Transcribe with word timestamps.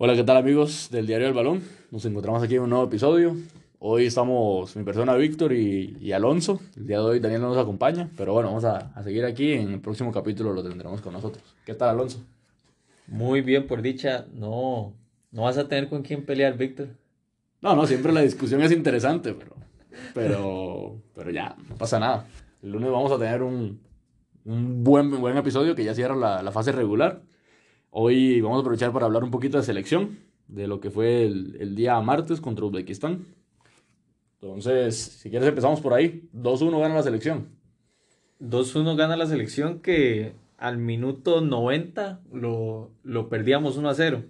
Hola, 0.00 0.14
¿qué 0.14 0.22
tal 0.22 0.36
amigos 0.36 0.90
del 0.92 1.08
Diario 1.08 1.26
del 1.26 1.34
Balón? 1.34 1.60
Nos 1.90 2.04
encontramos 2.04 2.40
aquí 2.40 2.54
en 2.54 2.62
un 2.62 2.70
nuevo 2.70 2.84
episodio. 2.84 3.34
Hoy 3.80 4.06
estamos 4.06 4.76
mi 4.76 4.84
persona 4.84 5.16
Víctor 5.16 5.52
y, 5.52 6.12
Alonso. 6.12 6.60
El 6.76 6.86
día 6.86 6.98
de 6.98 7.02
hoy 7.02 7.18
Daniel 7.18 7.40
no 7.40 7.48
nos 7.48 7.58
acompaña, 7.58 8.08
pero 8.16 8.32
bueno, 8.32 8.50
vamos 8.50 8.64
a, 8.64 8.92
a, 8.94 9.02
seguir 9.02 9.24
aquí. 9.24 9.54
En 9.54 9.72
el 9.72 9.80
próximo 9.80 10.12
capítulo 10.12 10.52
lo 10.52 10.62
tendremos 10.62 11.00
con 11.00 11.14
nosotros. 11.14 11.42
¿Qué 11.66 11.74
tal, 11.74 11.88
Alonso? 11.88 12.20
Muy 13.08 13.40
bien, 13.40 13.66
por 13.66 13.82
dicha. 13.82 14.26
No, 14.32 14.92
no 15.32 15.42
vas 15.42 15.58
a 15.58 15.66
tener 15.66 15.88
con 15.88 16.02
quién 16.02 16.24
pelear, 16.24 16.56
Víctor. 16.56 16.90
No, 17.60 17.74
no, 17.74 17.84
siempre 17.84 18.12
la 18.12 18.20
discusión 18.20 18.62
es 18.62 18.70
interesante, 18.70 19.34
pero, 19.34 19.56
pero, 20.14 21.02
pero 21.12 21.32
ya, 21.32 21.56
no 21.68 21.74
pasa 21.74 21.98
nada. 21.98 22.24
El 22.62 22.70
lunes 22.70 22.92
vamos 22.92 23.10
a 23.10 23.18
tener 23.18 23.42
un, 23.42 23.80
un 24.44 24.84
buen, 24.84 25.10
buen 25.20 25.36
episodio 25.36 25.74
que 25.74 25.82
ya 25.82 25.92
cierra 25.92 26.14
la, 26.14 26.40
la 26.40 26.52
fase 26.52 26.70
regular. 26.70 27.20
Hoy 27.90 28.42
vamos 28.42 28.58
a 28.58 28.60
aprovechar 28.60 28.92
para 28.92 29.06
hablar 29.06 29.24
un 29.24 29.30
poquito 29.30 29.56
de 29.56 29.62
selección, 29.62 30.18
de 30.46 30.66
lo 30.66 30.78
que 30.78 30.90
fue 30.90 31.24
el, 31.24 31.74
día 31.74 31.98
martes 32.00 32.40
contra 32.40 32.66
Uzbekistán. 32.66 33.24
Entonces, 34.40 34.96
si 34.96 35.30
quieres 35.30 35.48
empezamos 35.48 35.80
por 35.80 35.94
ahí. 35.94 36.28
2-1 36.34 36.80
gana 36.80 36.94
la 36.94 37.02
selección. 37.02 37.48
2-1 38.40 38.94
gana 38.94 39.16
la 39.16 39.26
selección 39.26 39.80
que 39.80 40.34
al 40.58 40.76
minuto 40.76 41.40
90 41.40 42.20
lo, 42.30 42.90
lo 43.02 43.28
perdíamos 43.30 43.78
1-0. 43.80 44.24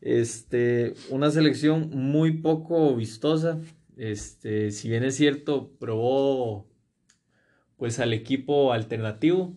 Este, 0.00 0.94
una 1.10 1.30
selección 1.30 1.90
muy 1.90 2.38
poco 2.38 2.96
vistosa. 2.96 3.60
Este, 3.98 4.70
si 4.70 4.88
bien 4.88 5.04
es 5.04 5.16
cierto, 5.16 5.70
probó 5.78 6.66
pues 7.76 8.00
al 8.00 8.14
equipo 8.14 8.72
alternativo, 8.72 9.54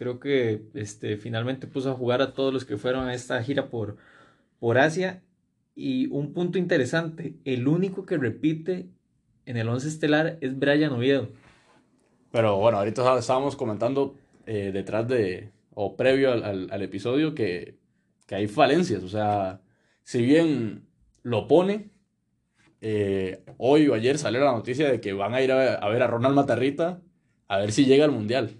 Creo 0.00 0.18
que 0.18 0.62
este, 0.72 1.18
finalmente 1.18 1.66
puso 1.66 1.90
a 1.90 1.94
jugar 1.94 2.22
a 2.22 2.32
todos 2.32 2.54
los 2.54 2.64
que 2.64 2.78
fueron 2.78 3.06
a 3.06 3.12
esta 3.12 3.42
gira 3.42 3.68
por, 3.68 3.98
por 4.58 4.78
Asia. 4.78 5.22
Y 5.74 6.06
un 6.06 6.32
punto 6.32 6.56
interesante, 6.56 7.34
el 7.44 7.68
único 7.68 8.06
que 8.06 8.16
repite 8.16 8.88
en 9.44 9.58
el 9.58 9.68
11 9.68 9.88
estelar 9.88 10.38
es 10.40 10.58
Brian 10.58 10.92
Oviedo. 10.92 11.28
Pero 12.32 12.56
bueno, 12.56 12.78
ahorita 12.78 13.18
estábamos 13.18 13.56
comentando 13.56 14.16
eh, 14.46 14.70
detrás 14.72 15.06
de, 15.06 15.50
o 15.74 15.98
previo 15.98 16.32
al, 16.32 16.70
al, 16.70 16.80
episodio, 16.82 17.34
que, 17.34 17.76
que, 18.26 18.36
hay 18.36 18.48
falencias. 18.48 19.02
O 19.02 19.08
sea, 19.10 19.60
si 20.02 20.22
bien 20.22 20.86
lo 21.22 21.46
pone, 21.46 21.90
eh, 22.80 23.44
hoy 23.58 23.86
o 23.86 23.92
ayer 23.92 24.16
salió 24.16 24.42
la 24.42 24.52
noticia 24.52 24.90
de 24.90 24.98
que 24.98 25.12
van 25.12 25.34
a 25.34 25.42
ir 25.42 25.52
a, 25.52 25.74
a 25.74 25.88
ver 25.90 26.02
a 26.02 26.06
Ronald 26.06 26.34
Matarrita 26.34 27.02
a 27.48 27.58
ver 27.58 27.70
si 27.72 27.84
llega 27.84 28.06
al 28.06 28.12
Mundial. 28.12 28.56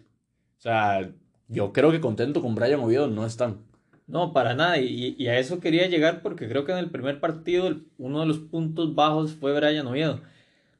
O 0.59 0.61
sea, 0.61 1.11
yo 1.51 1.73
creo 1.73 1.91
que 1.91 2.01
contento 2.01 2.41
con 2.41 2.55
Brian 2.55 2.81
Oviedo 2.81 3.09
no 3.09 3.27
están. 3.27 3.59
No, 4.07 4.33
para 4.33 4.55
nada. 4.55 4.79
Y, 4.79 5.27
a 5.29 5.39
eso 5.39 5.61
quería 5.61 5.87
llegar 5.89 6.23
porque 6.23 6.49
creo 6.49 6.65
que 6.65 6.73
en 6.73 6.79
el 6.79 6.91
primer 6.91 7.21
partido 7.21 7.81
uno 7.99 8.21
de 8.21 8.27
los 8.27 8.39
puntos 8.39 8.95
bajos 8.95 9.35
fue 9.35 9.55
Brian 9.55 9.87
Oviedo. 9.87 10.21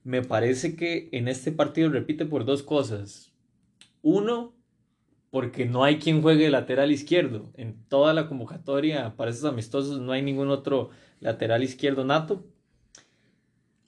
Me 0.05 0.23
parece 0.23 0.77
que 0.77 1.09
en 1.13 1.29
este 1.29 1.53
partido 1.53 1.91
repite 1.91 2.25
por 2.25 2.45
dos 2.45 2.63
cosas. 2.63 3.33
Uno, 4.03 4.55
porque 5.31 5.67
no 5.67 5.85
hay 5.85 5.99
quien 5.99 6.23
juegue 6.23 6.51
lateral 6.51 6.93
izquierdo. 6.93 7.51
En 7.57 7.85
toda 7.89 8.15
la 8.15 8.29
convocatoria 8.29 9.17
para 9.17 9.31
esos 9.31 9.45
amistosos 9.45 10.01
no 10.01 10.13
hay 10.13 10.23
ningún 10.23 10.51
otro 10.51 10.91
lateral 11.21 11.63
izquierdo 11.63 12.05
nato. 12.05 12.45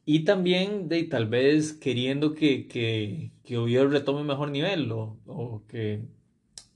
Y 0.04 0.24
también 0.24 0.88
de 0.88 1.04
tal 1.04 1.26
vez 1.28 1.72
queriendo 1.72 2.34
que, 2.34 2.66
que, 2.66 3.30
que 3.44 3.56
Oviedo 3.58 3.88
retome 3.88 4.24
mejor 4.24 4.50
nivel 4.50 4.90
o, 4.92 5.18
o 5.26 5.62
que 5.68 6.02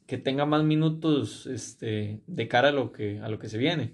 que 0.06 0.18
tenga 0.18 0.46
más 0.46 0.64
minutos 0.64 1.46
este, 1.46 2.20
de 2.26 2.48
cara 2.48 2.68
a 2.68 2.72
lo, 2.72 2.92
que, 2.92 3.20
a 3.20 3.28
lo 3.28 3.38
que 3.38 3.48
se 3.48 3.58
viene. 3.58 3.92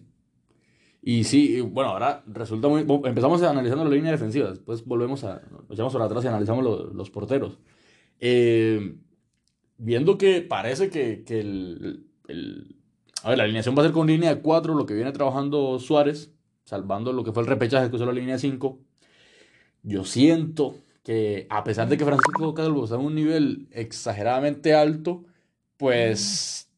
Y 1.00 1.24
sí, 1.24 1.60
bueno, 1.60 1.90
ahora 1.90 2.22
resulta 2.26 2.68
muy... 2.68 2.86
Empezamos 3.04 3.42
analizando 3.42 3.84
la 3.84 3.90
línea 3.90 4.12
defensiva, 4.12 4.50
después 4.50 4.84
volvemos 4.84 5.24
a... 5.24 5.42
Echamos 5.70 5.92
para 5.92 6.04
atrás 6.04 6.24
y 6.24 6.28
analizamos 6.28 6.64
los 6.94 7.10
porteros. 7.10 7.58
Eh, 8.20 8.96
viendo 9.78 10.16
que 10.16 10.42
parece 10.42 10.90
que, 10.90 11.24
que 11.24 11.40
el, 11.40 12.06
el, 12.28 12.76
A 13.24 13.30
ver, 13.30 13.38
la 13.38 13.44
alineación 13.44 13.76
va 13.76 13.82
a 13.82 13.86
ser 13.86 13.92
con 13.92 14.06
línea 14.06 14.32
de 14.32 14.42
4, 14.42 14.74
lo 14.74 14.86
que 14.86 14.94
viene 14.94 15.10
trabajando 15.10 15.80
Suárez, 15.80 16.32
salvando 16.64 17.12
lo 17.12 17.24
que 17.24 17.32
fue 17.32 17.42
el 17.42 17.48
repechaje 17.48 17.90
que 17.90 17.96
usó 17.96 18.06
la 18.06 18.12
línea 18.12 18.34
de 18.34 18.40
5. 18.40 18.78
Yo 19.82 20.04
siento 20.04 20.76
que 21.02 21.48
a 21.50 21.64
pesar 21.64 21.88
de 21.88 21.96
que 21.96 22.04
Francisco 22.04 22.54
Calvo 22.54 22.84
está 22.84 22.94
en 22.94 23.02
un 23.02 23.16
nivel 23.16 23.66
exageradamente 23.72 24.74
alto, 24.74 25.24
pues 25.82 26.70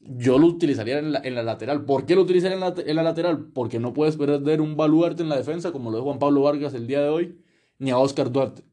yo 0.00 0.36
lo 0.36 0.48
utilizaría 0.48 0.98
en 0.98 1.12
la, 1.12 1.42
lateral. 1.44 1.84
¿Por 1.84 2.06
qué 2.06 2.16
lo 2.16 2.22
utilizaría 2.22 2.56
en 2.56 2.60
la, 2.60 2.74
en 2.76 2.96
la, 2.96 3.04
lateral? 3.04 3.52
Porque 3.54 3.78
no 3.78 3.92
puedes 3.92 4.16
perder 4.16 4.60
un 4.60 4.76
baluarte 4.76 5.22
en 5.22 5.28
la 5.28 5.36
defensa, 5.36 5.70
como 5.70 5.92
lo 5.92 5.98
de 5.98 6.02
Juan 6.02 6.18
Pablo 6.18 6.42
Vargas 6.42 6.74
el 6.74 6.88
día 6.88 7.00
de 7.00 7.08
hoy, 7.08 7.38
ni 7.78 7.92
a 7.92 7.98
Oscar 7.98 8.32
Duarte. 8.32 8.64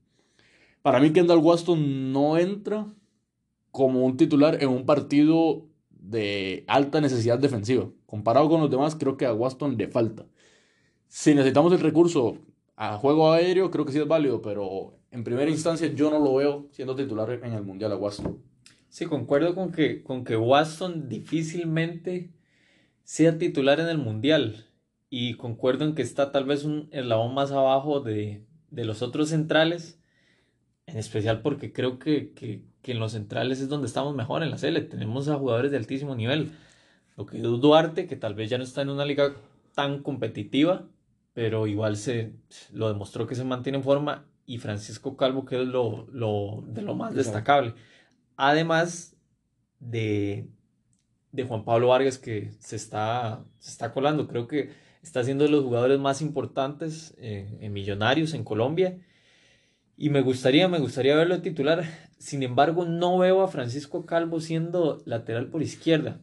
Para 0.82 1.00
mí, 1.00 1.14
Kendall 1.14 1.38
Waston 1.38 2.12
no 2.12 2.36
entra 2.40 2.88
como 3.70 4.04
un 4.04 4.18
titular 4.18 4.58
en 4.64 4.70
un 4.70 4.88
partido 4.88 5.68
de 5.92 6.64
alta 6.66 7.00
necesidad 7.00 7.38
defensiva. 7.38 7.88
Comparado 8.08 8.50
con 8.50 8.62
los 8.62 8.72
demás, 8.72 8.96
creo 8.96 9.18
que 9.18 9.28
a 9.28 9.36
Waston 9.36 9.78
le 9.78 9.88
falta. 9.88 10.26
Si 11.10 11.36
necesitamos 11.36 11.72
el 11.74 11.80
recurso 11.80 12.40
a 12.76 12.98
juego 12.98 13.32
aéreo, 13.32 13.70
creo 13.70 13.86
que 13.86 13.92
sí 13.92 14.00
es 14.00 14.08
válido, 14.08 14.42
pero 14.42 14.98
en 15.12 15.24
primera 15.24 15.52
instancia 15.52 15.94
yo 15.94 16.10
no 16.10 16.18
lo 16.18 16.34
veo 16.34 16.70
siendo 16.72 16.96
titular 16.96 17.30
en 17.30 17.54
el 17.54 17.64
Mundial 17.64 17.92
a 17.92 17.98
Waston. 17.98 18.55
Sí, 18.96 19.08
concuerdo 19.08 19.56
con 19.56 19.74
que, 19.74 20.04
con 20.04 20.24
que 20.24 20.38
Watson 20.38 21.10
difícilmente 21.10 22.32
sea 23.04 23.38
titular 23.38 23.82
en 23.82 23.90
el 23.90 23.98
Mundial. 23.98 24.68
Y 25.10 25.34
concuerdo 25.34 25.84
en 25.84 25.96
que 25.96 26.02
está 26.02 26.32
tal 26.32 26.46
vez 26.46 26.64
un 26.64 26.88
eslabón 26.94 27.34
más 27.34 27.52
abajo 27.52 28.00
de, 28.00 28.46
de 28.72 28.86
los 28.86 29.02
otros 29.02 29.28
centrales. 29.28 30.00
En 30.86 30.96
especial 30.98 31.42
porque 31.42 31.74
creo 31.74 32.00
que, 32.00 32.32
que, 32.32 32.64
que, 32.82 32.94
en 32.94 33.00
los 33.00 33.12
centrales 33.12 33.60
es 33.60 33.68
donde 33.68 33.88
estamos 33.88 34.16
mejor 34.16 34.44
en 34.44 34.50
la 34.50 34.58
Sele. 34.58 34.80
Tenemos 34.80 35.28
a 35.28 35.36
jugadores 35.36 35.72
de 35.72 35.78
altísimo 35.78 36.16
nivel. 36.16 36.54
Lo 37.18 37.26
que 37.26 37.36
es 37.36 37.44
Duarte, 37.44 38.08
que 38.08 38.16
tal 38.16 38.34
vez 38.34 38.50
ya 38.50 38.58
no 38.58 38.64
está 38.64 38.82
en 38.82 38.92
una 38.92 39.04
liga 39.04 39.36
tan 39.74 40.04
competitiva, 40.04 40.88
pero 41.34 41.68
igual 41.68 41.98
se 41.98 42.32
lo 42.72 42.88
demostró 42.88 43.28
que 43.28 43.36
se 43.36 43.44
mantiene 43.44 43.80
en 43.80 43.84
forma. 43.84 44.24
Y 44.46 44.60
Francisco 44.60 45.18
Calvo, 45.18 45.44
que 45.44 45.62
es 45.62 45.68
lo, 45.68 46.08
lo 46.14 46.64
de 46.68 46.82
lo 46.82 46.96
más 46.96 47.14
destacable. 47.14 47.74
Además 48.38 49.16
de, 49.80 50.48
de 51.32 51.44
Juan 51.44 51.66
Pablo 51.66 51.90
Vargas 51.90 52.18
que 52.18 52.52
se 52.60 52.76
está, 52.76 53.46
se 53.60 53.72
está 53.72 53.94
colando, 53.94 54.28
creo 54.28 54.48
que 54.48 54.72
está 55.02 55.24
siendo 55.24 55.44
de 55.44 55.52
los 55.52 55.64
jugadores 55.64 56.00
más 56.00 56.22
importantes 56.22 57.14
eh, 57.18 57.58
en 57.62 57.74
Millonarios 57.74 58.34
en 58.34 58.44
Colombia. 58.44 58.98
Y 59.98 60.10
me 60.10 60.22
gustaría, 60.22 60.68
me 60.68 60.80
gustaría 60.80 61.16
verlo 61.16 61.42
titular. 61.42 61.86
Sin 62.18 62.44
embargo, 62.44 62.86
no 62.86 63.18
veo 63.18 63.42
a 63.42 63.48
Francisco 63.48 64.06
Calvo 64.06 64.42
siendo 64.42 65.02
lateral 65.06 65.48
por 65.48 65.62
izquierda. 65.62 66.20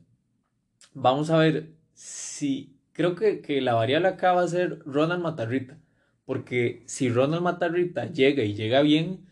Vamos 0.95 1.31
a 1.31 1.39
ver 1.39 1.73
si. 1.95 2.77
Creo 2.93 3.15
que, 3.15 3.41
que 3.41 3.63
la 3.63 3.73
variable 3.73 4.09
acá 4.09 4.33
va 4.33 4.43
a 4.43 4.49
ser 4.49 4.81
Ronald 4.85 5.23
Matarrita. 5.23 5.79
Porque 6.27 6.83
si 6.87 7.09
Ronald 7.09 7.43
Matarrita 7.43 8.07
llega 8.07 8.43
y 8.43 8.55
llega 8.55 8.83
bien, 8.83 9.27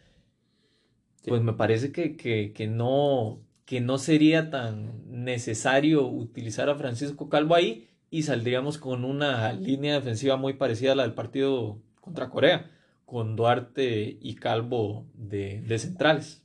pues 1.27 1.43
me 1.43 1.53
parece 1.53 1.93
que, 1.93 2.17
que, 2.17 2.53
que, 2.53 2.67
no, 2.67 3.41
que 3.65 3.81
no 3.81 3.99
sería 3.99 4.51
tan 4.51 5.25
necesario 5.25 6.07
utilizar 6.07 6.69
a 6.71 6.77
Francisco 6.77 7.29
Calvo 7.29 7.55
ahí 7.55 7.89
y 8.11 8.23
saldríamos 8.23 8.79
con 8.79 9.05
una 9.05 9.53
línea 9.53 9.95
defensiva 9.95 10.37
muy 10.37 10.55
parecida 10.55 10.93
a 10.93 10.95
la 10.95 11.03
del 11.05 11.15
partido 11.15 11.79
contra 12.01 12.31
Corea, 12.31 12.71
con 13.05 13.37
Duarte 13.37 14.19
y 14.21 14.35
Calvo 14.35 15.07
de, 15.15 15.61
de 15.63 15.79
centrales. 15.79 16.43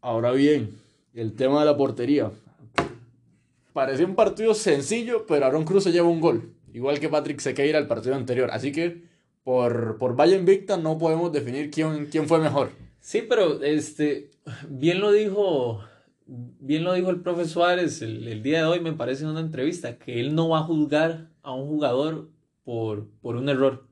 Ahora 0.00 0.32
bien, 0.32 0.78
el 1.14 1.34
tema 1.34 1.60
de 1.60 1.66
la 1.66 1.76
portería. 1.76 2.30
Parecía 3.72 4.06
un 4.06 4.14
partido 4.14 4.54
sencillo, 4.54 5.26
pero 5.26 5.46
Aaron 5.46 5.64
Cruz 5.64 5.84
se 5.84 5.92
lleva 5.92 6.08
un 6.08 6.20
gol, 6.20 6.54
igual 6.72 7.00
que 7.00 7.08
Patrick 7.08 7.40
Sequeira 7.40 7.78
el 7.78 7.88
partido 7.88 8.14
anterior. 8.14 8.50
Así 8.52 8.70
que 8.70 9.02
por, 9.42 9.98
por 9.98 10.14
Valle 10.14 10.36
Invicta 10.36 10.76
no 10.76 10.98
podemos 10.98 11.32
definir 11.32 11.70
quién, 11.70 12.06
quién 12.06 12.28
fue 12.28 12.38
mejor. 12.38 12.70
Sí, 13.06 13.22
pero 13.22 13.62
este, 13.62 14.32
bien 14.68 14.98
lo 14.98 15.12
dijo, 15.12 15.80
bien 16.26 16.82
lo 16.82 16.92
dijo 16.92 17.10
el 17.10 17.20
profe 17.22 17.44
Suárez 17.44 18.02
el, 18.02 18.26
el, 18.26 18.42
día 18.42 18.58
de 18.58 18.64
hoy, 18.64 18.80
me 18.80 18.94
parece 18.94 19.22
en 19.22 19.30
una 19.30 19.38
entrevista, 19.38 19.96
que 19.96 20.18
él 20.18 20.34
no 20.34 20.48
va 20.48 20.58
a 20.58 20.64
juzgar 20.64 21.28
a 21.44 21.52
un 21.52 21.68
jugador 21.68 22.32
por, 22.64 23.08
por 23.20 23.36
un 23.36 23.48
error, 23.48 23.86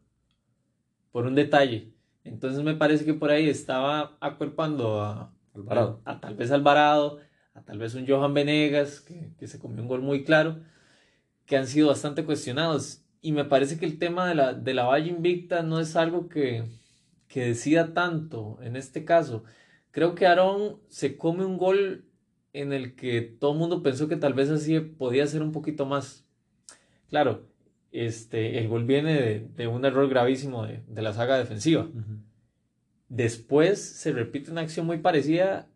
por 1.12 1.26
un 1.26 1.36
detalle. 1.36 1.92
Entonces 2.24 2.64
me 2.64 2.74
parece 2.74 3.04
que 3.04 3.14
por 3.14 3.30
ahí 3.30 3.48
estaba 3.48 4.16
acuerpando 4.18 5.00
a, 5.00 5.32
Alvarado. 5.54 6.02
a, 6.04 6.14
a 6.14 6.20
tal 6.20 6.34
vez 6.34 6.50
Alvarado, 6.50 7.20
a 7.54 7.62
tal 7.62 7.78
vez 7.78 7.94
un 7.94 8.08
Johan 8.08 8.34
Venegas, 8.34 9.00
que, 9.00 9.30
que 9.38 9.46
se 9.46 9.60
comió 9.60 9.80
un 9.80 9.86
gol 9.86 10.02
muy 10.02 10.24
claro, 10.24 10.58
que 11.46 11.56
han 11.56 11.68
sido 11.68 11.86
bastante 11.86 12.24
cuestionados. 12.24 13.04
Y 13.20 13.30
me 13.30 13.44
parece 13.44 13.78
que 13.78 13.86
el 13.86 14.00
tema 14.00 14.26
de 14.26 14.34
la, 14.34 14.54
de 14.54 14.74
la 14.74 14.86
Valle 14.86 15.10
Invicta 15.10 15.62
no 15.62 15.78
es 15.78 15.94
algo 15.94 16.28
que, 16.28 16.64
que 17.34 17.46
decida 17.46 17.94
tanto 17.94 18.58
en 18.62 18.76
este 18.76 19.04
caso. 19.04 19.42
Creo 19.90 20.14
que 20.14 20.24
Aaron 20.24 20.78
se 20.86 21.16
come 21.16 21.44
un 21.44 21.58
gol 21.58 22.04
en 22.52 22.72
el 22.72 22.94
que 22.94 23.22
todo 23.22 23.54
el 23.54 23.58
mundo 23.58 23.82
pensó 23.82 24.06
que 24.06 24.14
tal 24.14 24.34
vez 24.34 24.50
así 24.50 24.78
podía 24.78 25.26
ser 25.26 25.42
un 25.42 25.50
poquito 25.50 25.84
más. 25.84 26.24
claro, 27.10 27.48
este, 27.90 28.60
el 28.60 28.68
gol 28.68 28.84
viene 28.84 29.48
de, 29.52 29.66
un 29.66 29.84
error 29.84 30.08
gravísimo 30.08 30.64
de, 30.64 31.02
la 31.02 31.12
saga 31.12 31.36
defensiva. 31.36 31.88
Después 33.08 33.80
se 33.80 34.12
repite 34.12 34.52
una 34.52 34.60
acción 34.60 34.86
muy 34.86 34.98
parecida 34.98 35.68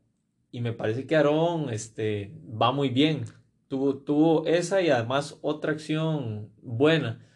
y 0.53 0.61
me 0.61 0.73
parece 0.73 1.09
que 1.09 1.17
Aarón 1.17 1.71
este, 1.71 2.33
va 2.45 2.71
muy 2.71 2.89
bien. 2.89 3.25
Tuvo, 3.67 3.97
tuvo 3.97 4.47
esa 4.47 4.81
y 4.81 4.91
además 4.91 5.39
otra 5.43 5.73
acción 5.73 6.51
buena. 6.63 7.27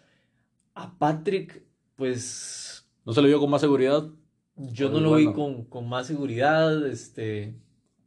A 0.75 0.97
Patrick, 0.97 1.65
pues... 1.97 2.72
¿No 3.05 3.13
se 3.13 3.23
le 3.23 3.29
vio 3.29 3.41
con 3.41 3.51
más 3.51 3.61
seguridad? 3.61 4.09
Yo 4.57 4.91
no 4.91 5.01
lo 5.01 5.15
vi 5.15 5.33
con, 5.33 5.65
con, 5.65 5.89
más 5.89 6.07
seguridad. 6.07 6.87
Este... 6.87 7.55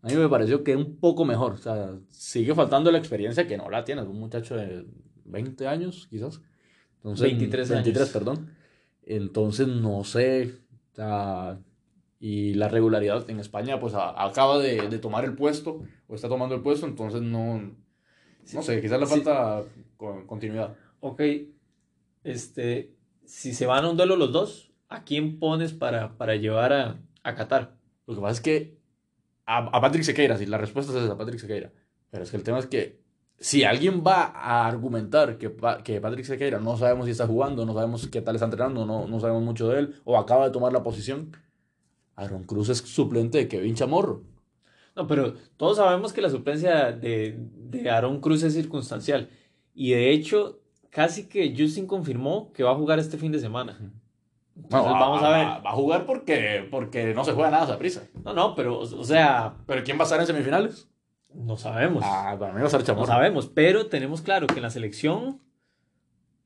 A 0.01 0.07
mí 0.07 0.15
me 0.15 0.29
pareció 0.29 0.63
que 0.63 0.75
un 0.75 0.97
poco 0.97 1.25
mejor. 1.25 1.53
O 1.53 1.57
sea, 1.57 1.97
sigue 2.09 2.53
faltando 2.53 2.91
la 2.91 2.97
experiencia 2.97 3.47
que 3.47 3.57
no 3.57 3.69
la 3.69 3.83
tiene. 3.83 4.03
Un 4.03 4.19
muchacho 4.19 4.55
de 4.55 4.85
20 5.25 5.67
años, 5.67 6.07
quizás. 6.09 6.41
Entonces, 6.97 7.27
23 7.27 7.71
años. 7.71 7.83
23, 7.83 8.09
perdón. 8.09 8.49
Entonces, 9.03 9.67
no 9.67 10.03
sé. 10.03 10.53
O 10.91 10.95
sea, 10.95 11.59
y 12.19 12.53
la 12.53 12.69
regularidad 12.69 13.29
en 13.29 13.39
España 13.39 13.79
pues 13.79 13.93
acaba 13.95 14.57
de, 14.59 14.89
de, 14.89 14.99
tomar 14.99 15.25
el 15.25 15.35
puesto 15.35 15.83
o 16.07 16.15
está 16.15 16.29
tomando 16.29 16.55
el 16.55 16.61
puesto, 16.61 16.87
entonces 16.87 17.21
no, 17.21 17.59
no 18.53 18.61
sé, 18.61 18.81
quizás 18.81 18.99
le 18.99 19.05
falta 19.05 19.63
continuidad. 20.25 20.75
Ok, 21.01 21.21
este, 22.23 22.95
si 23.25 23.53
se 23.53 23.65
van 23.65 23.85
a 23.85 23.89
un 23.89 23.97
duelo 23.97 24.15
los 24.15 24.31
dos, 24.31 24.71
¿a 24.89 25.03
quién 25.03 25.39
pones 25.39 25.73
para, 25.73 26.17
para 26.17 26.35
llevar 26.35 26.73
a, 26.73 26.99
a 27.23 27.35
Qatar? 27.35 27.75
Lo 28.07 28.15
que 28.15 28.21
pasa 28.21 28.33
es 28.33 28.41
que 28.41 28.77
a, 29.45 29.57
a 29.57 29.81
Patrick 29.81 30.03
Sequeira, 30.03 30.37
si 30.37 30.45
la 30.45 30.57
respuesta 30.57 30.97
es 30.97 31.09
a 31.09 31.17
Patrick 31.17 31.39
Sequeira, 31.39 31.71
pero 32.09 32.23
es 32.23 32.31
que 32.31 32.37
el 32.37 32.43
tema 32.43 32.59
es 32.59 32.67
que 32.67 33.03
si 33.37 33.63
alguien 33.63 34.03
va 34.05 34.23
a 34.23 34.65
argumentar 34.65 35.37
que, 35.37 35.53
que 35.83 36.01
Patrick 36.01 36.25
Sequeira 36.25 36.59
no 36.59 36.77
sabemos 36.77 37.05
si 37.05 37.11
está 37.11 37.27
jugando, 37.27 37.65
no 37.65 37.73
sabemos 37.73 38.07
qué 38.07 38.21
tal 38.21 38.35
está 38.35 38.45
entrenando, 38.45 38.85
no, 38.85 39.07
no 39.07 39.19
sabemos 39.19 39.43
mucho 39.43 39.67
de 39.69 39.79
él, 39.79 39.95
o 40.05 40.17
acaba 40.17 40.45
de 40.45 40.51
tomar 40.51 40.71
la 40.71 40.83
posición, 40.83 41.35
Aaron 42.15 42.43
Cruz 42.43 42.69
es 42.69 42.77
suplente 42.77 43.37
de 43.37 43.47
Kevin 43.47 43.75
Chamorro. 43.75 44.23
No, 44.95 45.07
pero 45.07 45.33
todos 45.57 45.77
sabemos 45.77 46.13
que 46.13 46.21
la 46.21 46.29
suplencia 46.29 46.93
de, 46.93 47.37
de 47.37 47.89
Aaron 47.89 48.21
Cruz 48.21 48.43
es 48.43 48.53
circunstancial. 48.53 49.29
Y 49.73 49.91
de 49.91 50.11
hecho, 50.11 50.61
casi 50.89 51.27
que 51.27 51.53
Justin 51.57 51.85
confirmó 51.85 52.53
que 52.53 52.63
va 52.63 52.71
a 52.71 52.75
jugar 52.75 52.99
este 52.99 53.17
fin 53.17 53.33
de 53.33 53.39
semana. 53.39 53.77
Entonces, 54.55 54.91
vamos 54.91 55.21
a 55.21 55.29
ver. 55.29 55.45
Va, 55.65 55.71
a 55.71 55.73
jugar 55.73 56.05
porque, 56.05 56.67
porque 56.71 57.13
no 57.13 57.23
se 57.25 57.33
juega 57.33 57.51
nada 57.51 57.73
a 57.73 57.77
prisa. 57.77 58.03
No, 58.23 58.33
no, 58.33 58.55
pero, 58.55 58.79
o 58.79 59.03
sea. 59.03 59.55
¿Pero 59.67 59.83
quién 59.83 59.97
va 59.97 60.01
a 60.01 60.05
estar 60.05 60.19
en 60.19 60.27
semifinales? 60.27 60.89
No 61.33 61.57
sabemos. 61.57 62.03
Ah, 62.05 62.35
para 62.39 62.53
mí 62.53 62.61
va 62.61 62.67
a 62.67 62.69
ser 62.69 62.83
Chamorro. 62.83 63.07
No 63.07 63.13
sabemos, 63.13 63.47
pero 63.47 63.87
tenemos 63.87 64.21
claro 64.21 64.47
que 64.47 64.55
en 64.55 64.61
la 64.61 64.69
selección 64.69 65.41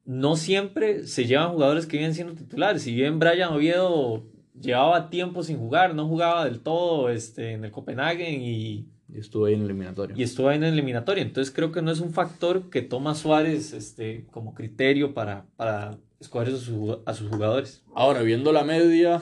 no 0.06 0.36
siempre 0.36 1.06
se 1.06 1.26
llevan 1.26 1.52
jugadores 1.52 1.86
que 1.86 1.98
vienen 1.98 2.16
siendo 2.16 2.34
titulares. 2.34 2.82
Si 2.82 2.96
bien 2.96 3.20
Brian 3.20 3.54
Oviedo 3.54 4.24
llevaba 4.60 5.12
tiempo 5.12 5.44
sin 5.44 5.60
jugar, 5.60 5.94
no 5.94 6.08
jugaba 6.08 6.46
del 6.46 6.62
todo 6.62 7.10
este, 7.10 7.52
en 7.52 7.64
el 7.64 7.72
Copenhagen 7.72 8.42
y, 8.42 8.88
y 9.08 9.20
estuvo 9.20 9.46
ahí 9.46 9.54
en 9.54 9.60
el 9.60 9.66
eliminatorio. 9.66 10.16
Y 10.18 10.24
estuvo 10.24 10.50
ahí 10.50 10.58
en 10.58 10.64
el 10.64 10.74
eliminatorio. 10.74 11.24
Entonces 11.24 11.54
creo 11.54 11.72
que 11.72 11.84
no 11.84 11.92
es 11.92 12.00
un 12.00 12.12
factor 12.12 12.72
que 12.72 12.82
toma 12.82 13.14
Suárez 13.14 13.74
este, 13.74 14.26
como 14.32 14.56
criterio 14.56 15.14
para, 15.14 15.46
para 15.56 15.98
escoger 16.20 16.54
a 16.54 16.58
sus, 16.58 17.00
a 17.06 17.14
sus 17.14 17.30
jugadores. 17.30 17.84
Ahora, 17.94 18.22
viendo 18.22 18.52
la 18.52 18.64
media. 18.64 19.22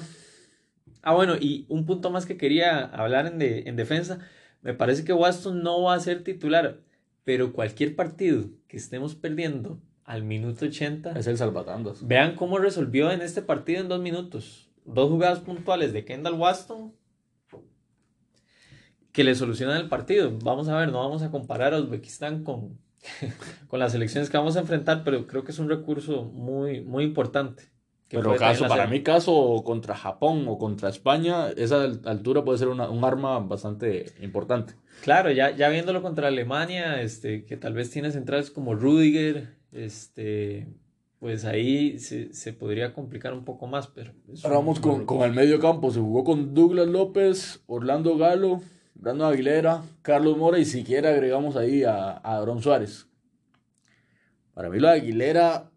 Ah, 1.01 1.13
bueno, 1.13 1.35
y 1.39 1.65
un 1.69 1.85
punto 1.85 2.09
más 2.09 2.25
que 2.25 2.37
quería 2.37 2.81
hablar 2.81 3.27
en, 3.27 3.39
de, 3.39 3.63
en 3.67 3.75
defensa. 3.75 4.19
Me 4.61 4.73
parece 4.73 5.05
que 5.05 5.13
Waston 5.13 5.63
no 5.63 5.83
va 5.83 5.93
a 5.93 5.99
ser 5.99 6.23
titular, 6.23 6.79
pero 7.23 7.53
cualquier 7.53 7.95
partido 7.95 8.49
que 8.67 8.77
estemos 8.77 9.15
perdiendo 9.15 9.79
al 10.03 10.23
minuto 10.23 10.65
80. 10.65 11.11
Es 11.11 11.27
el 11.27 11.37
salvatandas. 11.37 12.05
Vean 12.05 12.35
cómo 12.35 12.57
resolvió 12.57 13.11
en 13.11 13.21
este 13.21 13.41
partido 13.41 13.81
en 13.81 13.87
dos 13.87 14.01
minutos 14.01 14.67
dos 14.87 15.09
jugadas 15.09 15.39
puntuales 15.39 15.93
de 15.93 16.05
Kendall 16.05 16.33
Waston 16.33 16.93
que 19.11 19.23
le 19.23 19.35
solucionan 19.35 19.77
el 19.77 19.89
partido. 19.89 20.31
Vamos 20.43 20.67
a 20.69 20.77
ver, 20.77 20.91
no 20.91 20.99
vamos 20.99 21.21
a 21.21 21.31
comparar 21.31 21.73
a 21.73 21.79
Uzbekistán 21.79 22.43
con, 22.43 22.79
con 23.67 23.79
las 23.79 23.93
elecciones 23.93 24.29
que 24.29 24.37
vamos 24.37 24.57
a 24.57 24.61
enfrentar, 24.61 25.03
pero 25.03 25.27
creo 25.27 25.43
que 25.43 25.51
es 25.51 25.59
un 25.59 25.69
recurso 25.69 26.23
muy, 26.23 26.81
muy 26.81 27.03
importante. 27.03 27.63
Pero 28.09 28.35
caso, 28.35 28.67
para 28.67 28.87
mí 28.87 29.03
caso 29.03 29.61
contra 29.65 29.93
Japón 29.93 30.45
o 30.47 30.57
contra 30.57 30.87
España, 30.87 31.49
esa 31.49 31.83
altura 32.05 32.45
puede 32.45 32.57
ser 32.57 32.69
una, 32.69 32.89
un 32.89 33.03
arma 33.03 33.39
bastante 33.39 34.13
importante. 34.21 34.75
Claro, 35.01 35.29
ya, 35.31 35.53
ya 35.55 35.67
viéndolo 35.67 36.01
contra 36.01 36.29
Alemania, 36.29 37.01
este, 37.01 37.43
que 37.43 37.57
tal 37.57 37.73
vez 37.73 37.91
tiene 37.91 38.11
centrales 38.11 38.49
como 38.49 38.75
Rudiger, 38.75 39.57
este, 39.73 40.67
pues 41.19 41.43
ahí 41.43 41.99
se, 41.99 42.33
se, 42.33 42.53
podría 42.53 42.93
complicar 42.93 43.33
un 43.33 43.43
poco 43.43 43.67
más. 43.67 43.87
Pero 43.87 44.13
Ahora 44.43 44.55
vamos 44.57 44.79
con, 44.79 45.05
con, 45.05 45.23
el 45.23 45.33
medio 45.33 45.59
campo. 45.59 45.91
Se 45.91 45.99
jugó 45.99 46.23
con 46.23 46.53
Douglas 46.53 46.87
López, 46.87 47.61
Orlando 47.67 48.17
Galo, 48.17 48.61
Brando 48.99 49.27
Aguilera, 49.27 49.83
Carlos 50.01 50.37
Mora 50.37 50.57
y 50.57 50.65
siquiera 50.65 51.09
agregamos 51.09 51.55
ahí 51.55 51.83
a, 51.83 52.17
a 52.17 52.61
Suárez. 52.61 53.07
Para 54.55 54.71
mí 54.71 54.79
lo 54.79 54.87
de 54.87 54.93
Aguilera, 54.95 55.69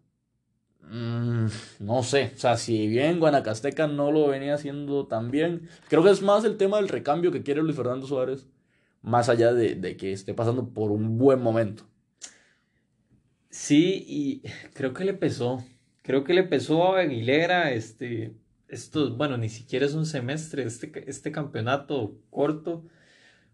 mmm, 0.81 1.45
no 1.79 2.01
sé. 2.01 2.31
O 2.33 2.37
sea, 2.39 2.57
si 2.57 2.87
bien 2.87 3.19
Guanacasteca 3.19 3.87
no 3.87 4.11
lo 4.11 4.27
venía 4.27 4.55
haciendo 4.55 5.05
tan 5.05 5.29
bien, 5.29 5.69
creo 5.87 6.03
que 6.03 6.09
es 6.09 6.23
más 6.23 6.43
el 6.45 6.57
tema 6.57 6.77
del 6.77 6.89
recambio 6.89 7.31
que 7.31 7.43
quiere 7.43 7.61
Luis 7.61 7.75
Fernando 7.75 8.07
Suárez, 8.07 8.47
más 9.03 9.29
allá 9.29 9.53
de, 9.53 9.75
de 9.75 9.97
que 9.97 10.11
esté 10.11 10.33
pasando 10.33 10.73
por 10.73 10.91
un 10.91 11.19
buen 11.19 11.41
momento. 11.41 11.83
Sí, 13.51 14.03
y 14.07 14.41
creo 14.73 14.93
que 14.93 15.05
le 15.05 15.13
pesó. 15.13 15.63
Creo 16.01 16.23
que 16.23 16.33
le 16.33 16.43
pesó 16.43 16.95
a 16.95 17.01
Aguilera, 17.01 17.71
este, 17.71 18.33
esto, 18.67 19.15
bueno, 19.15 19.37
ni 19.37 19.49
siquiera 19.49 19.85
es 19.85 19.93
un 19.93 20.07
semestre, 20.07 20.63
este, 20.63 21.07
este 21.07 21.31
campeonato 21.31 22.17
corto 22.31 22.83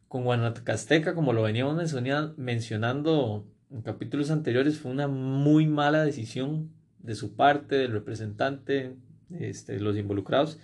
con 0.08 0.24
Guanacasteca, 0.24 1.14
como 1.16 1.34
lo 1.34 1.44
veníamos 1.44 1.94
mencionando 2.38 3.46
en 3.70 3.82
capítulos 3.82 4.32
anteriores, 4.32 4.80
fue 4.80 4.92
una 4.92 5.08
muy 5.08 5.68
mala 5.68 6.04
decisión 6.04 6.72
de 7.00 7.16
su 7.16 7.36
parte, 7.36 7.76
del 7.76 7.92
representante, 7.92 8.96
este, 9.40 9.80
los 9.80 9.98
involucrados, 9.98 10.60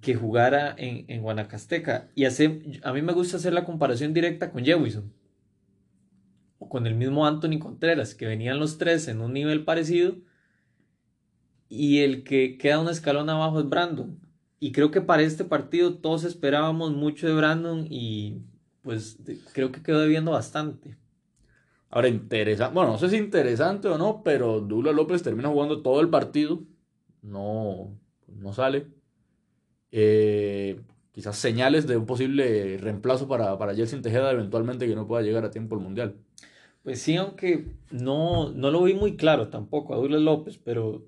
que 0.00 0.14
jugara 0.14 0.74
en, 0.76 1.22
Guanacasteca. 1.22 2.08
Y 2.14 2.26
hace, 2.26 2.80
a 2.82 2.92
mí 2.92 3.02
me 3.02 3.12
gusta 3.12 3.38
hacer 3.38 3.52
la 3.52 3.64
comparación 3.64 4.12
directa 4.12 4.50
con 4.50 4.64
Jewison 4.64 5.12
con 6.68 6.86
el 6.86 6.94
mismo 6.94 7.26
Anthony 7.26 7.58
Contreras, 7.58 8.14
que 8.14 8.26
venían 8.26 8.58
los 8.58 8.78
tres 8.78 9.08
en 9.08 9.20
un 9.20 9.32
nivel 9.32 9.64
parecido, 9.64 10.16
y 11.68 12.00
el 12.00 12.24
que 12.24 12.58
queda 12.58 12.80
un 12.80 12.88
escalón 12.88 13.30
abajo 13.30 13.60
es 13.60 13.68
Brandon. 13.68 14.18
Y 14.64 14.72
creo 14.72 14.90
que 14.90 15.02
para 15.02 15.20
este 15.20 15.44
partido 15.44 15.96
todos 15.96 16.24
esperábamos 16.24 16.90
mucho 16.94 17.26
de 17.26 17.34
Brandon 17.34 17.86
y 17.90 18.38
pues 18.80 19.18
creo 19.52 19.70
que 19.70 19.82
quedó 19.82 20.00
debiendo 20.00 20.30
bastante. 20.30 20.96
Ahora, 21.90 22.08
interesante, 22.08 22.74
bueno, 22.74 22.92
no 22.92 22.98
sé 22.98 23.10
si 23.10 23.16
interesante 23.16 23.88
o 23.88 23.98
no, 23.98 24.22
pero 24.24 24.62
Douglas 24.62 24.94
López 24.94 25.22
termina 25.22 25.50
jugando 25.50 25.82
todo 25.82 26.00
el 26.00 26.08
partido, 26.08 26.62
no, 27.20 27.94
no 28.26 28.54
sale. 28.54 28.86
Eh, 29.90 30.80
quizás 31.12 31.36
señales 31.36 31.86
de 31.86 31.98
un 31.98 32.06
posible 32.06 32.78
reemplazo 32.78 33.28
para, 33.28 33.58
para 33.58 33.74
Jelsin 33.74 34.00
Tejeda 34.00 34.32
eventualmente 34.32 34.86
que 34.88 34.94
no 34.94 35.06
pueda 35.06 35.20
llegar 35.20 35.44
a 35.44 35.50
tiempo 35.50 35.74
al 35.74 35.82
Mundial. 35.82 36.16
Pues 36.82 37.02
sí, 37.02 37.16
aunque 37.16 37.66
no, 37.90 38.50
no 38.50 38.70
lo 38.70 38.82
vi 38.84 38.94
muy 38.94 39.18
claro 39.18 39.48
tampoco 39.48 39.92
a 39.92 39.98
Douglas 39.98 40.22
López, 40.22 40.56
pero 40.56 41.04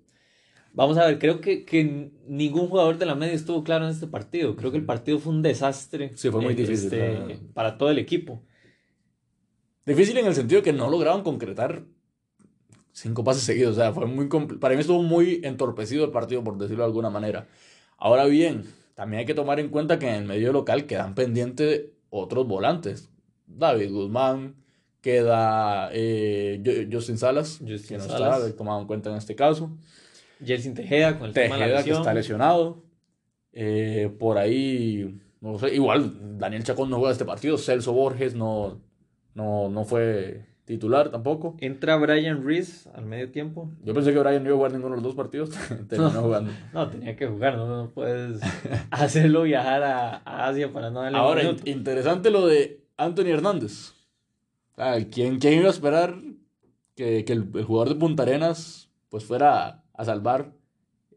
vamos 0.76 0.98
a 0.98 1.06
ver, 1.06 1.18
creo 1.18 1.40
que, 1.40 1.64
que, 1.64 2.12
ningún 2.28 2.68
jugador 2.68 2.98
de 2.98 3.06
la 3.06 3.14
media 3.14 3.34
estuvo 3.34 3.64
claro 3.64 3.86
en 3.86 3.90
este 3.90 4.06
partido. 4.06 4.54
Creo 4.54 4.70
que 4.70 4.76
el 4.76 4.84
partido 4.84 5.18
fue 5.18 5.32
un 5.32 5.42
desastre. 5.42 6.12
Sí, 6.14 6.30
fue 6.30 6.40
muy 6.40 6.52
eh, 6.52 6.56
difícil. 6.56 6.92
Este, 6.92 7.38
para 7.54 7.78
todo 7.78 7.90
el 7.90 7.98
equipo. 7.98 8.42
Difícil 9.84 10.18
en 10.18 10.26
el 10.26 10.34
sentido 10.34 10.62
que 10.62 10.72
no 10.72 10.90
lograban 10.90 11.22
concretar 11.22 11.84
cinco 12.92 13.24
pases 13.24 13.42
seguidos. 13.42 13.72
O 13.72 13.80
sea, 13.80 13.92
fue 13.92 14.06
muy 14.06 14.28
para 14.28 14.74
mí 14.74 14.80
estuvo 14.80 15.02
muy 15.02 15.40
entorpecido 15.42 16.04
el 16.04 16.10
partido, 16.10 16.44
por 16.44 16.58
decirlo 16.58 16.82
de 16.84 16.88
alguna 16.88 17.10
manera. 17.10 17.48
Ahora 17.96 18.26
bien, 18.26 18.64
también 18.94 19.20
hay 19.20 19.26
que 19.26 19.34
tomar 19.34 19.58
en 19.58 19.70
cuenta 19.70 19.98
que 19.98 20.08
en 20.08 20.14
el 20.14 20.24
medio 20.24 20.52
local 20.52 20.86
quedan 20.86 21.14
pendientes 21.14 21.86
otros 22.10 22.46
volantes. 22.46 23.10
David 23.46 23.92
Guzmán, 23.92 24.56
Queda 25.00 25.88
eh, 25.92 26.88
Justin 26.90 27.16
Salas, 27.16 27.60
que 27.60 27.96
no 27.96 28.04
está 28.04 28.56
tomado 28.56 28.80
en 28.80 28.86
cuenta 28.86 29.08
en 29.10 29.16
este 29.16 29.36
caso. 29.36 29.70
Jelsin 30.44 30.74
Tejeda 30.74 31.18
con 31.18 31.28
el 31.28 31.34
tema 31.34 31.56
de 31.56 31.68
la 31.68 31.82
que 31.82 31.90
está 31.90 32.12
lesionado. 32.12 32.84
Eh, 33.52 34.14
por 34.18 34.36
ahí, 34.36 35.18
no 35.40 35.58
sé, 35.58 35.74
igual 35.74 36.38
Daniel 36.38 36.62
Chacón 36.62 36.90
no 36.90 36.98
juega 36.98 37.12
este 37.12 37.24
partido. 37.24 37.56
Celso 37.56 37.92
Borges 37.92 38.34
no, 38.34 38.80
no, 39.34 39.70
no 39.70 39.84
fue 39.84 40.44
titular 40.66 41.10
tampoco. 41.10 41.56
Entra 41.60 41.96
Brian 41.96 42.44
Reese 42.44 42.90
al 42.94 43.06
medio 43.06 43.30
tiempo. 43.30 43.70
Yo 43.82 43.94
pensé 43.94 44.12
que 44.12 44.18
Brian 44.18 44.42
no 44.42 44.50
iba 44.50 44.54
a 44.54 44.58
jugar 44.58 44.72
ninguno 44.72 44.96
de 44.96 44.96
los 44.96 45.04
dos 45.04 45.14
partidos. 45.14 45.50
Terminó 45.88 46.12
no, 46.12 46.22
jugando. 46.22 46.52
No, 46.74 46.88
tenía 46.90 47.16
que 47.16 47.26
jugar, 47.26 47.56
no, 47.56 47.90
puedes 47.94 48.40
hacerlo 48.90 49.42
viajar 49.44 49.82
a, 49.84 50.48
Asia 50.48 50.72
para 50.72 50.90
no 50.90 51.00
darle 51.00 51.16
Ahora, 51.16 51.42
interesante 51.64 52.30
lo 52.30 52.46
de 52.46 52.84
Anthony 52.98 53.28
Hernández. 53.28 53.94
Ah, 54.76 54.98
¿quién, 55.10 55.38
¿Quién 55.38 55.54
iba 55.60 55.68
a 55.68 55.70
esperar 55.70 56.20
que, 56.94 57.24
que 57.24 57.32
el, 57.32 57.48
el 57.54 57.64
jugador 57.64 57.88
de 57.88 57.94
Punta 57.94 58.24
Arenas 58.24 58.90
pues 59.08 59.24
fuera 59.24 59.84
a, 59.96 60.04
salvar 60.04 60.52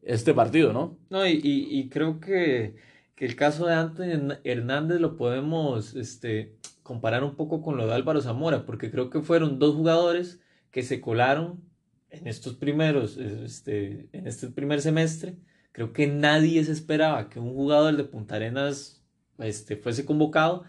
este 0.01 0.33
partido, 0.33 0.73
¿no? 0.73 0.97
No, 1.09 1.25
y, 1.27 1.39
y, 1.43 1.79
y 1.79 1.89
creo 1.89 2.19
que, 2.19 2.75
que 3.15 3.25
el 3.25 3.35
caso 3.35 3.65
de 3.65 3.73
Anthony 3.73 4.37
Hernández 4.43 4.99
lo 4.99 5.17
podemos 5.17 5.95
este, 5.95 6.55
comparar 6.83 7.23
un 7.23 7.35
poco 7.35 7.61
con 7.61 7.77
lo 7.77 7.85
de 7.85 7.93
Álvaro 7.93 8.21
Zamora, 8.21 8.65
porque 8.65 8.89
creo 8.89 9.09
que 9.09 9.21
fueron 9.21 9.59
dos 9.59 9.75
jugadores 9.75 10.39
que 10.71 10.83
se 10.83 11.01
colaron 11.01 11.61
en 12.09 12.27
estos 12.27 12.55
primeros, 12.55 13.17
este, 13.17 14.09
en 14.11 14.27
este 14.27 14.47
primer 14.47 14.81
semestre. 14.81 15.37
Creo 15.71 15.93
que 15.93 16.07
nadie 16.07 16.63
se 16.63 16.71
esperaba 16.71 17.29
que 17.29 17.39
un 17.39 17.53
jugador 17.53 17.95
de 17.95 18.03
Punta 18.03 18.35
Arenas 18.35 19.03
este, 19.37 19.75
fuese 19.75 20.05
convocado 20.05 20.63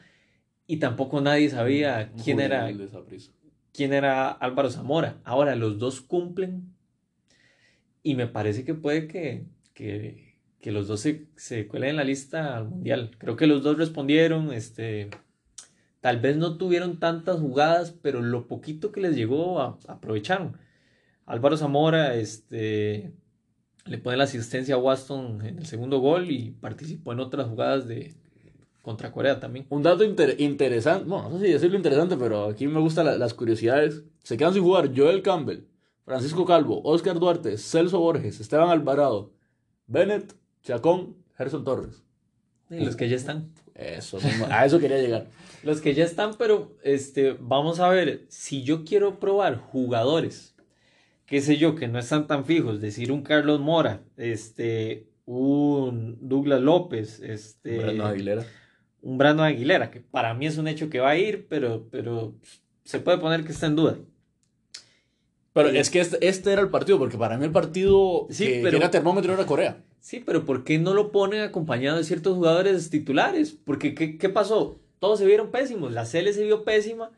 y 0.66 0.76
tampoco 0.76 1.20
nadie 1.20 1.50
sabía 1.50 2.12
quién 2.22 2.40
era, 2.40 2.70
quién 3.72 3.92
era 3.92 4.28
Álvaro 4.30 4.70
Zamora. 4.70 5.20
Ahora 5.24 5.56
los 5.56 5.78
dos 5.78 6.00
cumplen 6.00 6.74
y 8.02 8.14
me 8.14 8.26
parece 8.26 8.64
que 8.64 8.74
puede 8.74 9.06
que, 9.06 9.44
que, 9.74 10.38
que 10.60 10.72
los 10.72 10.86
dos 10.88 11.00
se, 11.00 11.26
se 11.36 11.66
cuelen 11.66 11.90
en 11.90 11.96
la 11.96 12.04
lista 12.04 12.56
al 12.56 12.68
mundial. 12.68 13.10
Creo 13.18 13.36
que 13.36 13.46
los 13.46 13.62
dos 13.62 13.76
respondieron, 13.78 14.52
este, 14.52 15.10
tal 16.00 16.20
vez 16.20 16.36
no 16.36 16.56
tuvieron 16.56 16.98
tantas 16.98 17.38
jugadas, 17.40 17.92
pero 18.02 18.22
lo 18.22 18.46
poquito 18.46 18.92
que 18.92 19.00
les 19.00 19.14
llegó 19.16 19.60
aprovecharon. 19.60 20.56
Álvaro 21.26 21.56
Zamora, 21.56 22.14
este, 22.16 23.12
le 23.86 23.98
pone 23.98 24.16
la 24.16 24.24
asistencia 24.24 24.74
a 24.74 24.78
Waston 24.78 25.44
en 25.46 25.58
el 25.58 25.66
segundo 25.66 25.98
gol 26.00 26.30
y 26.30 26.50
participó 26.52 27.12
en 27.12 27.20
otras 27.20 27.46
jugadas 27.48 27.86
de 27.86 28.14
contra 28.82 29.12
Corea 29.12 29.38
también. 29.38 29.66
Un 29.68 29.82
dato 29.82 30.04
inter- 30.04 30.36
interesante, 30.40 31.04
bueno, 31.08 31.28
no 31.28 31.38
sé 31.38 31.46
si 31.46 31.52
decirlo 31.52 31.76
interesante, 31.76 32.16
pero 32.16 32.46
aquí 32.46 32.66
me 32.66 32.80
gustan 32.80 33.06
la- 33.06 33.18
las 33.18 33.34
curiosidades. 33.34 34.02
Se 34.24 34.36
quedan 34.36 34.54
sin 34.54 34.62
jugar 34.62 34.90
Joel 34.96 35.22
Campbell, 35.22 35.64
Francisco 36.10 36.44
Calvo, 36.44 36.82
Oscar 36.82 37.20
Duarte, 37.20 37.56
Celso 37.56 38.00
Borges, 38.00 38.40
Esteban 38.40 38.68
Alvarado, 38.68 39.32
Bennett, 39.86 40.34
Chacón, 40.60 41.14
Gerson 41.38 41.62
Torres. 41.62 42.02
Y 42.68 42.84
los 42.84 42.96
que 42.96 43.08
ya 43.08 43.14
están. 43.14 43.52
Eso, 43.76 44.18
a 44.50 44.66
eso 44.66 44.80
quería 44.80 44.98
llegar. 44.98 45.28
Los 45.62 45.80
que 45.80 45.94
ya 45.94 46.04
están, 46.04 46.34
pero 46.36 46.76
este, 46.82 47.36
vamos 47.38 47.78
a 47.78 47.88
ver, 47.90 48.24
si 48.28 48.64
yo 48.64 48.84
quiero 48.84 49.20
probar 49.20 49.58
jugadores, 49.58 50.56
qué 51.26 51.40
sé 51.40 51.58
yo, 51.58 51.76
que 51.76 51.86
no 51.86 52.00
están 52.00 52.26
tan 52.26 52.44
fijos, 52.44 52.80
decir 52.80 53.12
un 53.12 53.22
Carlos 53.22 53.60
Mora, 53.60 54.02
este, 54.16 55.06
un 55.26 56.18
Douglas 56.20 56.60
López, 56.60 57.20
este, 57.20 57.78
Brandon 57.78 58.06
Aguilera. 58.08 58.46
un 59.00 59.16
Brandon 59.16 59.46
Aguilera, 59.46 59.92
que 59.92 60.00
para 60.00 60.34
mí 60.34 60.46
es 60.46 60.58
un 60.58 60.66
hecho 60.66 60.90
que 60.90 60.98
va 60.98 61.10
a 61.10 61.18
ir, 61.18 61.46
pero, 61.48 61.86
pero 61.88 62.34
se 62.82 62.98
puede 62.98 63.18
poner 63.18 63.44
que 63.44 63.52
está 63.52 63.66
en 63.66 63.76
duda. 63.76 63.96
Pero 65.52 65.70
Sí. 65.70 65.78
es 65.78 65.90
que 65.90 66.00
este, 66.00 66.26
este 66.28 66.52
era 66.52 66.62
el 66.62 66.68
partido, 66.70 66.98
porque 66.98 67.18
para 67.18 67.36
mí 67.36 67.44
el 67.44 67.50
partido 67.52 68.26
Sí, 68.30 68.46
que, 68.46 68.52
que 68.54 68.62
pero- 68.62 68.76
era 68.78 68.90
termómetro 68.90 69.32
era 69.34 69.46
Corea. 69.46 69.82
Sí, 70.00 70.22
pero 70.24 70.44
¿por 70.44 70.64
qué 70.64 70.78
no 70.78 70.94
lo 70.94 71.10
ponen 71.12 71.42
acompañado 71.42 71.98
de 71.98 72.04
ciertos 72.04 72.34
jugadores 72.36 72.88
titulares? 72.90 73.58
Porque 73.64 73.94
¿qué, 73.94 74.16
qué 74.16 74.28
pasó? 74.28 74.80
Todos 74.98 75.18
se 75.18 75.26
vieron 75.26 75.50
pésimos, 75.50 75.92
la 75.92 76.04
CL 76.06 76.32
se 76.32 76.44
vio 76.44 76.64
pésima, 76.64 77.10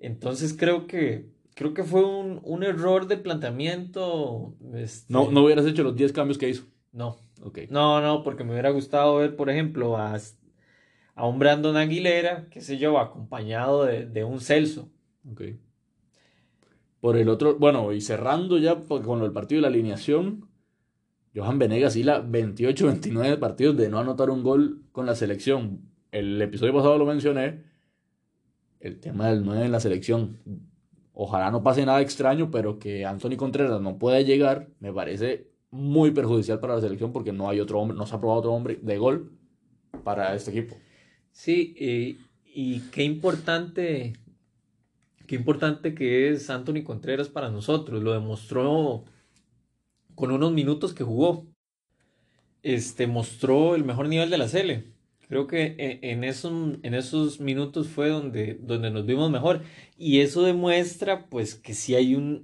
entonces 0.00 0.54
creo 0.58 0.86
que 0.86 1.26
creo 1.54 1.74
que 1.74 1.82
fue 1.84 2.04
un, 2.04 2.40
un 2.44 2.62
error 2.62 3.06
de 3.08 3.16
planteamiento. 3.16 4.54
este, 4.74 5.12
No, 5.12 5.30
no 5.30 5.44
hubieras 5.44 5.66
hecho 5.66 5.82
los 5.82 5.96
10 5.96 6.12
cambios 6.12 6.38
que 6.38 6.48
hizo. 6.48 6.64
no, 6.92 7.16
Ok. 7.42 7.60
no, 7.70 8.00
no, 8.00 8.22
porque 8.22 8.44
me 8.44 8.52
hubiera 8.52 8.70
gustado 8.70 9.16
ver, 9.16 9.36
por 9.36 9.50
ejemplo, 9.50 9.96
a, 9.96 10.16
a 11.14 11.26
un 11.26 11.38
Brandon 11.38 11.76
Aguilera, 11.76 12.46
qué 12.50 12.60
sé 12.60 12.78
yo, 12.78 12.98
acompañado 12.98 13.84
de, 13.84 14.06
de 14.06 14.24
un 14.24 14.40
Celso. 14.40 14.88
Ok. 15.30 15.42
Por 17.00 17.16
el 17.16 17.28
otro, 17.28 17.56
bueno, 17.58 17.92
y 17.92 18.00
cerrando 18.00 18.58
ya 18.58 18.76
con 18.80 19.22
el 19.22 19.32
partido 19.32 19.58
de 19.58 19.62
la 19.62 19.68
alineación, 19.68 20.48
Johan 21.34 21.58
Venegas 21.58 21.94
hila 21.94 22.24
28-29 22.24 23.38
partidos 23.38 23.76
de 23.76 23.88
no 23.88 23.98
anotar 23.98 24.30
un 24.30 24.42
gol 24.42 24.82
con 24.92 25.06
la 25.06 25.14
selección. 25.14 25.82
El 26.10 26.40
episodio 26.42 26.74
pasado 26.74 26.98
lo 26.98 27.06
mencioné, 27.06 27.62
el 28.80 28.98
tema 28.98 29.28
del 29.28 29.44
9 29.44 29.66
en 29.66 29.72
la 29.72 29.80
selección. 29.80 30.38
Ojalá 31.12 31.50
no 31.50 31.62
pase 31.62 31.84
nada 31.84 32.00
extraño, 32.00 32.50
pero 32.50 32.78
que 32.78 33.04
Anthony 33.04 33.36
Contreras 33.36 33.80
no 33.80 33.98
pueda 33.98 34.20
llegar, 34.20 34.68
me 34.80 34.92
parece 34.92 35.50
muy 35.70 36.10
perjudicial 36.12 36.60
para 36.60 36.76
la 36.76 36.80
selección 36.80 37.12
porque 37.12 37.32
no 37.32 37.48
hay 37.48 37.60
otro 37.60 37.78
hombre, 37.78 37.96
no 37.96 38.06
se 38.06 38.16
ha 38.16 38.20
probado 38.20 38.40
otro 38.40 38.52
hombre 38.52 38.78
de 38.80 38.98
gol 38.98 39.32
para 40.02 40.34
este 40.34 40.50
equipo. 40.50 40.76
Sí, 41.30 41.74
y 42.44 42.80
qué 42.90 43.04
importante, 43.04 44.14
qué 45.28 45.36
importante 45.36 45.94
que 45.94 46.30
es 46.30 46.50
Anthony 46.50 46.82
Contreras 46.84 47.28
para 47.28 47.50
nosotros. 47.50 48.02
Lo 48.02 48.12
demostró 48.14 49.04
con 50.16 50.32
unos 50.32 50.52
minutos 50.52 50.94
que 50.94 51.04
jugó. 51.04 51.46
Este 52.62 53.06
mostró 53.06 53.76
el 53.76 53.84
mejor 53.84 54.08
nivel 54.08 54.30
de 54.30 54.38
la 54.38 54.48
Sele. 54.48 54.92
Creo 55.28 55.46
que 55.46 55.76
en, 55.78 56.00
en 56.02 56.24
esos, 56.24 56.78
en 56.82 56.94
esos 56.94 57.40
minutos 57.40 57.88
fue 57.88 58.08
donde, 58.08 58.54
donde 58.54 58.90
nos 58.90 59.06
vimos 59.06 59.30
mejor. 59.30 59.62
Y 59.96 60.20
eso 60.20 60.42
demuestra 60.42 61.28
pues 61.28 61.54
que 61.54 61.74
sí 61.74 61.94
hay 61.94 62.14
un, 62.16 62.42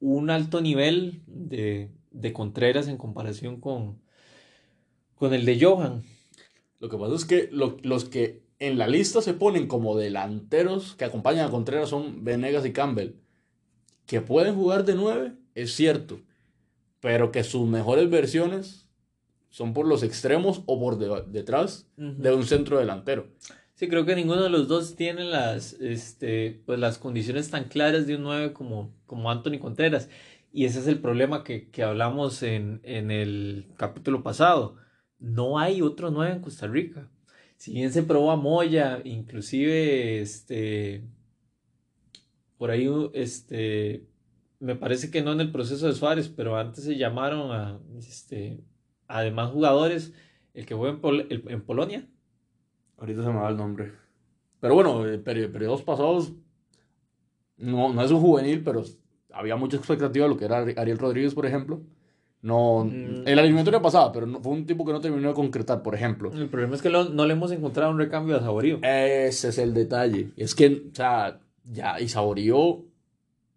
un, 0.00 0.30
alto 0.30 0.60
nivel 0.60 1.22
de, 1.26 1.90
de 2.12 2.32
Contreras 2.32 2.88
en 2.88 2.96
comparación 2.96 3.60
con, 3.60 4.00
con 5.16 5.34
el 5.34 5.44
de 5.44 5.62
Johan. 5.62 6.02
Lo 6.78 6.88
que 6.88 6.96
pasa 6.96 7.14
es 7.16 7.24
que 7.24 7.48
lo- 7.52 7.78
los 7.82 8.04
que 8.04 8.43
en 8.58 8.78
la 8.78 8.86
lista 8.86 9.20
se 9.20 9.34
ponen 9.34 9.66
como 9.66 9.96
delanteros 9.96 10.94
que 10.94 11.04
acompañan 11.04 11.48
a 11.48 11.50
Contreras 11.50 11.88
son 11.90 12.24
Venegas 12.24 12.64
y 12.66 12.72
Campbell. 12.72 13.12
Que 14.06 14.20
pueden 14.20 14.54
jugar 14.54 14.84
de 14.84 14.94
9, 14.94 15.32
es 15.54 15.72
cierto. 15.74 16.20
Pero 17.00 17.32
que 17.32 17.44
sus 17.44 17.66
mejores 17.68 18.08
versiones 18.10 18.88
son 19.50 19.72
por 19.72 19.86
los 19.86 20.02
extremos 20.02 20.62
o 20.66 20.78
por 20.80 20.98
de- 20.98 21.24
detrás 21.30 21.86
de 21.96 22.34
un 22.34 22.44
centro 22.44 22.78
delantero. 22.78 23.28
Sí, 23.74 23.88
creo 23.88 24.04
que 24.06 24.14
ninguno 24.14 24.42
de 24.42 24.50
los 24.50 24.68
dos 24.68 24.94
tiene 24.94 25.24
las, 25.24 25.74
este, 25.74 26.62
pues 26.64 26.78
las 26.78 26.98
condiciones 26.98 27.50
tan 27.50 27.64
claras 27.64 28.06
de 28.06 28.16
un 28.16 28.22
9 28.22 28.52
como, 28.52 28.94
como 29.06 29.30
Anthony 29.30 29.58
Contreras. 29.58 30.08
Y 30.52 30.64
ese 30.66 30.78
es 30.78 30.86
el 30.86 31.00
problema 31.00 31.42
que, 31.42 31.68
que 31.70 31.82
hablamos 31.82 32.42
en, 32.44 32.80
en 32.84 33.10
el 33.10 33.66
capítulo 33.76 34.22
pasado. 34.22 34.76
No 35.18 35.58
hay 35.58 35.82
otro 35.82 36.10
9 36.12 36.34
en 36.34 36.40
Costa 36.40 36.66
Rica. 36.68 37.08
Si 37.64 37.72
bien 37.72 37.90
se 37.90 38.02
probó 38.02 38.30
a 38.30 38.36
Moya, 38.36 39.00
inclusive 39.04 40.20
este, 40.20 41.02
por 42.58 42.70
ahí 42.70 42.86
este, 43.14 44.06
me 44.60 44.76
parece 44.76 45.10
que 45.10 45.22
no 45.22 45.32
en 45.32 45.40
el 45.40 45.50
proceso 45.50 45.86
de 45.86 45.94
Suárez, 45.94 46.28
pero 46.28 46.58
antes 46.58 46.84
se 46.84 46.98
llamaron 46.98 47.52
a, 47.52 47.80
este, 47.96 48.62
a 49.08 49.22
demás 49.22 49.50
jugadores, 49.50 50.12
el 50.52 50.66
que 50.66 50.76
fue 50.76 50.90
en, 50.90 51.62
Polonia. 51.62 52.06
Ahorita 52.98 53.22
se 53.22 53.28
me 53.30 53.36
va 53.40 53.48
el 53.48 53.56
nombre. 53.56 53.92
Pero 54.60 54.74
bueno, 54.74 55.08
eh, 55.08 55.18
peri- 55.24 55.50
periodos 55.50 55.80
pasados 55.80 56.34
no, 57.56 57.94
no 57.94 58.02
es 58.02 58.10
un 58.10 58.20
juvenil, 58.20 58.62
pero 58.62 58.84
había 59.32 59.56
mucha 59.56 59.78
expectativa 59.78 60.26
de 60.26 60.28
lo 60.28 60.36
que 60.36 60.44
era 60.44 60.62
Ari- 60.62 60.78
Ariel 60.78 60.98
Rodríguez, 60.98 61.32
por 61.34 61.46
ejemplo. 61.46 61.82
No, 62.44 62.84
Mm. 62.84 63.26
en 63.26 63.36
la 63.36 63.40
eliminatoria 63.42 63.80
pasada, 63.80 64.12
pero 64.12 64.26
no- 64.26 64.38
fue 64.42 64.52
un 64.52 64.66
tipo 64.66 64.84
que 64.84 64.92
no 64.92 65.00
terminó 65.00 65.28
de 65.28 65.34
concretar, 65.34 65.82
por 65.82 65.94
ejemplo. 65.94 66.30
El 66.30 66.48
problema 66.50 66.74
es 66.76 66.82
que 66.82 66.90
lo- 66.90 67.08
no 67.08 67.24
le 67.24 67.32
hemos 67.32 67.50
encontrado 67.52 67.90
un 67.90 67.98
recambio 67.98 68.36
a 68.36 68.40
Saborío. 68.40 68.80
Ese 68.82 69.48
es 69.48 69.56
el 69.58 69.72
detalle. 69.72 70.28
Es 70.36 70.54
que, 70.54 70.66
o 70.92 70.94
sea, 70.94 71.40
ya, 71.64 71.98
y 72.00 72.08
Saborío 72.08 72.84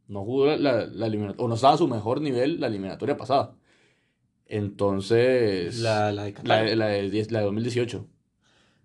no 0.07 0.23
jugó 0.23 0.45
la, 0.55 0.85
la, 0.85 1.05
eliminatoria, 1.07 1.43
o 1.43 1.49
no 1.49 1.55
estaba 1.55 1.73
a 1.73 1.77
su 1.77 1.87
mejor 1.89 2.21
nivel 2.21 2.61
la 2.61 2.67
eliminatoria 2.67 3.17
pasada. 3.17 3.55
Entonces, 4.45 5.79
La, 5.79 6.11
la 6.13 6.23
de 6.23 6.33
Qatar. 6.33 6.77
la 6.77 6.87
de, 6.87 7.09
10 7.09 7.31
la 7.31 7.39
de 7.39 7.45
2018. 7.45 8.07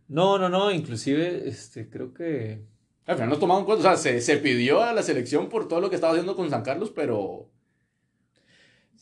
No, 0.09 0.37
no, 0.38 0.49
no, 0.49 0.73
inclusive 0.73 1.49
este, 1.49 1.88
creo 1.88 2.12
que... 2.12 2.61
Al 3.06 3.14
final 3.16 3.30
no 3.30 3.38
tomaron 3.38 3.61
en 3.62 3.66
cuenta, 3.66 3.92
o 3.92 3.97
sea, 3.97 3.97
se, 3.97 4.21
se 4.21 4.37
pidió 4.38 4.82
a 4.82 4.92
la 4.92 5.02
selección 5.02 5.49
por 5.49 5.68
todo 5.68 5.80
lo 5.80 5.88
que 5.90 5.94
estaba 5.97 6.12
haciendo 6.12 6.35
con 6.37 6.50
San 6.50 6.62
Carlos, 6.62 6.90
pero 6.94 7.49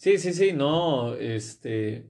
Sí, 0.00 0.16
sí, 0.16 0.33
sí, 0.33 0.52
no, 0.54 1.14
este... 1.14 2.07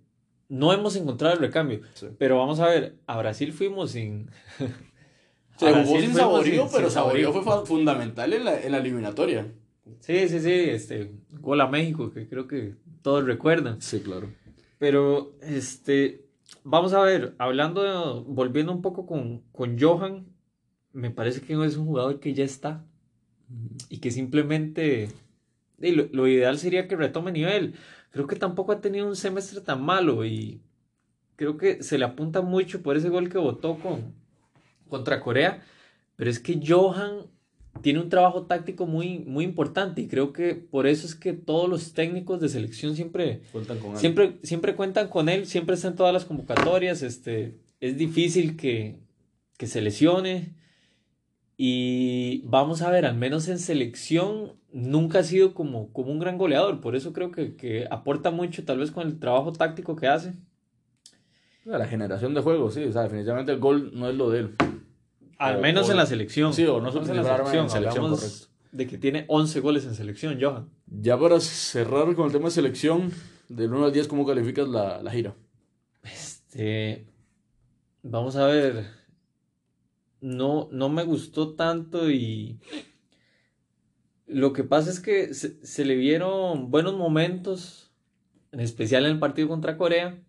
No 0.48 0.72
hemos 0.72 0.94
encontrado 0.94 1.34
el 1.34 1.40
recambio. 1.40 1.80
Sí. 1.94 2.06
Pero 2.18 2.38
vamos 2.38 2.60
a 2.60 2.66
ver, 2.68 2.94
a 3.08 3.18
Brasil 3.18 3.52
fuimos 3.52 3.90
sin... 3.90 4.30
se 5.58 5.66
jugó 5.66 5.72
Brasil 5.72 6.00
sin 6.02 6.14
Saborío, 6.14 6.62
sin- 6.62 6.72
pero 6.72 6.84
sin 6.88 6.94
Saborío 6.94 7.32
fue 7.32 7.66
fundamental 7.66 8.32
en 8.32 8.44
la, 8.44 8.60
en 8.60 8.70
la 8.70 8.78
eliminatoria. 8.78 9.52
Sí, 9.98 10.28
sí, 10.28 10.38
sí, 10.38 10.52
este, 10.52 11.10
gol 11.40 11.60
a 11.60 11.66
México, 11.66 12.12
que 12.12 12.28
creo 12.28 12.46
que 12.46 12.74
todos 13.02 13.24
recuerdan. 13.24 13.82
Sí, 13.82 13.98
claro. 14.00 14.30
Pero, 14.78 15.32
este, 15.42 16.26
vamos 16.62 16.92
a 16.92 17.02
ver, 17.02 17.34
hablando, 17.38 17.82
de- 17.82 18.24
volviendo 18.24 18.70
un 18.70 18.82
poco 18.82 19.04
con, 19.04 19.42
con 19.50 19.76
Johan, 19.80 20.26
me 20.92 21.10
parece 21.10 21.40
que 21.40 21.54
es 21.64 21.76
un 21.76 21.86
jugador 21.86 22.20
que 22.20 22.34
ya 22.34 22.44
está 22.44 22.84
y 23.88 23.98
que 23.98 24.12
simplemente 24.12 25.08
y 25.80 25.92
lo, 25.92 26.08
lo 26.12 26.28
ideal 26.28 26.58
sería 26.58 26.88
que 26.88 26.96
retome 26.96 27.32
nivel. 27.32 27.74
Creo 28.10 28.26
que 28.26 28.36
tampoco 28.36 28.72
ha 28.72 28.80
tenido 28.80 29.06
un 29.06 29.16
semestre 29.16 29.60
tan 29.60 29.82
malo 29.82 30.24
y 30.24 30.60
creo 31.36 31.56
que 31.56 31.82
se 31.82 31.96
le 31.96 32.04
apunta 32.04 32.42
mucho 32.42 32.82
por 32.82 32.96
ese 32.96 33.08
gol 33.08 33.30
que 33.30 33.38
votó 33.38 33.78
con, 33.78 34.14
contra 34.88 35.20
Corea. 35.20 35.62
Pero 36.16 36.30
es 36.30 36.38
que 36.38 36.60
Johan 36.62 37.26
tiene 37.80 38.00
un 38.00 38.10
trabajo 38.10 38.46
táctico 38.46 38.86
muy, 38.86 39.20
muy 39.20 39.44
importante 39.44 40.02
y 40.02 40.08
creo 40.08 40.32
que 40.32 40.54
por 40.54 40.86
eso 40.86 41.06
es 41.06 41.14
que 41.14 41.32
todos 41.32 41.68
los 41.68 41.94
técnicos 41.94 42.40
de 42.40 42.48
selección 42.48 42.94
siempre 42.94 43.40
cuentan 43.52 43.78
con 43.78 43.92
él. 43.92 43.96
Siempre, 43.96 44.38
siempre 44.42 44.74
cuentan 44.74 45.08
con 45.08 45.28
él, 45.28 45.46
siempre 45.46 45.76
está 45.76 45.88
en 45.88 45.96
todas 45.96 46.12
las 46.12 46.26
convocatorias. 46.26 47.02
Este, 47.02 47.56
es 47.80 47.96
difícil 47.96 48.56
que, 48.56 48.98
que 49.56 49.66
se 49.66 49.80
lesione. 49.80 50.59
Y 51.62 52.40
vamos 52.46 52.80
a 52.80 52.88
ver, 52.88 53.04
al 53.04 53.18
menos 53.18 53.46
en 53.48 53.58
selección 53.58 54.54
nunca 54.72 55.18
ha 55.18 55.22
sido 55.22 55.52
como, 55.52 55.92
como 55.92 56.10
un 56.10 56.18
gran 56.18 56.38
goleador. 56.38 56.80
Por 56.80 56.96
eso 56.96 57.12
creo 57.12 57.30
que, 57.32 57.54
que 57.54 57.86
aporta 57.90 58.30
mucho, 58.30 58.64
tal 58.64 58.78
vez 58.78 58.90
con 58.90 59.06
el 59.06 59.18
trabajo 59.18 59.52
táctico 59.52 59.94
que 59.94 60.08
hace. 60.08 60.32
La 61.66 61.86
generación 61.86 62.32
de 62.32 62.40
juegos, 62.40 62.72
sí. 62.72 62.84
O 62.84 62.92
sea, 62.92 63.02
definitivamente 63.02 63.52
el 63.52 63.58
gol 63.58 63.90
no 63.92 64.08
es 64.08 64.16
lo 64.16 64.30
de 64.30 64.38
él. 64.38 64.54
Al 65.36 65.60
menos 65.60 65.90
en 65.90 65.98
la 65.98 66.06
selección. 66.06 66.54
Sí, 66.54 66.64
o 66.64 66.80
no 66.80 66.88
en 66.88 66.94
la 67.14 67.24
selección. 67.24 67.70
Hablamos 67.70 68.50
de 68.72 68.86
que 68.86 68.96
tiene 68.96 69.26
11 69.28 69.60
goles 69.60 69.84
en 69.84 69.94
selección, 69.94 70.38
Johan. 70.40 70.70
Ya 70.86 71.18
para 71.18 71.40
cerrar 71.40 72.14
con 72.14 72.24
el 72.24 72.32
tema 72.32 72.46
de 72.46 72.52
selección, 72.52 73.12
del 73.50 73.74
1 73.74 73.84
al 73.84 73.92
10, 73.92 74.08
¿cómo 74.08 74.24
calificas 74.24 74.66
la, 74.66 75.02
la 75.02 75.10
gira? 75.10 75.34
Este. 76.04 77.04
Vamos 78.02 78.36
a 78.36 78.46
ver. 78.46 78.99
No, 80.20 80.68
no 80.70 80.88
me 80.88 81.04
gustó 81.04 81.54
tanto 81.54 82.10
y. 82.10 82.60
Lo 84.26 84.52
que 84.52 84.64
pasa 84.64 84.90
es 84.90 85.00
que 85.00 85.34
se, 85.34 85.64
se 85.64 85.84
le 85.84 85.96
vieron 85.96 86.70
buenos 86.70 86.96
momentos, 86.96 87.92
en 88.52 88.60
especial 88.60 89.04
en 89.06 89.12
el 89.12 89.18
partido 89.18 89.48
contra 89.48 89.76
Corea, 89.76 90.22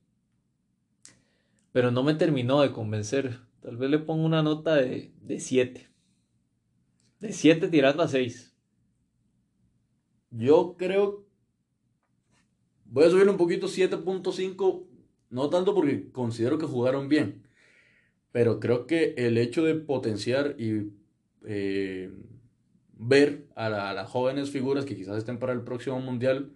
pero 1.71 1.91
no 1.91 2.03
me 2.03 2.15
terminó 2.15 2.61
de 2.61 2.71
convencer. 2.71 3.39
Tal 3.61 3.77
vez 3.77 3.89
le 3.89 3.99
pongo 3.99 4.25
una 4.25 4.41
nota 4.41 4.75
de 4.75 5.13
7. 5.39 5.89
De 7.19 7.31
7 7.31 7.67
tirando 7.67 8.01
a 8.03 8.07
6. 8.07 8.55
Yo 10.31 10.75
creo. 10.77 11.25
Voy 12.85 13.05
a 13.05 13.09
subir 13.09 13.29
un 13.29 13.37
poquito 13.37 13.67
7.5. 13.67 14.87
No 15.29 15.49
tanto 15.49 15.75
porque 15.75 16.11
considero 16.11 16.57
que 16.57 16.65
jugaron 16.65 17.07
bien. 17.07 17.40
Pero 18.31 18.59
creo 18.59 18.87
que 18.87 19.13
el 19.17 19.37
hecho 19.37 19.63
de 19.63 19.75
potenciar 19.75 20.55
y 20.57 20.91
eh, 21.45 22.11
ver 22.93 23.47
a, 23.55 23.89
a, 23.89 23.93
las 23.93 24.09
jóvenes 24.09 24.51
figuras 24.51 24.85
que 24.85 24.95
quizás 24.95 25.17
estén 25.17 25.39
para 25.39 25.53
el 25.53 25.61
próximo 25.61 25.99
mundial 25.99 26.51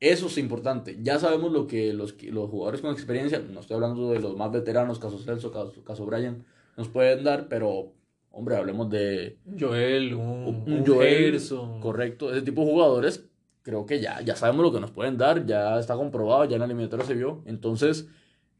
eso 0.00 0.26
es 0.26 0.38
importante. 0.38 0.98
Ya 1.00 1.18
sabemos 1.18 1.52
lo 1.52 1.66
que 1.66 1.92
los, 1.92 2.14
los 2.24 2.50
jugadores 2.50 2.80
con 2.80 2.92
experiencia, 2.92 3.38
no 3.38 3.60
estoy 3.60 3.76
hablando 3.76 4.10
de 4.10 4.20
los 4.20 4.36
más 4.36 4.52
veteranos, 4.52 4.98
caso 4.98 5.18
Celso, 5.18 5.50
caso, 5.50 5.82
caso 5.82 6.04
Brian, 6.04 6.44
nos 6.76 6.88
pueden 6.88 7.24
dar, 7.24 7.48
pero, 7.48 7.92
hombre, 8.30 8.56
hablemos 8.56 8.90
de... 8.90 9.38
Joel, 9.58 10.14
un, 10.14 10.64
un, 10.66 10.84
Joel, 10.86 11.40
Correcto, 11.80 12.32
ese 12.32 12.42
tipo 12.42 12.62
de 12.62 12.70
jugadores, 12.70 13.26
creo 13.62 13.86
que 13.86 14.00
ya, 14.00 14.20
ya 14.20 14.36
sabemos 14.36 14.64
lo 14.64 14.72
que 14.72 14.80
nos 14.80 14.90
pueden 14.90 15.16
dar, 15.16 15.46
ya 15.46 15.78
está 15.78 15.96
comprobado, 15.96 16.44
ya 16.44 16.56
en 16.56 16.60
la 16.60 16.66
eliminatoria 16.66 17.06
se 17.06 17.14
vio. 17.14 17.42
Entonces, 17.46 18.08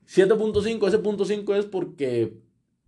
7.5, 0.06 0.88
ese 0.88 0.98
punto 0.98 1.24
5 1.24 1.54
es 1.56 1.66
porque 1.66 2.38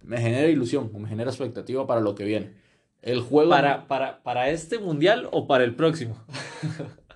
me 0.02 0.18
genera 0.18 0.48
ilusión, 0.48 0.90
me 0.98 1.08
genera 1.08 1.30
expectativa 1.30 1.86
para 1.86 2.00
lo 2.00 2.14
que 2.14 2.24
viene. 2.24 2.54
El 3.02 3.20
juego... 3.20 3.50
¿Para, 3.50 3.86
para, 3.86 4.22
para 4.22 4.50
este 4.50 4.78
mundial 4.78 5.28
o 5.32 5.46
para 5.46 5.64
el 5.64 5.74
próximo? 5.74 6.16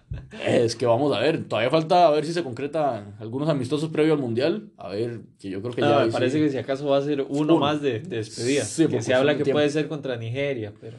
Es 0.44 0.74
que 0.74 0.86
vamos 0.86 1.14
a 1.14 1.20
ver, 1.20 1.44
todavía 1.44 1.70
falta 1.70 2.06
a 2.06 2.10
ver 2.10 2.24
si 2.26 2.32
se 2.32 2.42
concreta 2.42 3.14
algunos 3.20 3.48
amistosos 3.48 3.90
previo 3.90 4.14
al 4.14 4.18
Mundial. 4.18 4.70
A 4.76 4.88
ver, 4.88 5.20
que 5.38 5.50
yo 5.50 5.60
creo 5.62 5.72
que 5.72 5.82
ya. 5.82 6.04
me 6.04 6.10
parece 6.10 6.40
que 6.40 6.50
si 6.50 6.58
acaso 6.58 6.88
va 6.88 6.98
a 6.98 7.02
ser 7.02 7.24
uno, 7.28 7.58
más 7.58 7.80
de, 7.80 8.00
de 8.00 8.16
despedida. 8.16 8.64
que 8.88 9.02
se 9.02 9.14
habla 9.14 9.36
que 9.36 9.44
puede 9.44 9.68
ser 9.70 9.86
contra 9.88 10.16
Nigeria, 10.16 10.72
pero. 10.80 10.96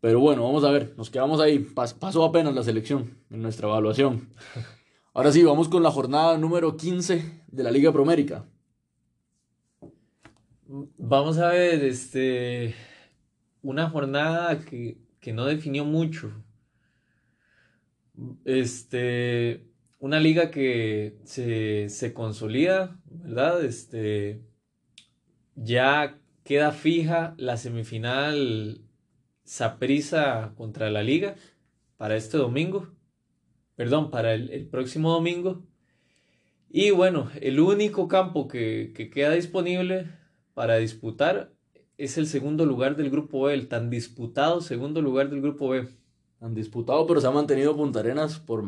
Pero 0.00 0.20
bueno, 0.20 0.42
vamos 0.42 0.64
a 0.64 0.70
ver, 0.70 0.92
nos 0.96 1.10
quedamos 1.10 1.40
ahí. 1.40 1.58
pasó 1.58 2.24
apenas 2.24 2.54
la 2.54 2.62
selección 2.62 3.16
en 3.30 3.42
nuestra 3.42 3.68
evaluación. 3.68 4.28
Ahora 5.14 5.32
sí, 5.32 5.42
vamos 5.42 5.68
con 5.68 5.82
la 5.82 5.90
jornada 5.90 6.36
número 6.36 6.76
15 6.76 7.42
de 7.46 7.62
la 7.62 7.70
Liga 7.70 7.92
Promérica. 7.92 8.44
Vamos 10.68 11.38
a 11.38 11.48
ver, 11.48 11.84
este. 11.84 12.74
Una 13.62 13.90
jornada 13.90 14.64
que, 14.64 14.98
que 15.20 15.32
no 15.32 15.44
definió 15.46 15.84
mucho 15.84 16.32
este, 18.44 19.66
una 19.98 20.20
liga 20.20 20.50
que 20.50 21.18
se, 21.24 22.12
consolida, 22.14 23.00
¿verdad? 23.06 23.64
Este, 23.64 24.42
ya 25.54 26.18
queda 26.44 26.72
fija 26.72 27.34
la 27.38 27.56
semifinal 27.56 28.80
Saprisa 29.44 30.54
contra 30.56 30.90
la 30.90 31.02
liga 31.02 31.36
para 31.96 32.16
este 32.16 32.36
domingo, 32.36 32.92
perdón, 33.76 34.10
para 34.10 34.34
el, 34.34 34.66
próximo 34.68 35.12
domingo. 35.12 35.64
Y 36.68 36.90
bueno, 36.90 37.30
el 37.40 37.60
único 37.60 38.08
campo 38.08 38.48
que, 38.48 38.92
que, 38.94 39.08
queda 39.08 39.32
disponible 39.32 40.10
para 40.56 40.78
disputar 40.78 41.52
es 41.98 42.16
el 42.16 42.26
segundo 42.26 42.64
lugar 42.64 42.96
del 42.96 43.10
grupo 43.10 43.42
B, 43.42 43.52
el 43.52 43.68
tan 43.68 43.90
disputado 43.90 44.62
segundo 44.62 45.02
lugar 45.02 45.28
del 45.28 45.42
grupo 45.42 45.68
B 45.68 45.86
han 46.40 46.54
disputado, 46.54 47.06
pero 47.06 47.20
se 47.20 47.26
ha 47.26 47.30
mantenido 47.30 47.76
Punta 47.76 48.00
Arenas 48.00 48.38
por 48.38 48.64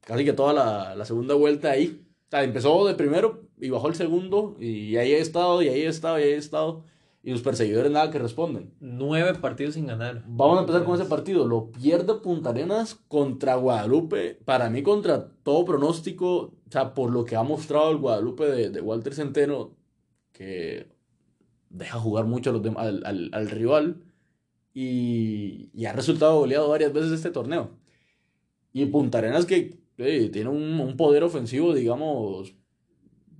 casi 0.00 0.24
que 0.24 0.32
toda 0.32 0.52
la, 0.52 0.96
la, 0.96 1.04
segunda 1.04 1.36
vuelta 1.36 1.70
ahí. 1.70 2.04
O 2.26 2.30
sea, 2.30 2.42
empezó 2.42 2.84
de 2.88 2.94
primero 2.94 3.44
y 3.56 3.70
bajó 3.70 3.86
el 3.86 3.94
segundo, 3.94 4.56
y 4.58 4.96
ahí 4.96 5.14
ha 5.14 5.18
estado, 5.18 5.62
y 5.62 5.68
ahí 5.68 5.84
ha 5.84 5.90
estado, 5.90 6.18
y 6.18 6.24
ahí 6.24 6.32
ha 6.32 6.38
estado. 6.38 6.84
Y 7.22 7.30
los 7.30 7.42
perseguidores 7.42 7.92
nada 7.92 8.10
que 8.10 8.18
responden. 8.18 8.74
Nueve 8.80 9.38
partidos 9.38 9.74
sin 9.74 9.86
ganar. 9.86 10.24
Vamos 10.26 10.58
a 10.58 10.60
empezar 10.62 10.84
con 10.84 10.96
ese 10.96 11.08
partido. 11.08 11.46
Lo 11.46 11.70
pierde 11.70 12.14
Punta 12.14 12.50
Arenas 12.50 12.96
contra 13.06 13.54
Guadalupe. 13.54 14.40
Para 14.44 14.70
mí, 14.70 14.82
contra 14.82 15.28
todo 15.44 15.64
pronóstico, 15.64 16.36
o 16.36 16.70
sea, 16.70 16.94
por 16.94 17.12
lo 17.12 17.24
que 17.24 17.36
ha 17.36 17.44
mostrado 17.44 17.92
el 17.92 17.98
Guadalupe 17.98 18.44
de, 18.46 18.70
de 18.70 18.80
Walter 18.80 19.14
Centeno, 19.14 19.76
que 20.32 20.97
deja 21.70 21.98
jugar 21.98 22.26
mucho 22.26 22.50
a 22.50 22.52
los 22.52 22.76
al, 22.76 23.02
al, 23.04 23.30
al 23.32 23.50
rival 23.50 24.02
y, 24.80 25.86
ha 25.86 25.92
resultado 25.92 26.38
goleado 26.38 26.68
varias 26.68 26.92
veces 26.92 27.10
este 27.10 27.30
torneo. 27.30 27.70
Y 28.72 28.86
Punta 28.86 29.18
Arenas 29.18 29.44
que 29.44 29.80
tiene 29.96 30.48
un, 30.48 30.96
poder 30.96 31.24
ofensivo, 31.24 31.74
digamos, 31.74 32.54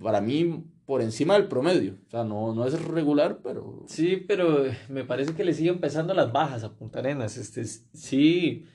para 0.01 0.19
mí 0.19 0.65
por 0.85 1.01
encima 1.01 1.35
del 1.35 1.47
promedio. 1.47 1.95
O 2.07 2.09
sea, 2.09 2.25
no, 2.25 2.53
no 2.53 2.65
es 2.65 2.81
regular, 2.83 3.39
pero... 3.41 3.85
Sí, 3.87 4.17
pero 4.17 4.65
me 4.89 5.05
parece 5.05 5.33
que 5.33 5.45
le 5.45 5.53
siguen 5.53 5.75
empezando 5.75 6.13
las 6.13 6.33
bajas 6.33 6.65
a 6.65 6.75
Punta 6.75 6.99
Arenas. 6.99 7.37
Este, 7.37 7.63
sí, 7.63 8.65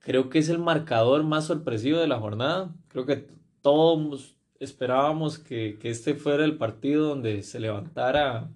creo 0.00 0.28
que 0.28 0.40
es 0.40 0.50
el 0.50 0.58
marcador 0.58 1.22
más 1.22 1.46
sorpresivo 1.46 1.98
de 1.98 2.08
la 2.08 2.18
jornada. 2.18 2.74
Creo 2.88 3.06
que 3.06 3.26
todos 3.62 4.36
esperábamos 4.60 5.38
que, 5.38 5.78
que 5.80 5.88
este 5.88 6.14
fuera 6.14 6.44
el 6.44 6.58
partido 6.58 7.08
donde 7.08 7.42
se 7.42 7.58
levantara 7.58 8.50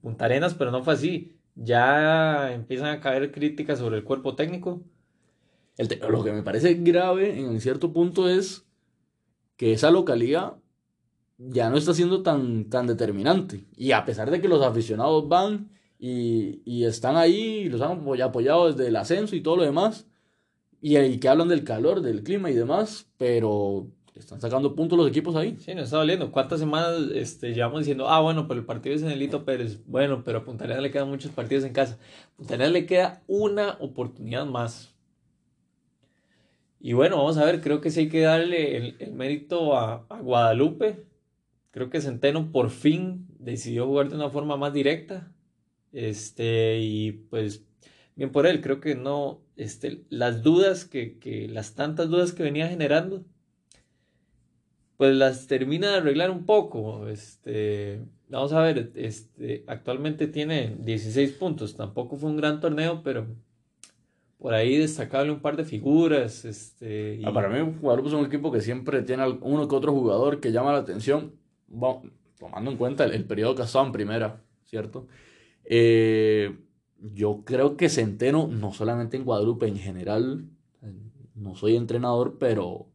Punta 0.00 0.26
Arenas, 0.26 0.54
pero 0.54 0.70
no 0.70 0.82
fue 0.82 0.94
así 0.94 1.38
ya 1.58 2.52
empiezan 2.52 2.88
a 2.88 3.00
caer 3.00 3.32
críticas 3.32 3.78
sobre 3.78 3.96
el 3.96 4.04
cuerpo 4.04 4.34
técnico. 4.36 4.82
lo 6.08 6.24
que 6.24 6.32
me 6.32 6.42
parece 6.42 6.74
grave 6.74 7.38
en 7.38 7.60
cierto 7.60 7.92
punto 7.92 8.28
es 8.28 8.64
que 9.56 9.72
esa 9.72 9.90
localidad 9.90 10.56
ya 11.38 11.68
no 11.70 11.76
está 11.76 11.94
siendo 11.94 12.22
tan, 12.22 12.70
tan 12.70 12.86
determinante. 12.86 13.64
Y 13.76 13.92
a 13.92 14.04
pesar 14.04 14.30
de 14.30 14.40
que 14.40 14.48
los 14.48 14.62
aficionados 14.62 15.28
van 15.28 15.70
y, 15.98 16.62
y 16.64 16.84
están 16.84 17.16
ahí, 17.16 17.62
y 17.64 17.68
los 17.68 17.80
han 17.80 18.00
apoyado 18.22 18.72
desde 18.72 18.88
el 18.88 18.96
ascenso 18.96 19.34
y 19.34 19.40
todo 19.42 19.56
lo 19.56 19.62
demás, 19.64 20.06
y, 20.80 20.96
y 20.96 21.18
que 21.18 21.28
hablan 21.28 21.48
del 21.48 21.64
calor, 21.64 22.02
del 22.02 22.22
clima 22.22 22.50
y 22.50 22.54
demás, 22.54 23.08
pero 23.16 23.88
están 24.18 24.40
sacando 24.40 24.74
puntos 24.74 24.98
los 24.98 25.08
equipos 25.08 25.36
ahí. 25.36 25.56
Sí, 25.60 25.74
nos 25.74 25.84
está 25.84 25.98
doliendo. 25.98 26.30
¿Cuántas 26.30 26.60
semanas 26.60 27.10
este, 27.14 27.54
llevamos 27.54 27.80
diciendo, 27.80 28.08
ah, 28.08 28.20
bueno, 28.20 28.48
pero 28.48 28.60
el 28.60 28.66
partido 28.66 28.94
es 28.94 29.02
en 29.02 29.10
el 29.10 29.18
Lito 29.18 29.44
Pérez? 29.44 29.80
Bueno, 29.86 30.22
pero 30.24 30.38
a 30.38 30.44
Punta 30.44 30.66
le 30.66 30.90
quedan 30.90 31.08
muchos 31.08 31.30
partidos 31.32 31.64
en 31.64 31.72
casa. 31.72 31.98
A 32.34 32.36
Punta 32.36 32.56
le 32.56 32.86
queda 32.86 33.22
una 33.26 33.76
oportunidad 33.80 34.46
más. 34.46 34.94
Y 36.80 36.92
bueno, 36.92 37.16
vamos 37.16 37.38
a 37.38 37.44
ver, 37.44 37.60
creo 37.60 37.80
que 37.80 37.90
sí 37.90 38.00
hay 38.00 38.08
que 38.08 38.20
darle 38.20 38.94
el, 38.98 39.12
mérito 39.12 39.76
a, 39.76 40.06
a, 40.08 40.20
Guadalupe. 40.20 41.04
Creo 41.70 41.90
que 41.90 42.00
Centeno 42.00 42.52
por 42.52 42.70
fin 42.70 43.26
decidió 43.38 43.86
jugar 43.86 44.08
de 44.08 44.16
una 44.16 44.30
forma 44.30 44.56
más 44.56 44.72
directa. 44.72 45.32
Este, 45.92 46.78
y 46.80 47.12
pues, 47.12 47.64
bien 48.14 48.30
por 48.30 48.46
él, 48.46 48.60
creo 48.60 48.80
que 48.80 48.94
no, 48.94 49.40
este, 49.56 50.04
las 50.08 50.42
dudas 50.42 50.84
que, 50.84 51.18
que 51.18 51.48
las 51.48 51.74
tantas 51.74 52.08
dudas 52.08 52.32
que 52.32 52.42
venía 52.42 52.68
generando, 52.68 53.24
pues 54.98 55.14
las 55.14 55.46
termina 55.46 55.92
de 55.92 55.96
arreglar 55.98 56.30
un 56.30 56.44
poco. 56.44 57.06
Este, 57.06 58.02
vamos 58.28 58.52
a 58.52 58.60
ver, 58.60 58.90
este, 58.96 59.64
actualmente 59.68 60.26
tiene 60.26 60.76
16 60.80 61.32
puntos, 61.34 61.76
tampoco 61.76 62.16
fue 62.16 62.28
un 62.28 62.36
gran 62.36 62.60
torneo, 62.60 63.00
pero 63.04 63.28
por 64.38 64.54
ahí 64.54 64.76
destacable 64.76 65.30
un 65.30 65.40
par 65.40 65.56
de 65.56 65.64
figuras. 65.64 66.44
Este, 66.44 67.20
ah, 67.24 67.32
para 67.32 67.48
mí, 67.48 67.76
Guadalupe 67.80 68.08
es 68.08 68.14
un 68.14 68.26
equipo 68.26 68.50
que 68.50 68.60
siempre 68.60 69.02
tiene 69.02 69.24
uno 69.40 69.68
que 69.68 69.76
otro 69.76 69.92
jugador 69.92 70.40
que 70.40 70.50
llama 70.50 70.72
la 70.72 70.78
atención, 70.78 71.32
tomando 72.36 72.72
en 72.72 72.76
cuenta 72.76 73.04
el, 73.04 73.24
periodo 73.24 73.54
que 73.54 73.62
ha 73.62 73.66
estado 73.66 73.86
en 73.86 73.92
primera, 73.92 74.42
¿cierto? 74.64 75.06
Eh, 75.64 76.58
yo 76.98 77.42
creo 77.44 77.76
que 77.76 77.88
Centeno, 77.88 78.48
no 78.48 78.72
solamente 78.72 79.16
en 79.16 79.24
Guadalupe, 79.24 79.68
en 79.68 79.78
general, 79.78 80.44
no 81.36 81.54
soy 81.54 81.76
entrenador, 81.76 82.36
pero, 82.40 82.88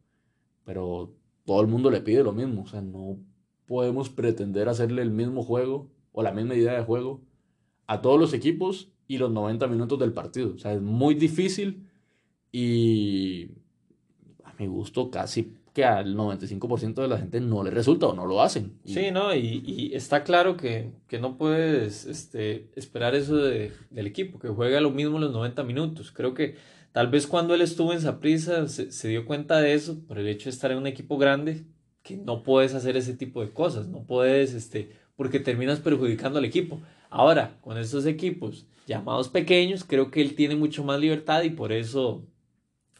pero 0.65 1.13
todo 1.45 1.61
el 1.61 1.67
mundo 1.67 1.89
le 1.89 2.01
pide 2.01 2.23
lo 2.23 2.33
mismo. 2.33 2.63
O 2.63 2.67
sea, 2.67 2.81
no 2.81 3.17
podemos 3.65 4.09
pretender 4.09 4.69
hacerle 4.69 5.01
el 5.01 5.11
mismo 5.11 5.43
juego 5.43 5.89
o 6.11 6.23
la 6.23 6.31
misma 6.31 6.55
idea 6.55 6.73
de 6.73 6.83
juego 6.83 7.21
a 7.87 8.01
todos 8.01 8.19
los 8.19 8.33
equipos 8.33 8.91
y 9.07 9.17
los 9.17 9.31
90 9.31 9.67
minutos 9.67 9.99
del 9.99 10.13
partido. 10.13 10.53
O 10.55 10.57
sea, 10.57 10.73
es 10.73 10.81
muy 10.81 11.15
difícil 11.15 11.87
y 12.51 13.49
a 14.43 14.53
mi 14.57 14.67
gusto 14.67 15.09
casi 15.09 15.53
que 15.73 15.83
al 15.83 16.15
95% 16.15 17.01
de 17.01 17.07
la 17.07 17.17
gente 17.17 17.41
no 17.41 17.63
le 17.63 17.71
resulta 17.71 18.05
o 18.05 18.13
no 18.13 18.27
lo 18.27 18.41
hacen. 18.41 18.77
Sí, 18.85 19.09
¿no? 19.11 19.35
Y, 19.35 19.91
está 19.93 20.23
claro 20.23 20.55
que, 20.55 20.91
no 21.19 21.37
puedes 21.37 22.05
este, 22.05 22.69
esperar 22.75 23.15
eso 23.15 23.37
de, 23.37 23.71
del 23.89 24.05
equipo, 24.05 24.37
que 24.37 24.49
juegue 24.49 24.79
lo 24.81 24.91
mismo 24.91 25.17
los 25.17 25.31
90 25.31 25.63
minutos. 25.63 26.11
Creo 26.11 26.35
que 26.35 26.55
tal 26.93 27.09
vez 27.09 27.27
cuando 27.27 27.53
él 27.53 27.61
estuvo 27.61 27.91
en 27.91 27.99
Saprissa 27.99 28.69
se, 28.69 28.91
se 28.93 29.07
dio 29.09 29.25
cuenta 29.25 29.59
de 29.59 29.73
eso, 29.73 29.99
por 30.07 30.17
el 30.17 30.27
hecho 30.29 30.45
de 30.45 30.51
estar 30.51 30.71
en 30.71 30.77
un 30.77 30.87
equipo 30.87 31.17
grande, 31.17 31.65
que 32.03 32.17
no 32.17 32.43
puedes 32.43 32.73
hacer 32.75 32.97
ese 32.97 33.13
tipo 33.13 33.41
de 33.41 33.51
cosas, 33.51 33.87
no 33.87 34.03
puedes, 34.03 34.53
este, 34.53 34.91
porque 35.15 35.39
terminas 35.39 35.79
perjudicando 35.79 36.39
al 36.39 36.45
equipo. 36.45 36.81
Ahora, 37.09 37.57
con 37.61 37.77
estos 37.77 38.05
equipos 38.05 38.67
llamados 38.85 39.29
pequeños, 39.29 39.83
creo 39.83 40.11
que 40.11 40.21
él 40.21 40.35
tiene 40.35 40.55
mucho 40.55 40.83
más 40.83 40.99
libertad 40.99 41.43
y 41.43 41.49
por 41.49 41.71
eso 41.71 42.25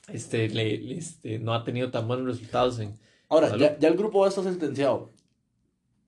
este, 0.08 0.50
le, 0.50 0.98
este, 0.98 1.40
no 1.40 1.54
ha 1.54 1.64
tenido 1.64 1.92
tan 1.92 2.08
buenos 2.08 2.26
resultados 2.26 2.80
en... 2.80 2.98
Ahora, 3.30 3.58
ya, 3.58 3.78
ya, 3.78 3.88
el 3.88 3.98
grupo 3.98 4.24
A 4.24 4.30
está 4.30 4.44
sentenciado. 4.44 5.12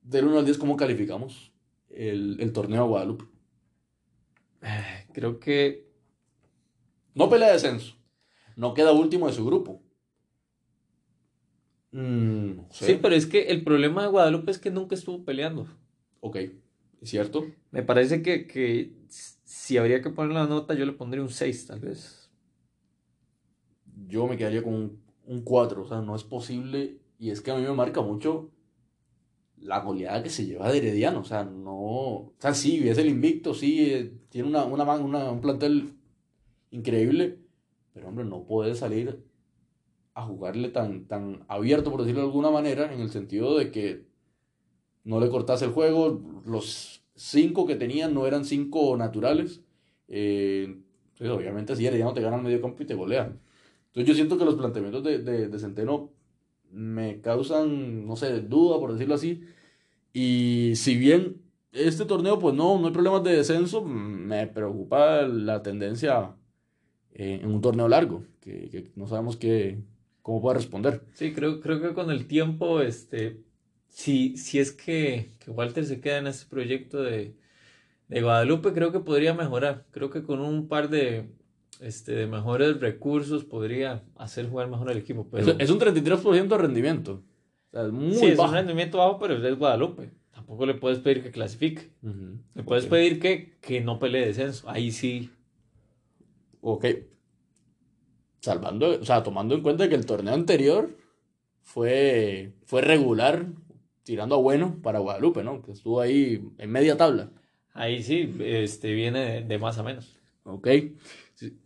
Del 0.02 0.26
1 0.26 0.38
al 0.38 0.44
10, 0.44 0.58
¿cómo 0.58 0.76
calificamos 0.76 1.52
el, 1.90 2.36
el 2.40 2.52
torneo 2.52 2.82
de 2.82 2.88
Guadalupe? 2.88 3.24
Creo 5.12 5.38
que... 5.38 5.85
No 7.16 7.28
pelea 7.28 7.48
de 7.48 7.54
descenso. 7.54 7.96
No 8.54 8.74
queda 8.74 8.92
último 8.92 9.26
de 9.26 9.32
su 9.32 9.44
grupo. 9.44 9.82
Mm, 11.90 12.60
sí, 12.70 12.98
pero 13.02 13.16
es 13.16 13.26
que 13.26 13.48
el 13.48 13.64
problema 13.64 14.02
de 14.02 14.08
Guadalupe 14.08 14.52
es 14.52 14.60
que 14.60 14.70
nunca 14.70 14.94
estuvo 14.94 15.24
peleando. 15.24 15.66
Ok, 16.20 16.36
¿es 16.36 17.10
cierto? 17.10 17.44
Me 17.72 17.82
parece 17.82 18.22
que, 18.22 18.46
que 18.46 18.92
si 19.08 19.78
habría 19.78 20.00
que 20.00 20.10
poner 20.10 20.32
la 20.32 20.46
nota, 20.46 20.74
yo 20.74 20.86
le 20.86 20.92
pondría 20.92 21.22
un 21.22 21.30
6, 21.30 21.66
tal 21.66 21.80
vez 21.80 22.26
yo 24.08 24.26
me 24.26 24.36
quedaría 24.36 24.62
con 24.62 25.00
un, 25.24 25.42
4. 25.42 25.82
O 25.82 25.88
sea, 25.88 26.00
no 26.00 26.14
es 26.14 26.24
posible. 26.24 26.98
Y 27.18 27.30
es 27.30 27.40
que 27.40 27.50
a 27.50 27.56
mí 27.56 27.62
me 27.62 27.72
marca 27.72 28.00
mucho 28.02 28.50
la 29.58 29.80
goleada 29.80 30.22
que 30.22 30.30
se 30.30 30.46
lleva 30.46 30.70
de 30.70 30.78
Herediano. 30.78 31.20
O 31.20 31.24
sea, 31.24 31.44
no. 31.44 31.74
O 31.74 32.34
sea, 32.38 32.54
sí, 32.54 32.88
es 32.88 32.98
el 32.98 33.08
invicto, 33.08 33.54
sí, 33.54 33.92
eh, 33.92 34.12
tiene 34.28 34.48
una, 34.48 34.64
una, 34.64 35.30
un 35.30 35.40
plantel 35.40 35.94
increíble. 36.70 37.38
Pero, 37.92 38.08
hombre, 38.08 38.24
no 38.24 38.44
puede 38.44 38.74
salir 38.74 39.24
a 40.14 40.22
jugarle 40.22 40.68
tan, 40.70 41.06
tan 41.06 41.44
abierto, 41.48 41.90
por 41.90 42.00
decirlo 42.00 42.22
de 42.22 42.28
alguna 42.28 42.50
manera, 42.50 42.92
en 42.92 43.00
el 43.00 43.10
sentido 43.10 43.56
de 43.58 43.70
que 43.70 44.06
no 45.04 45.20
le 45.20 45.28
cortase 45.28 45.66
el 45.66 45.72
juego. 45.72 46.22
Los 46.46 47.02
cinco 47.14 47.66
que 47.66 47.76
tenían 47.76 48.14
no 48.14 48.26
eran 48.26 48.44
cinco 48.44 48.96
naturales. 48.96 49.62
Eh, 50.08 50.78
obviamente, 51.20 51.76
si 51.76 51.86
Herediano 51.86 52.14
te 52.14 52.20
gana 52.20 52.36
el 52.36 52.42
medio 52.42 52.60
campo 52.60 52.82
y 52.82 52.86
te 52.86 52.94
golean. 52.94 53.40
Entonces 53.88 54.08
yo 54.08 54.14
siento 54.14 54.36
que 54.36 54.44
los 54.44 54.56
planteamientos 54.56 55.02
de, 55.02 55.18
de, 55.48 55.58
Centeno 55.58 56.12
me 56.70 57.20
causan, 57.20 58.06
no 58.06 58.16
sé, 58.16 58.40
duda, 58.40 58.78
por 58.78 58.92
decirlo 58.92 59.14
así. 59.14 59.42
Y 60.12 60.72
si 60.76 60.96
bien 60.96 61.42
este 61.72 62.04
torneo, 62.04 62.38
pues 62.38 62.54
no, 62.54 62.78
no 62.78 62.88
hay 62.88 62.92
problemas 62.92 63.22
de 63.24 63.36
descenso, 63.36 63.82
me 63.82 64.46
preocupa 64.46 65.22
la 65.22 65.62
tendencia 65.62 66.36
eh, 67.18 67.40
en 67.42 67.50
un 67.50 67.62
torneo 67.62 67.88
largo, 67.88 68.24
que, 68.42 68.90
no 68.94 69.06
sabemos 69.06 69.38
qué, 69.38 69.78
cómo 70.20 70.42
puede 70.42 70.58
responder. 70.58 71.00
Sí, 71.14 71.32
creo, 71.32 71.62
creo 71.62 71.80
que 71.80 71.94
con 71.94 72.10
el 72.10 72.26
tiempo, 72.26 72.82
este, 72.82 73.40
si, 73.88 74.36
si 74.36 74.58
es 74.58 74.70
que, 74.70 75.30
que 75.38 75.50
Walter 75.50 75.86
se 75.86 76.02
queda 76.02 76.18
en 76.18 76.26
este 76.26 76.44
proyecto 76.44 77.02
de, 77.02 77.34
de 78.08 78.20
Guadalupe, 78.20 78.74
creo 78.74 78.92
que 78.92 79.00
podría 79.00 79.32
mejorar. 79.32 79.86
Creo 79.92 80.10
que 80.10 80.24
con 80.24 80.40
un 80.40 80.68
par 80.68 80.90
de, 80.90 81.30
este, 81.80 82.12
de 82.12 82.26
mejores 82.26 82.78
recursos 82.80 83.44
podría 83.44 84.02
hacer 84.16 84.50
jugar 84.50 84.68
mejor 84.68 84.90
al 84.90 84.98
equipo. 84.98 85.26
Pero... 85.30 85.56
Es, 85.58 85.70
un 85.70 85.80
33% 85.80 86.48
de 86.48 86.58
rendimiento. 86.58 87.22
es 87.72 87.92
muy 87.92 88.12
sí, 88.12 88.26
es 88.26 88.38
un 88.38 88.52
rendimiento 88.52 88.98
bajo, 88.98 89.18
pero 89.18 89.34
es 89.34 89.58
Guadalupe. 89.58 90.10
Tampoco 90.34 90.66
le 90.66 90.74
puedes 90.74 90.98
pedir 90.98 91.22
que 91.22 91.30
clasifique. 91.30 91.92
Le 92.54 92.62
puedes 92.62 92.84
pedir 92.84 93.20
que, 93.20 93.56
que 93.62 93.80
no 93.80 93.98
pelee 93.98 94.26
descenso. 94.26 94.68
Ahí 94.68 94.90
sí. 94.90 95.30
Ok. 96.60 96.86
Salvando, 98.40 99.00
o 99.00 99.04
sea, 99.04 99.22
tomando 99.22 99.54
en 99.54 99.62
cuenta 99.62 99.88
que 99.88 99.94
el 99.94 100.06
torneo 100.06 100.34
anterior 100.34 100.96
fue, 101.62 102.52
fue 102.64 102.80
regular, 102.80 103.46
tirando 104.04 104.36
a 104.36 104.38
bueno 104.38 104.78
para 104.82 105.00
Guadalupe, 105.00 105.42
¿no? 105.42 105.62
Que 105.62 105.72
estuvo 105.72 106.00
ahí 106.00 106.48
en 106.58 106.70
media 106.70 106.96
tabla. 106.96 107.30
Ahí 107.72 108.02
sí, 108.02 108.34
este, 108.40 108.92
viene 108.92 109.42
de, 109.42 109.58
más 109.58 109.78
a 109.78 109.82
menos. 109.82 110.16
Ok 110.44 110.68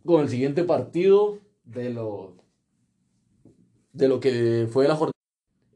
con 0.05 0.21
el 0.21 0.29
siguiente 0.29 0.63
partido 0.63 1.39
de 1.63 1.89
lo, 1.89 2.35
de 3.93 4.07
lo 4.07 4.19
que 4.19 4.67
fue 4.69 4.87
la 4.87 4.95
jornada. 4.95 5.11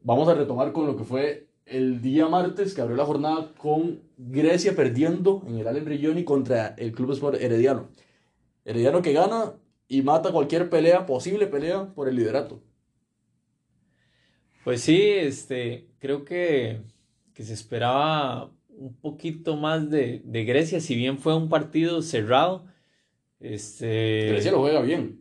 Vamos 0.02 0.28
a 0.28 0.34
retomar 0.34 0.72
con 0.72 0.86
lo 0.86 0.96
que 0.96 1.04
fue 1.04 1.48
el 1.64 2.00
día 2.00 2.28
martes, 2.28 2.74
que 2.74 2.80
abrió 2.80 2.96
la 2.96 3.06
jornada 3.06 3.52
con 3.56 4.02
Grecia 4.16 4.76
perdiendo 4.76 5.42
en 5.46 5.58
el 5.58 5.66
Allen 5.66 5.86
Rigioni 5.86 6.24
contra 6.24 6.68
el 6.76 6.92
Club 6.92 7.12
Sport 7.12 7.40
Herediano. 7.40 7.88
Herediano 8.66 9.00
que 9.00 9.14
gana 9.14 9.54
y 9.88 10.02
mata 10.02 10.30
cualquier 10.30 10.68
pelea, 10.68 11.06
posible 11.06 11.46
pelea, 11.46 11.94
por 11.94 12.08
el 12.08 12.16
liderato. 12.16 12.60
Pues 14.62 14.82
sí, 14.82 15.00
este, 15.00 15.88
creo 15.98 16.26
que, 16.26 16.82
que 17.32 17.44
se 17.44 17.54
esperaba 17.54 18.50
un 18.68 18.94
poquito 19.00 19.56
más 19.56 19.88
de, 19.88 20.20
de 20.24 20.44
Grecia, 20.44 20.80
si 20.80 20.94
bien 20.94 21.16
fue 21.16 21.34
un 21.34 21.48
partido 21.48 22.02
cerrado 22.02 22.66
este, 23.40 24.28
Grecia 24.30 24.50
lo 24.50 24.60
juega 24.60 24.80
bien. 24.80 25.20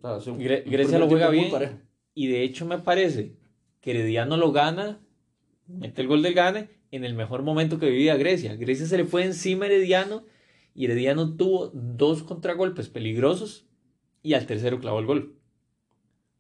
Grecia 0.66 1.00
lo 1.00 1.08
juega 1.08 1.30
bien. 1.30 1.52
Y 2.14 2.28
de 2.28 2.44
hecho 2.44 2.66
me 2.66 2.80
parece 2.80 3.34
que 3.82 3.92
Herediano 3.92 4.38
lo 4.38 4.52
gana, 4.52 5.00
mete 5.68 6.02
el 6.02 6.08
gol 6.08 6.22
del 6.22 6.34
gane, 6.34 6.70
en 6.92 7.04
el 7.04 7.14
mejor 7.14 7.44
momento 7.44 7.78
que 7.78 7.90
vivía 7.90 8.16
Grecia. 8.16 8.56
Grecia 8.56 8.86
se 8.86 8.98
le 8.98 9.06
fue 9.06 9.26
encima 9.26 9.66
a 9.66 9.68
Herediano 9.68 10.24
y 10.76 10.86
Herediano 10.86 11.36
tuvo 11.36 11.72
dos 11.74 12.22
contragolpes 12.24 12.90
peligrosos 12.90 13.66
y 14.22 14.34
al 14.34 14.46
tercero 14.46 14.80
clavó 14.80 15.00
el 15.00 15.06
gol. 15.06 15.36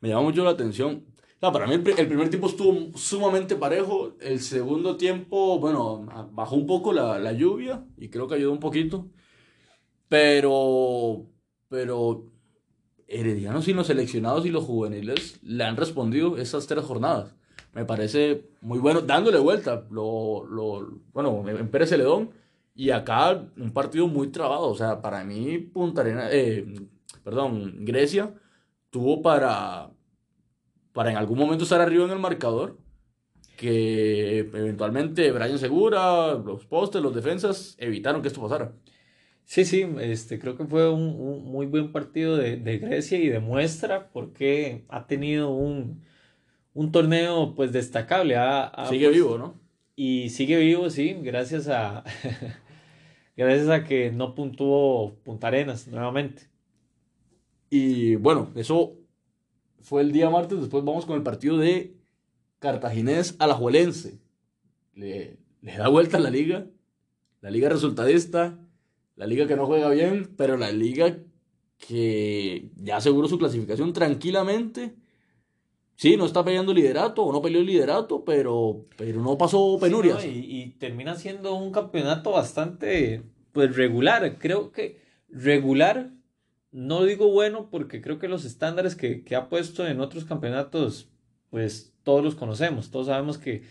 Me 0.01 0.09
llama 0.09 0.23
mucho 0.23 0.43
la 0.43 0.51
atención. 0.51 1.05
para 1.39 1.65
mí 1.65 1.73
el, 1.73 1.81
primer 1.81 2.29
tiempo 2.29 2.47
estuvo 2.47 2.95
sumamente 2.97 3.55
parejo. 3.55 4.15
El 4.19 4.41
segundo 4.41 4.97
tiempo, 4.97 5.57
bueno, 5.59 6.05
bajó 6.31 6.55
un 6.55 6.67
poco 6.67 6.93
la, 6.93 7.17
la 7.17 7.31
lluvia 7.31 7.85
y 7.97 8.09
creo 8.09 8.27
que 8.27 8.35
ayudó 8.35 8.51
un 8.51 8.59
poquito. 8.59 9.09
Pero 10.09 11.27
pero 11.69 12.31
Heredianos 13.07 13.67
y 13.67 13.73
los 13.73 13.87
seleccionados 13.87 14.45
y 14.45 14.49
los 14.49 14.63
juveniles 14.63 15.39
le 15.43 15.63
han 15.63 15.77
respondido 15.77 16.37
esas 16.37 16.67
tres 16.67 16.83
jornadas. 16.83 17.35
Me 17.73 17.85
parece 17.85 18.49
muy 18.61 18.79
bueno, 18.79 19.01
dándole 19.01 19.37
vuelta, 19.39 19.85
lo, 19.91 20.45
lo, 20.45 21.01
bueno, 21.13 21.43
en 21.47 21.69
Pérez 21.69 21.89
Celedón, 21.89 22.31
y 22.75 22.91
acá 22.91 23.49
un 23.57 23.71
partido 23.71 24.07
muy 24.07 24.27
trabado. 24.27 24.67
O 24.69 24.75
sea, 24.75 25.01
para 25.01 25.23
mí, 25.23 25.57
Punta 25.57 26.01
Arena, 26.01 26.27
eh, 26.31 26.65
perdón, 27.23 27.85
Grecia 27.85 28.33
tuvo 28.89 29.21
para, 29.21 29.91
para 30.93 31.11
en 31.11 31.17
algún 31.17 31.39
momento 31.39 31.63
estar 31.63 31.81
arriba 31.81 32.05
en 32.05 32.11
el 32.11 32.19
marcador, 32.19 32.77
que 33.57 34.39
eventualmente 34.39 35.31
Brian 35.31 35.59
Segura, 35.59 36.33
los 36.35 36.65
postes, 36.65 37.01
los 37.01 37.15
defensas, 37.15 37.75
evitaron 37.79 38.21
que 38.21 38.27
esto 38.27 38.41
pasara. 38.41 38.73
Sí, 39.45 39.63
sí, 39.63 39.85
este, 39.99 40.39
creo 40.39 40.57
que 40.57 40.65
fue 40.65 40.89
un, 40.89 41.45
muy 41.45 41.67
buen 41.67 41.91
partido 41.91 42.35
de, 42.38 42.57
Grecia 42.79 43.17
y 43.19 43.29
demuestra 43.29 44.09
por 44.09 44.33
qué 44.33 44.85
ha 44.89 45.07
tenido 45.07 45.51
un, 45.51 46.01
torneo 46.91 47.53
pues 47.55 47.71
destacable. 47.71 48.35
sigue 48.89 49.07
pues, 49.07 49.15
vivo, 49.15 49.38
¿no? 49.38 49.59
Y 49.95 50.29
sigue 50.29 50.57
vivo, 50.57 50.89
sí, 50.89 51.15
gracias 51.21 51.67
a, 51.67 52.03
gracias 53.35 53.69
a 53.69 53.83
que 53.83 54.11
no 54.11 54.35
puntuó 54.35 55.15
Punta 55.23 55.47
Arenas 55.47 55.87
nuevamente. 55.87 56.49
Y 57.69 58.15
bueno, 58.15 58.51
eso 58.55 58.97
fue 59.81 60.01
el 60.01 60.11
día 60.11 60.29
martes, 60.29 60.59
después 60.59 60.83
vamos 60.83 61.05
con 61.05 61.15
el 61.15 61.23
partido 61.23 61.57
de 61.57 61.95
Cartaginés 62.59 63.35
Alajuelense. 63.39 64.19
Le, 64.93 65.37
le 65.61 65.77
da 65.77 65.87
vuelta 65.89 66.17
a 66.17 66.21
la 66.21 66.29
liga, 66.29 66.67
la 67.41 67.51
liga 67.51 67.69
resultadista 67.69 68.57
la 69.15 69.27
liga 69.27 69.47
que 69.47 69.55
no 69.55 69.65
juega 69.65 69.89
bien, 69.89 70.33
pero 70.35 70.57
la 70.57 70.71
liga 70.71 71.17
que 71.77 72.69
ya 72.75 72.97
aseguró 72.97 73.27
su 73.27 73.37
clasificación 73.37 73.93
tranquilamente. 73.93 74.95
Sí, 75.95 76.17
no 76.17 76.25
está 76.25 76.43
peleando 76.43 76.73
liderato 76.73 77.23
o 77.23 77.31
no 77.31 77.41
peleó 77.41 77.62
el 77.62 77.67
liderato, 77.67 78.25
pero, 78.25 78.86
pero 78.97 79.21
no 79.21 79.38
pasó 79.38 79.77
penurias. 79.79 80.25
y, 80.25 80.75
termina 80.77 81.15
siendo 81.15 81.55
un 81.55 81.71
campeonato 81.71 82.31
bastante 82.31 83.23
pues 83.53 83.75
regular. 83.75 84.38
Creo 84.38 84.71
que 84.71 84.99
regular, 85.29 86.12
no 86.71 87.05
digo 87.05 87.31
bueno 87.31 87.69
porque 87.69 88.01
creo 88.01 88.19
que 88.19 88.27
los 88.27 88.43
estándares 88.43 88.95
que, 88.95 89.23
que, 89.23 89.36
ha 89.36 89.47
puesto 89.47 89.88
en 89.88 90.01
otros 90.01 90.25
campeonatos, 90.25 91.10
pues 91.49 91.93
todos 92.03 92.23
los 92.23 92.36
conocemos, 92.36 92.91
todos 92.91 93.08
sabemos 93.08 93.38
que, 93.38 93.63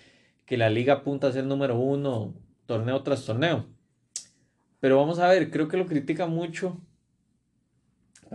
que 0.47 0.57
la 0.57 0.71
liga 0.71 0.95
apunta 0.95 1.27
a 1.27 1.33
ser 1.33 1.45
número 1.45 1.79
uno 1.79 2.35
torneo 2.65 3.03
tras 3.03 3.27
torneo. 3.27 3.67
Pero 4.81 4.97
vamos 4.97 5.19
a 5.19 5.29
ver, 5.29 5.51
creo 5.51 5.69
que 5.69 5.77
lo 5.77 5.87
critica 5.87 6.27
mucho. 6.27 6.81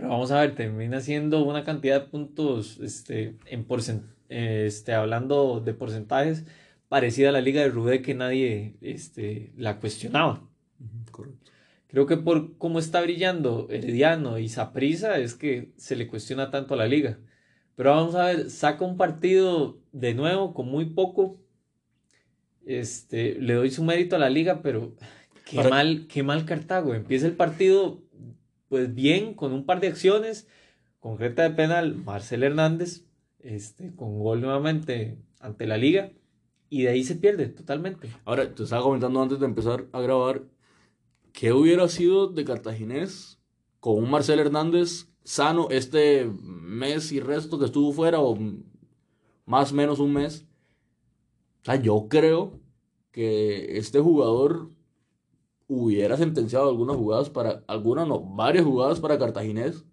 Pero 0.00 0.12
vamos 0.12 0.30
a 0.30 0.40
ver, 0.40 0.54
termina 0.54 0.98
siendo 1.00 1.44
una 1.44 1.62
cantidad 1.62 2.00
de 2.00 2.08
puntos 2.08 2.80
este, 2.80 3.36
en 3.44 3.66
este, 4.30 4.94
hablando 4.94 5.60
de 5.60 5.74
porcentajes 5.74 6.46
parecida 6.88 7.28
a 7.28 7.32
la 7.32 7.42
liga 7.42 7.60
de 7.60 7.68
Rubé 7.68 8.00
que 8.00 8.14
nadie 8.14 8.78
este, 8.80 9.52
la 9.58 9.78
cuestionaba. 9.78 10.48
Creo 11.86 12.06
que 12.06 12.16
por 12.16 12.56
cómo 12.56 12.78
está 12.78 13.02
brillando 13.02 13.68
Herediano 13.68 14.38
y 14.38 14.48
Saprisa 14.48 15.18
es 15.18 15.34
que 15.34 15.74
se 15.76 15.96
le 15.96 16.08
cuestiona 16.08 16.50
tanto 16.50 16.72
a 16.72 16.78
la 16.78 16.86
liga. 16.86 17.18
Pero 17.76 17.90
vamos 17.90 18.14
a 18.14 18.24
ver, 18.24 18.48
saca 18.48 18.82
un 18.86 18.96
partido 18.96 19.82
de 19.92 20.14
nuevo 20.14 20.54
con 20.54 20.66
muy 20.66 20.86
poco. 20.86 21.42
Este, 22.64 23.34
le 23.38 23.52
doy 23.52 23.70
su 23.70 23.84
mérito 23.84 24.16
a 24.16 24.18
la 24.18 24.30
liga, 24.30 24.62
pero 24.62 24.96
qué 25.44 25.62
mal, 25.62 26.06
qué 26.08 26.22
mal 26.22 26.46
Cartago. 26.46 26.94
Empieza 26.94 27.26
el 27.26 27.34
partido 27.34 28.00
pues 28.70 28.94
bien, 28.94 29.34
con 29.34 29.52
un 29.52 29.66
par 29.66 29.80
de 29.80 29.88
acciones. 29.88 30.46
Concreta 31.00 31.42
de 31.42 31.50
penal, 31.50 31.96
Marcel 31.96 32.44
Hernández, 32.44 33.04
este, 33.40 33.92
con 33.96 34.20
gol 34.20 34.40
nuevamente 34.40 35.18
ante 35.40 35.66
la 35.66 35.76
liga. 35.76 36.12
Y 36.68 36.82
de 36.82 36.90
ahí 36.90 37.02
se 37.02 37.16
pierde 37.16 37.48
totalmente. 37.48 38.08
Ahora, 38.24 38.54
te 38.54 38.62
estaba 38.62 38.84
comentando 38.84 39.20
antes 39.20 39.40
de 39.40 39.46
empezar 39.46 39.88
a 39.90 40.00
grabar, 40.00 40.44
¿qué 41.32 41.52
hubiera 41.52 41.88
sido 41.88 42.28
de 42.28 42.44
Cartaginés 42.44 43.40
con 43.80 43.96
un 43.96 44.08
Marcel 44.08 44.38
Hernández 44.38 45.08
sano 45.24 45.68
este 45.70 46.26
mes 46.26 47.10
y 47.10 47.18
resto 47.18 47.58
que 47.58 47.64
estuvo 47.64 47.92
fuera, 47.92 48.20
o 48.20 48.38
más 49.46 49.72
o 49.72 49.74
menos 49.74 49.98
un 49.98 50.12
mes? 50.12 50.46
O 51.62 51.64
sea, 51.64 51.74
yo 51.74 52.06
creo 52.08 52.60
que 53.10 53.78
este 53.78 53.98
jugador 53.98 54.70
hubiera 55.72 56.16
sentenciado 56.16 56.68
algunas 56.68 56.96
jugadas 56.96 57.30
para, 57.30 57.62
algunas 57.68 58.08
no, 58.08 58.20
varias 58.20 58.64
jugadas 58.64 58.98
para 58.98 59.18
Cartaginés 59.18 59.84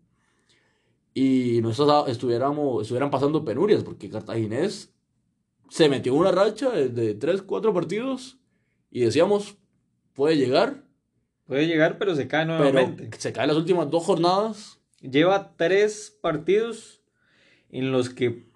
y 1.13 1.59
no 1.61 1.69
estuviéramos, 1.69 2.81
estuvieran 2.81 3.11
pasando 3.11 3.45
penurias, 3.45 3.83
porque 3.83 4.09
Cartaginés 4.09 4.91
se 5.69 5.87
metió 5.87 6.13
en 6.13 6.19
una 6.19 6.31
racha 6.31 6.71
de 6.71 7.13
3, 7.13 7.43
4 7.43 7.73
partidos 7.75 8.39
y 8.89 9.01
decíamos, 9.01 9.55
puede 10.13 10.35
llegar. 10.37 10.83
Puede 11.45 11.67
llegar, 11.67 11.99
pero 11.99 12.15
se 12.15 12.27
cae 12.27 12.45
nuevamente. 12.45 13.09
se 13.19 13.31
cae 13.31 13.45
las 13.45 13.55
últimas 13.55 13.89
dos 13.91 14.03
jornadas. 14.03 14.79
Lleva 14.99 15.55
tres 15.55 16.17
partidos 16.21 17.03
en 17.69 17.91
los 17.91 18.09
que 18.09 18.47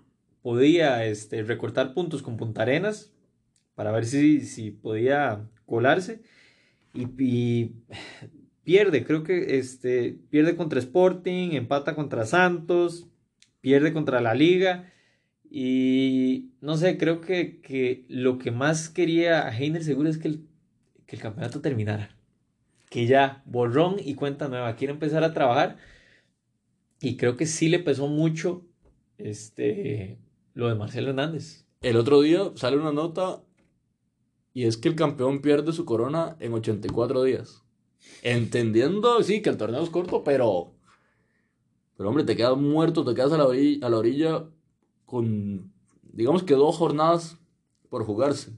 podía 0.41 1.05
este, 1.05 1.43
recortar 1.43 1.93
puntos 1.93 2.23
con 2.23 2.37
Punta 2.37 2.63
Arenas 2.63 3.13
para 3.75 3.91
ver 3.91 4.05
si, 4.05 4.41
si 4.41 4.71
podía 4.71 5.47
colarse. 5.67 6.23
Y, 6.93 7.71
pierde, 8.63 9.05
creo 9.05 9.23
que 9.23 9.57
este, 9.57 10.19
pierde 10.29 10.55
contra 10.55 10.79
Sporting, 10.79 11.51
empata 11.51 11.95
contra 11.95 12.25
Santos, 12.25 13.07
pierde 13.61 13.93
contra 13.93 14.21
la 14.21 14.33
Liga 14.33 14.91
y 15.49 16.51
no 16.61 16.77
sé, 16.77 16.97
creo 16.97 17.19
que, 17.19 17.59
que 17.59 18.05
lo 18.07 18.37
que 18.37 18.51
más 18.51 18.87
quería 18.87 19.45
a 19.45 19.57
Heiner 19.57 19.83
seguro 19.83 20.09
es 20.09 20.17
que 20.17 20.29
el, 20.29 20.47
que 21.05 21.17
el 21.17 21.21
campeonato 21.21 21.59
terminara. 21.59 22.15
Que 22.89 23.05
ya, 23.05 23.43
borrón 23.45 23.97
y 23.99 24.15
cuenta 24.15 24.47
nueva, 24.47 24.75
quiere 24.77 24.93
empezar 24.93 25.25
a 25.25 25.33
trabajar. 25.33 25.77
Y 27.01 27.17
creo 27.17 27.35
que 27.35 27.45
sí 27.45 27.67
le 27.67 27.79
pesó 27.79 28.07
mucho 28.07 28.65
este, 29.17 30.19
lo 30.53 30.69
de 30.69 30.75
Marcelo 30.75 31.09
Hernández. 31.09 31.65
El 31.81 31.97
otro 31.97 32.21
día 32.21 32.51
sale 32.55 32.77
una 32.77 32.93
nota 32.93 33.43
y 34.53 34.65
es 34.65 34.77
que 34.77 34.89
el 34.89 34.95
campeón 34.95 35.41
pierde 35.41 35.73
su 35.73 35.85
corona 35.85 36.35
en 36.39 36.53
84 36.53 37.23
días. 37.23 37.63
Entendiendo, 38.21 39.21
sí, 39.23 39.41
que 39.41 39.49
el 39.49 39.57
torneo 39.57 39.83
es 39.83 39.89
corto, 39.89 40.23
pero. 40.23 40.73
Pero 41.97 42.09
hombre, 42.09 42.23
te 42.23 42.35
quedas 42.35 42.57
muerto, 42.57 43.05
te 43.05 43.13
quedas 43.13 43.31
a 43.33 43.37
la 43.37 43.45
orilla, 43.45 43.85
a 43.85 43.89
la 43.89 43.97
orilla 43.97 44.45
con, 45.05 45.71
digamos 46.01 46.43
que 46.43 46.55
dos 46.55 46.75
jornadas 46.77 47.37
por 47.89 48.05
jugarse. 48.05 48.51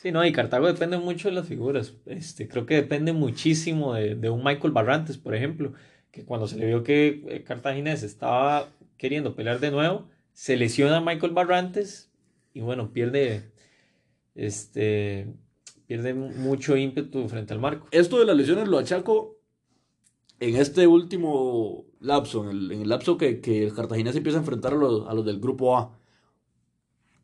Sí, 0.00 0.10
no, 0.10 0.24
y 0.26 0.32
Cartago 0.32 0.66
depende 0.66 0.98
mucho 0.98 1.28
de 1.28 1.34
las 1.34 1.46
figuras. 1.46 1.94
Este, 2.06 2.48
creo 2.48 2.66
que 2.66 2.74
depende 2.74 3.12
muchísimo 3.12 3.94
de, 3.94 4.16
de 4.16 4.30
un 4.30 4.42
Michael 4.44 4.72
Barrantes, 4.72 5.16
por 5.16 5.34
ejemplo, 5.34 5.72
que 6.10 6.24
cuando 6.24 6.46
se 6.46 6.56
le 6.56 6.66
vio 6.66 6.82
que 6.82 7.24
eh, 7.28 7.44
Cartaginés 7.44 8.02
estaba 8.02 8.68
queriendo 8.98 9.34
pelear 9.34 9.60
de 9.60 9.70
nuevo, 9.70 10.08
se 10.32 10.56
lesiona 10.56 10.98
a 10.98 11.00
Michael 11.00 11.32
Barrantes 11.32 12.12
y 12.52 12.60
bueno, 12.60 12.92
pierde, 12.92 13.51
este, 14.34 15.32
pierde 15.86 16.14
mucho 16.14 16.76
ímpetu 16.76 17.28
frente 17.28 17.52
al 17.52 17.60
marco. 17.60 17.88
Esto 17.90 18.18
de 18.18 18.26
las 18.26 18.36
lesiones 18.36 18.68
lo 18.68 18.78
achaco 18.78 19.38
en 20.40 20.56
este 20.56 20.86
último 20.86 21.86
lapso, 22.00 22.50
en 22.50 22.72
el, 22.72 22.88
lapso 22.88 23.16
que, 23.16 23.40
que, 23.40 23.64
el 23.64 23.74
Cartagena 23.74 24.10
se 24.10 24.18
empieza 24.18 24.38
a 24.38 24.40
enfrentar 24.40 24.72
a 24.72 24.76
los, 24.76 25.08
a 25.08 25.14
los 25.14 25.24
del 25.24 25.38
grupo 25.38 25.76
A. 25.76 25.96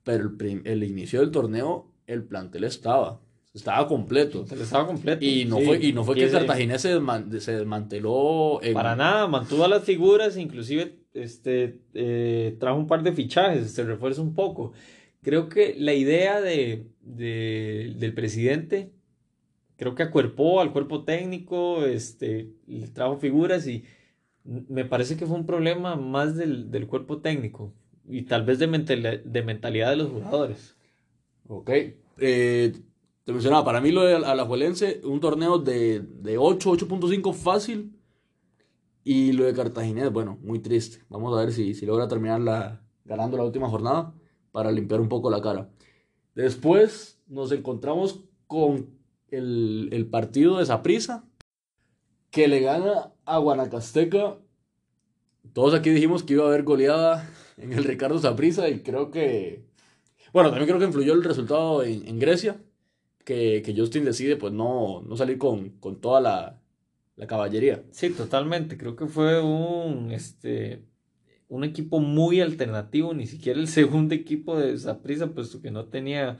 Pero 0.05 0.31
el, 0.41 0.63
el, 0.65 0.85
inicio 0.85 1.21
del 1.21 1.33
torneo, 1.33 1.93
el 2.07 2.25
plantel 2.25 2.65
estaba. 2.65 3.21
Estaba 3.53 3.89
completo. 3.89 4.45
Estaba 4.49 4.87
completo. 4.87 5.25
Y 5.25 5.45
no 5.47 5.59
fue, 5.59 5.85
y 5.85 5.93
no 5.93 6.05
fue 6.05 6.15
que 6.15 6.25
el 6.25 6.31
Cartagena 6.31 6.79
se, 6.79 7.01
se 7.41 7.53
desmanteló. 7.53 8.61
Para 8.73 8.95
nada, 8.95 9.27
mantuvo 9.27 9.65
a 9.65 9.69
las 9.69 9.83
figuras, 9.83 10.37
inclusive 10.37 11.01
este, 11.13 11.81
eh, 11.95 12.57
trajo 12.61 12.79
un 12.79 12.87
par 12.87 13.03
de 13.03 13.13
fichajes, 13.13 13.73
se 13.73 13.83
refuerza 13.83 14.23
un 14.23 14.35
poco. 14.35 14.73
Creo 15.23 15.49
que 15.49 15.75
la 15.77 15.93
idea 15.93 16.41
de, 16.41 16.87
de, 17.17 17.95
del 17.99 18.15
presidente 18.15 18.93
creo 19.79 19.95
que 19.95 20.03
acuerpó 20.03 20.61
al 20.61 20.73
cuerpo 20.73 21.05
técnico, 21.05 21.87
este, 21.87 22.53
le 22.67 22.89
trajo 22.89 23.17
figuras 23.17 23.67
y 23.67 23.85
me 24.45 24.85
parece 24.85 25.17
que 25.17 25.25
fue 25.25 25.37
un 25.37 25.47
problema 25.47 25.97
más 25.97 26.37
del, 26.37 26.71
del 26.71 26.87
cuerpo 26.87 27.19
técnico 27.19 27.73
y 28.07 28.23
tal 28.23 28.45
vez 28.45 28.59
de, 28.59 28.67
mental, 28.67 29.23
de 29.25 29.43
mentalidad 29.43 29.91
de 29.91 29.97
los 29.97 30.11
jugadores. 30.11 30.77
Ok. 31.47 31.71
Eh, 32.19 32.73
te 33.25 33.33
mencionaba, 33.33 33.65
para 33.65 33.81
mí 33.81 33.93
lo 33.93 34.03
de 34.03 34.17
Alajuelense, 34.17 35.01
un 35.05 35.21
torneo 35.21 35.59
de, 35.59 36.01
de 36.01 36.39
8, 36.39 36.73
8.5 36.73 37.33
fácil. 37.33 37.95
Y 39.05 39.33
lo 39.33 39.45
de 39.45 39.55
Cartaginés, 39.55 40.13
bueno, 40.13 40.39
muy 40.43 40.59
triste. 40.59 41.05
Vamos 41.09 41.35
a 41.37 41.41
ver 41.41 41.53
si, 41.53 41.75
si 41.75 41.87
logra 41.87 42.09
terminar 42.09 42.41
la, 42.41 42.83
ganando 43.05 43.37
la 43.37 43.45
última 43.45 43.69
jornada 43.69 44.15
para 44.51 44.73
limpiar 44.73 45.01
un 45.01 45.09
poco 45.09 45.31
la 45.31 45.41
cara. 45.41 45.71
Después 46.39 47.19
nos 47.27 47.51
encontramos 47.51 48.21
con 48.47 48.91
el, 49.33 50.09
partido 50.09 50.59
de 50.59 50.67
Saprisa, 50.67 51.25
que 52.31 52.47
le 52.47 52.61
gana 52.61 53.13
a 53.25 53.39
Guanacasteca. 53.39 54.39
Todos 55.53 55.75
aquí 55.75 55.91
dijimos 55.91 56.23
que 56.23 56.35
iba 56.35 56.45
a 56.45 56.47
haber 56.47 56.63
goleada 56.63 57.29
en 57.57 57.73
el 57.73 57.83
Ricardo 57.83 58.21
Saprisa 58.21 58.69
y 58.69 58.85
creo 58.85 59.11
que. 59.11 59.65
Bueno, 60.33 60.51
también 60.51 60.69
creo 60.69 60.79
que 60.79 60.85
influyó 60.85 61.13
el 61.15 61.25
resultado 61.25 61.83
en, 61.83 62.07
en 62.07 62.21
Grecia, 62.21 62.63
que, 63.25 63.61
que, 63.65 63.75
Justin 63.77 64.05
decide 64.05 64.37
pues 64.37 64.53
no, 64.53 65.03
no 65.03 65.17
salir 65.17 65.39
con, 65.39 65.71
con 65.81 66.01
toda 66.01 66.21
la, 66.21 66.63
la, 67.17 67.27
caballería. 67.27 67.83
Sí, 67.91 68.11
totalmente. 68.11 68.79
Creo 68.79 68.95
que 68.95 69.07
fue 69.07 69.43
un, 69.43 70.13
este, 70.13 70.85
un 71.49 71.65
equipo 71.65 72.01
muy 72.01 72.41
alternativo, 72.41 73.15
ni 73.15 73.27
siquiera 73.27 73.59
el 73.59 73.69
segundo 73.69 74.15
equipo 74.15 74.59
de 74.59 74.79
Saprisa, 74.79 75.29
puesto 75.29 75.61
que 75.61 75.71
no 75.71 75.87
tenía 75.87 76.39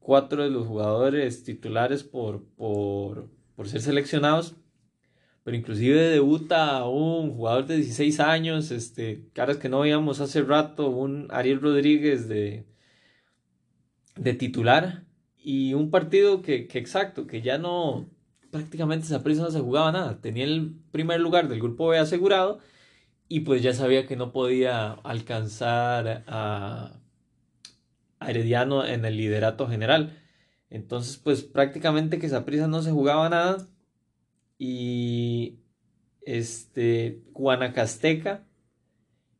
cuatro 0.00 0.42
de 0.42 0.50
los 0.50 0.66
jugadores 0.66 1.44
titulares 1.44 2.02
por, 2.02 2.44
por, 2.56 3.30
por 3.54 3.68
ser 3.68 3.82
seleccionados. 3.82 4.56
Pero 5.44 5.56
inclusive 5.56 6.00
debuta 6.00 6.84
un 6.86 7.34
jugador 7.34 7.66
de 7.66 7.76
16 7.76 8.20
años, 8.20 8.70
este, 8.70 9.28
caras 9.32 9.56
que 9.56 9.68
no 9.68 9.80
veíamos 9.80 10.20
hace 10.20 10.42
rato, 10.42 10.88
un 10.88 11.26
Ariel 11.30 11.60
Rodríguez 11.60 12.28
de, 12.28 12.64
de 14.16 14.34
titular. 14.34 15.04
Y 15.36 15.74
un 15.74 15.90
partido 15.90 16.42
que, 16.42 16.68
que 16.68 16.78
exacto, 16.78 17.26
que 17.26 17.42
ya 17.42 17.58
no, 17.58 18.08
prácticamente 18.52 19.06
esa 19.06 19.24
prisa 19.24 19.42
no 19.42 19.50
se 19.50 19.58
jugaba 19.58 19.90
nada. 19.90 20.20
Tenía 20.20 20.44
el 20.44 20.76
primer 20.92 21.20
lugar 21.20 21.48
del 21.48 21.58
grupo 21.58 21.88
B 21.88 21.98
asegurado 21.98 22.60
y 23.32 23.40
pues 23.40 23.62
ya 23.62 23.72
sabía 23.72 24.06
que 24.06 24.14
no 24.14 24.30
podía 24.30 24.92
alcanzar 24.92 26.22
a, 26.26 27.00
Herediano 28.20 28.84
en 28.84 29.06
el 29.06 29.16
liderato 29.16 29.66
general. 29.68 30.22
Entonces, 30.68 31.16
pues 31.16 31.42
prácticamente 31.42 32.18
que 32.18 32.28
prisa 32.42 32.66
no 32.66 32.82
se 32.82 32.90
jugaba 32.90 33.30
nada. 33.30 33.68
Y 34.58 35.60
este 36.20 37.22
Guanacasteca 37.32 38.44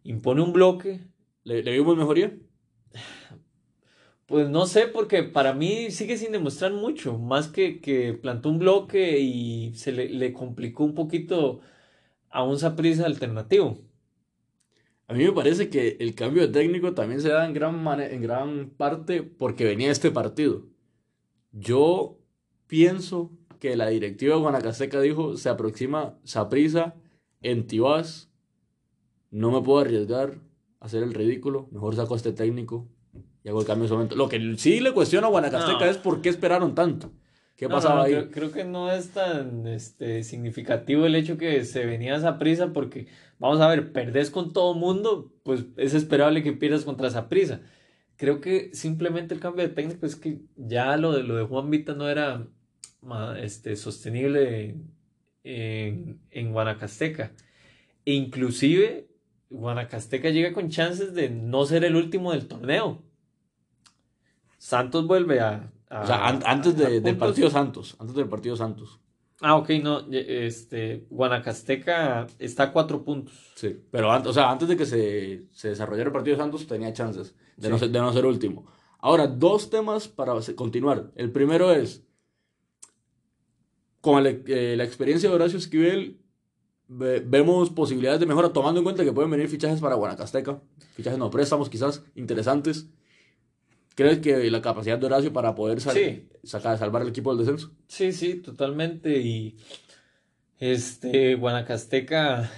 impone 0.04 0.40
un 0.40 0.54
bloque. 0.54 1.00
¿Le, 1.44 1.62
¿Le, 1.62 1.72
vimos 1.72 1.94
mejoría? 1.98 2.34
Pues 4.24 4.48
no 4.48 4.64
sé, 4.64 4.86
porque 4.86 5.22
para 5.22 5.52
mí 5.52 5.90
sigue 5.90 6.16
sin 6.16 6.32
demostrar 6.32 6.72
mucho. 6.72 7.18
Más 7.18 7.48
que, 7.48 7.82
que 7.82 8.14
plantó 8.14 8.48
un 8.48 8.58
bloque 8.58 9.20
y 9.20 9.74
se 9.74 9.92
le, 9.92 10.08
le 10.08 10.32
complicó 10.32 10.82
un 10.82 10.94
poquito 10.94 11.60
a 12.32 12.42
un 12.42 12.58
Saprissa 12.58 13.06
alternativo. 13.06 13.78
A 15.06 15.14
mí 15.14 15.24
me 15.24 15.32
parece 15.32 15.68
que 15.68 15.98
el 16.00 16.14
cambio 16.14 16.42
de 16.42 16.52
técnico 16.52 16.94
también 16.94 17.20
se 17.20 17.28
da 17.28 17.44
en 17.44 17.52
gran, 17.52 18.00
en 18.00 18.22
gran 18.22 18.70
parte 18.70 19.22
porque 19.22 19.64
venía 19.64 19.90
este 19.90 20.10
partido. 20.10 20.66
Yo 21.52 22.18
pienso 22.66 23.30
que 23.58 23.76
la 23.76 23.88
directiva 23.88 24.34
de 24.34 24.40
Guanacasteca 24.40 25.00
dijo, 25.00 25.36
se 25.36 25.50
aproxima 25.50 26.18
Saprisa 26.24 26.94
en 27.42 27.66
Tibás, 27.66 28.30
no 29.30 29.50
me 29.50 29.60
puedo 29.60 29.80
arriesgar 29.80 30.40
a 30.80 30.86
hacer 30.86 31.02
el 31.02 31.12
ridículo, 31.12 31.68
mejor 31.70 31.94
saco 31.94 32.14
a 32.14 32.16
este 32.16 32.32
técnico 32.32 32.88
y 33.44 33.48
hago 33.48 33.60
el 33.60 33.66
cambio 33.66 33.82
en 33.82 33.86
ese 33.86 33.94
momento. 33.94 34.16
Lo 34.16 34.28
que 34.28 34.54
sí 34.56 34.80
le 34.80 34.92
cuestiona 34.92 35.26
a 35.26 35.30
Guanacasteca 35.30 35.90
es 35.90 35.98
por 35.98 36.22
qué 36.22 36.30
esperaron 36.30 36.74
tanto. 36.74 37.12
¿Qué 37.62 37.68
pasaba 37.68 38.02
ahí? 38.02 38.28
Creo, 38.32 38.50
que 38.50 38.64
no 38.64 38.90
es 38.90 39.10
tan 39.10 39.68
este, 39.68 40.24
significativo 40.24 41.06
el 41.06 41.14
hecho 41.14 41.38
que 41.38 41.64
se 41.64 41.86
venía 41.86 42.16
esa 42.16 42.36
prisa 42.36 42.72
porque, 42.72 43.06
vamos 43.38 43.60
a 43.60 43.68
ver, 43.68 43.92
perdés 43.92 44.32
con 44.32 44.52
todo 44.52 44.74
mundo, 44.74 45.32
pues 45.44 45.66
es 45.76 45.94
esperable 45.94 46.42
que 46.42 46.52
pierdas 46.52 46.84
contra 46.84 47.06
esa 47.06 47.28
prisa. 47.28 47.60
Creo 48.16 48.40
que 48.40 48.74
simplemente 48.74 49.32
el 49.32 49.38
cambio 49.38 49.62
de 49.62 49.72
técnico 49.72 50.06
es 50.06 50.16
que 50.16 50.40
ya 50.56 50.96
lo 50.96 51.12
de, 51.12 51.22
lo 51.22 51.36
de 51.36 51.44
Juan 51.44 51.70
Vita 51.70 51.94
no 51.94 52.08
era 52.08 52.48
este, 53.38 53.76
sostenible 53.76 54.74
en, 55.44 56.20
en 56.32 56.52
Guanacasteca. 56.52 57.30
E 58.04 58.14
inclusive 58.14 59.06
Guanacasteca 59.50 60.30
llega 60.30 60.52
con 60.52 60.68
chances 60.68 61.14
de 61.14 61.30
no 61.30 61.64
ser 61.64 61.84
el 61.84 61.94
último 61.94 62.32
del 62.32 62.48
torneo. 62.48 63.04
Santos 64.58 65.06
vuelve 65.06 65.38
a... 65.38 65.70
o 66.00 66.06
sea, 66.06 66.26
antes 66.28 66.76
del 66.76 67.16
partido 67.16 67.50
Santos. 67.50 67.96
Antes 67.98 68.16
del 68.16 68.28
partido 68.28 68.56
Santos. 68.56 68.98
Ah, 69.40 69.56
ok, 69.56 69.70
no. 69.82 70.06
Este, 70.10 71.06
Guanacasteca 71.10 72.26
está 72.38 72.64
a 72.64 72.72
cuatro 72.72 73.04
puntos. 73.04 73.52
Sí, 73.56 73.76
pero 73.90 74.10
antes, 74.10 74.30
o 74.30 74.32
sea, 74.32 74.50
antes 74.50 74.68
de 74.68 74.76
que 74.76 74.86
se, 74.86 75.48
se 75.50 75.70
desarrollara 75.70 76.08
el 76.08 76.12
partido 76.12 76.36
Santos 76.36 76.66
tenía 76.66 76.92
chances 76.92 77.34
de, 77.56 77.68
no 77.68 77.78
ser, 77.78 77.90
de 77.90 77.98
no 77.98 78.12
ser 78.12 78.24
último. 78.24 78.66
Ahora, 78.98 79.26
dos 79.26 79.68
temas 79.68 80.06
para 80.06 80.34
continuar. 80.54 81.10
El 81.16 81.32
primero 81.32 81.72
es, 81.72 82.04
con 84.00 84.24
eh, 84.26 84.74
la 84.76 84.84
experiencia 84.84 85.28
de 85.28 85.34
Horacio 85.34 85.58
Esquivel, 85.58 86.20
vemos 86.86 87.70
posibilidades 87.70 88.20
de 88.20 88.26
mejora, 88.26 88.52
tomando 88.52 88.78
en 88.78 88.84
cuenta 88.84 89.04
que 89.04 89.12
pueden 89.12 89.30
venir 89.30 89.48
fichajes 89.48 89.80
para 89.80 89.96
Guanacasteca, 89.96 90.60
fichajes 90.94 91.18
no 91.18 91.30
préstamos 91.30 91.68
quizás 91.68 92.04
interesantes. 92.14 92.90
¿Crees 93.94 94.20
que 94.20 94.50
la 94.50 94.62
capacidad 94.62 94.98
de 94.98 95.06
Horacio 95.06 95.32
para 95.32 95.54
poder 95.54 95.80
sacar, 95.80 96.78
salvar 96.78 97.02
el 97.02 97.08
equipo 97.08 97.34
del 97.34 97.44
descenso? 97.44 97.74
Sí, 97.88 98.12
sí, 98.12 98.36
totalmente. 98.36 99.20
Y 99.20 99.56
este 100.58 101.34
Guanacasteca 101.34 102.50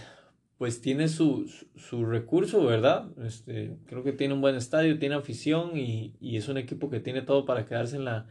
pues 0.58 0.80
tiene 0.80 1.08
su, 1.08 1.50
su, 1.76 2.06
recurso, 2.06 2.64
¿verdad? 2.64 3.10
Este, 3.24 3.76
creo 3.86 4.04
que 4.04 4.12
tiene 4.12 4.34
un 4.34 4.40
buen 4.40 4.54
estadio, 4.54 4.98
tiene 4.98 5.16
afición 5.16 5.76
y, 5.76 6.14
y, 6.20 6.36
es 6.36 6.48
un 6.48 6.56
equipo 6.58 6.88
que 6.88 7.00
tiene 7.00 7.22
todo 7.22 7.44
para 7.44 7.66
quedarse 7.66 7.96
en 7.96 8.04
la, 8.04 8.28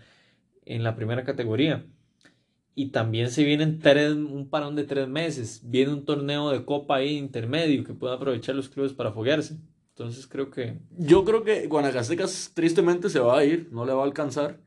en 0.66 0.84
la 0.84 0.96
primera 0.96 1.24
categoría. 1.24 1.86
Y 2.76 2.88
también 2.88 3.30
se 3.30 3.44
vienen 3.44 3.80
tres, 3.80 4.14
un 4.14 4.50
parón 4.50 4.76
de 4.76 4.86
tres 4.86 5.08
meses. 5.08 5.62
Viene 5.66 5.94
un 5.94 6.06
torneo 6.06 6.50
de 6.50 6.66
copa 6.66 6.96
ahí 6.96 7.18
intermedio 7.18 7.84
que 7.84 7.94
pueden 7.94 8.16
aprovechar 8.16 8.56
los 8.56 8.70
clubes 8.70 8.94
para 8.94 9.12
foguearse. 9.12 9.58
Entonces 9.96 10.26
creo 10.26 10.50
que... 10.50 10.80
Yo 10.98 11.24
creo 11.24 11.44
que 11.44 11.68
Guanacastecas 11.68 12.52
tristemente 12.56 13.10
se 13.10 13.20
va 13.20 13.38
a 13.38 13.46
ir, 13.46 13.70
no 13.72 13.86
le 13.86 13.94
va 13.94 14.02
a 14.02 14.06
alcanzar. 14.06 14.60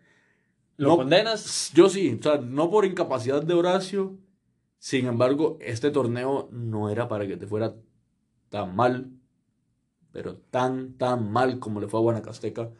¿Lo 0.76 0.96
condenas? 0.96 1.72
Yo 1.74 1.88
sí, 1.88 2.16
o 2.18 2.22
sea, 2.22 2.38
no 2.38 2.70
por 2.70 2.84
incapacidad 2.84 3.42
de 3.42 3.54
Horacio. 3.54 4.18
Sin 4.78 5.06
embargo, 5.06 5.58
este 5.60 5.90
torneo 5.90 6.48
no 6.52 6.90
era 6.90 7.08
para 7.08 7.26
que 7.26 7.36
te 7.36 7.46
fuera 7.46 7.74
tan 8.50 8.76
mal, 8.76 9.10
pero 10.12 10.36
tan, 10.36 10.96
tan 10.96 11.32
mal 11.32 11.58
como 11.58 11.80
le 11.80 11.88
fue 11.88 11.98
a 11.98 12.02
Guanacasteca, 12.02 12.70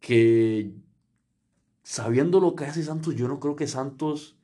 que 0.00 0.72
sabiendo 1.82 2.38
lo 2.38 2.54
que 2.54 2.66
hace 2.66 2.82
Santos, 2.82 3.14
yo 3.14 3.28
no 3.28 3.40
creo 3.40 3.56
que 3.56 3.66
Santos 3.66 4.36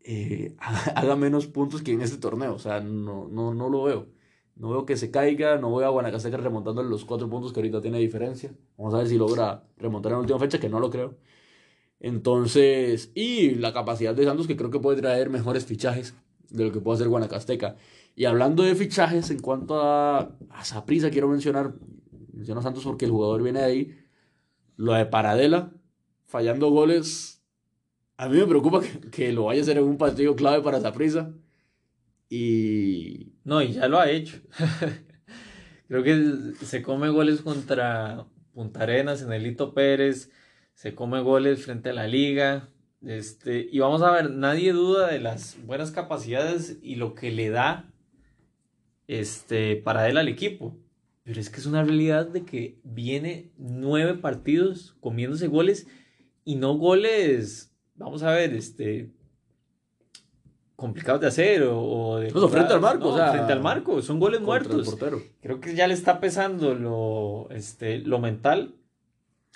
eh, 0.00 0.54
haga 0.94 1.16
menos 1.16 1.46
puntos 1.46 1.80
que 1.80 1.92
en 1.92 2.02
este 2.02 2.18
torneo. 2.18 2.54
O 2.54 2.58
sea, 2.58 2.80
no, 2.80 3.26
no, 3.28 3.54
no 3.54 3.70
lo 3.70 3.84
veo. 3.84 4.17
No 4.58 4.70
veo 4.70 4.84
que 4.84 4.96
se 4.96 5.10
caiga, 5.10 5.56
no 5.56 5.74
veo 5.74 5.86
a 5.86 5.90
Guanacasteca 5.90 6.36
remontando 6.36 6.82
los 6.82 7.04
cuatro 7.04 7.30
puntos 7.30 7.52
que 7.52 7.60
ahorita 7.60 7.80
tiene 7.80 7.98
diferencia. 7.98 8.52
Vamos 8.76 8.94
a 8.94 8.98
ver 8.98 9.08
si 9.08 9.16
logra 9.16 9.64
remontar 9.78 10.12
en 10.12 10.16
la 10.16 10.20
última 10.20 10.38
fecha, 10.38 10.58
que 10.58 10.68
no 10.68 10.80
lo 10.80 10.90
creo. 10.90 11.16
Entonces, 12.00 13.10
y 13.14 13.54
la 13.56 13.72
capacidad 13.72 14.14
de 14.14 14.24
Santos 14.24 14.46
que 14.46 14.56
creo 14.56 14.70
que 14.70 14.80
puede 14.80 15.00
traer 15.00 15.30
mejores 15.30 15.64
fichajes 15.64 16.14
de 16.50 16.64
lo 16.66 16.72
que 16.72 16.80
puede 16.80 16.96
hacer 16.96 17.08
Guanacasteca. 17.08 17.76
Y 18.16 18.24
hablando 18.24 18.62
de 18.64 18.74
fichajes, 18.74 19.30
en 19.30 19.40
cuanto 19.40 19.80
a, 19.80 20.36
a 20.50 20.64
Saprisa, 20.64 21.10
quiero 21.10 21.28
mencionar, 21.28 21.74
menciono 22.32 22.60
a 22.60 22.64
Santos 22.64 22.84
porque 22.84 23.04
el 23.04 23.12
jugador 23.12 23.42
viene 23.42 23.60
de 23.60 23.64
ahí, 23.64 23.98
lo 24.76 24.92
de 24.94 25.06
Paradela, 25.06 25.72
fallando 26.26 26.70
goles 26.70 27.38
a 28.18 28.28
mí 28.28 28.36
me 28.36 28.46
preocupa 28.46 28.80
que, 29.12 29.32
lo 29.32 29.44
vaya 29.44 29.60
a 29.60 29.62
hacer 29.62 29.78
en 29.78 29.84
un 29.84 29.96
partido 29.96 30.34
clave 30.34 30.60
para 30.60 30.80
Zaprisa. 30.80 31.32
Y. 32.28 33.32
No, 33.44 33.62
y 33.62 33.72
ya 33.72 33.88
lo 33.88 33.98
ha 33.98 34.10
hecho. 34.10 34.40
Creo 35.88 36.02
que 36.02 36.64
se 36.64 36.82
come 36.82 37.08
goles 37.08 37.40
contra 37.40 38.26
Punta 38.52 38.82
Arenas, 38.82 39.22
Enelito 39.22 39.72
Pérez, 39.72 40.30
se 40.74 40.94
come 40.94 41.20
goles 41.20 41.64
frente 41.64 41.90
a 41.90 41.94
la 41.94 42.06
liga. 42.06 42.68
Este, 43.02 43.68
y 43.70 43.78
vamos 43.78 44.02
a 44.02 44.10
ver, 44.10 44.30
nadie 44.30 44.72
duda 44.72 45.08
de 45.08 45.20
las 45.20 45.56
buenas 45.64 45.90
capacidades 45.92 46.78
y 46.82 46.96
lo 46.96 47.14
que 47.14 47.30
le 47.30 47.48
da 47.48 47.90
este, 49.06 49.76
para 49.76 50.08
él 50.08 50.18
al 50.18 50.28
equipo. 50.28 50.76
Pero 51.22 51.40
es 51.40 51.48
que 51.48 51.60
es 51.60 51.66
una 51.66 51.84
realidad 51.84 52.26
de 52.26 52.44
que 52.44 52.80
viene 52.82 53.52
nueve 53.56 54.14
partidos 54.14 54.96
comiéndose 55.00 55.46
goles 55.46 55.86
y 56.44 56.56
no 56.56 56.74
goles 56.74 57.68
vamos 57.98 58.22
a 58.22 58.32
ver, 58.32 58.54
este 58.54 59.10
complicados 60.78 61.20
de 61.20 61.26
hacer 61.26 61.64
o, 61.64 62.20
de 62.20 62.30
frente 62.30 62.72
al 62.72 62.80
marco, 62.80 63.08
o 63.08 63.16
sea, 63.16 63.32
frente 63.32 63.52
al 63.52 63.60
marco, 63.60 64.00
son 64.00 64.20
goles 64.20 64.40
muertos. 64.40 64.96
Creo 65.40 65.60
que 65.60 65.74
ya 65.74 65.88
le 65.88 65.94
está 65.94 66.20
pesando 66.20 66.72
lo, 66.76 67.48
este, 67.50 67.98
lo 67.98 68.20
mental. 68.20 68.76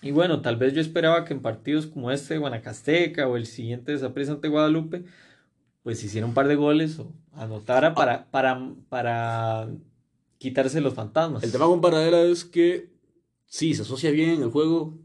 Y 0.03 0.11
bueno, 0.11 0.43
tal 0.43 0.57
vez 0.57 0.75
yo 0.75 0.81
esperaba 0.81 1.25
que 1.25 1.33
en 1.33 1.41
partidos 1.41 1.87
como 1.87 2.11
este 2.11 2.35
de 2.35 2.41
Guanacasteca 2.41 3.29
o 3.29 3.37
el 3.37 3.47
siguiente 3.47 3.93
de 3.93 3.99
Zaprisa 3.99 4.33
ante 4.33 4.49
Guadalupe, 4.49 5.05
pues 5.85 6.03
hiciera 6.03 6.27
un 6.27 6.35
par 6.35 6.49
de 6.49 6.57
goles 6.57 6.99
o 6.99 7.13
anotara 7.35 7.95
para, 7.95 8.29
para, 8.33 8.73
para 8.89 9.69
quitarse 10.39 10.81
los 10.81 10.95
fantasmas. 10.95 11.45
El 11.45 11.53
tema 11.53 11.67
con 11.67 11.81
Paradela 11.81 12.21
es 12.23 12.45
que 12.45 12.91
sí, 13.47 13.75
se 13.75 13.83
asocia 13.83 14.11
bien 14.11 14.43
el 14.43 14.51
juego, 14.51 14.99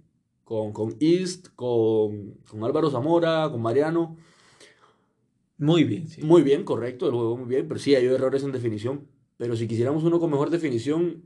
con, 0.43 0.73
con 0.73 0.95
East, 0.99 1.49
con, 1.53 2.39
con, 2.49 2.63
Álvaro 2.63 2.89
Zamora, 2.89 3.49
con 3.51 3.61
Mariano. 3.61 4.17
Muy 5.57 5.83
bien, 5.83 6.07
sí. 6.07 6.21
Muy 6.21 6.43
bien, 6.43 6.63
correcto, 6.63 7.07
el 7.07 7.13
juego 7.13 7.37
muy 7.37 7.47
bien, 7.47 7.67
pero 7.67 7.79
sí 7.79 7.95
hay 7.95 8.05
errores 8.05 8.43
en 8.43 8.51
definición. 8.51 9.07
Pero 9.37 9.55
si 9.55 9.67
quisiéramos 9.67 10.03
uno 10.03 10.19
con 10.19 10.31
mejor 10.31 10.49
definición, 10.49 11.23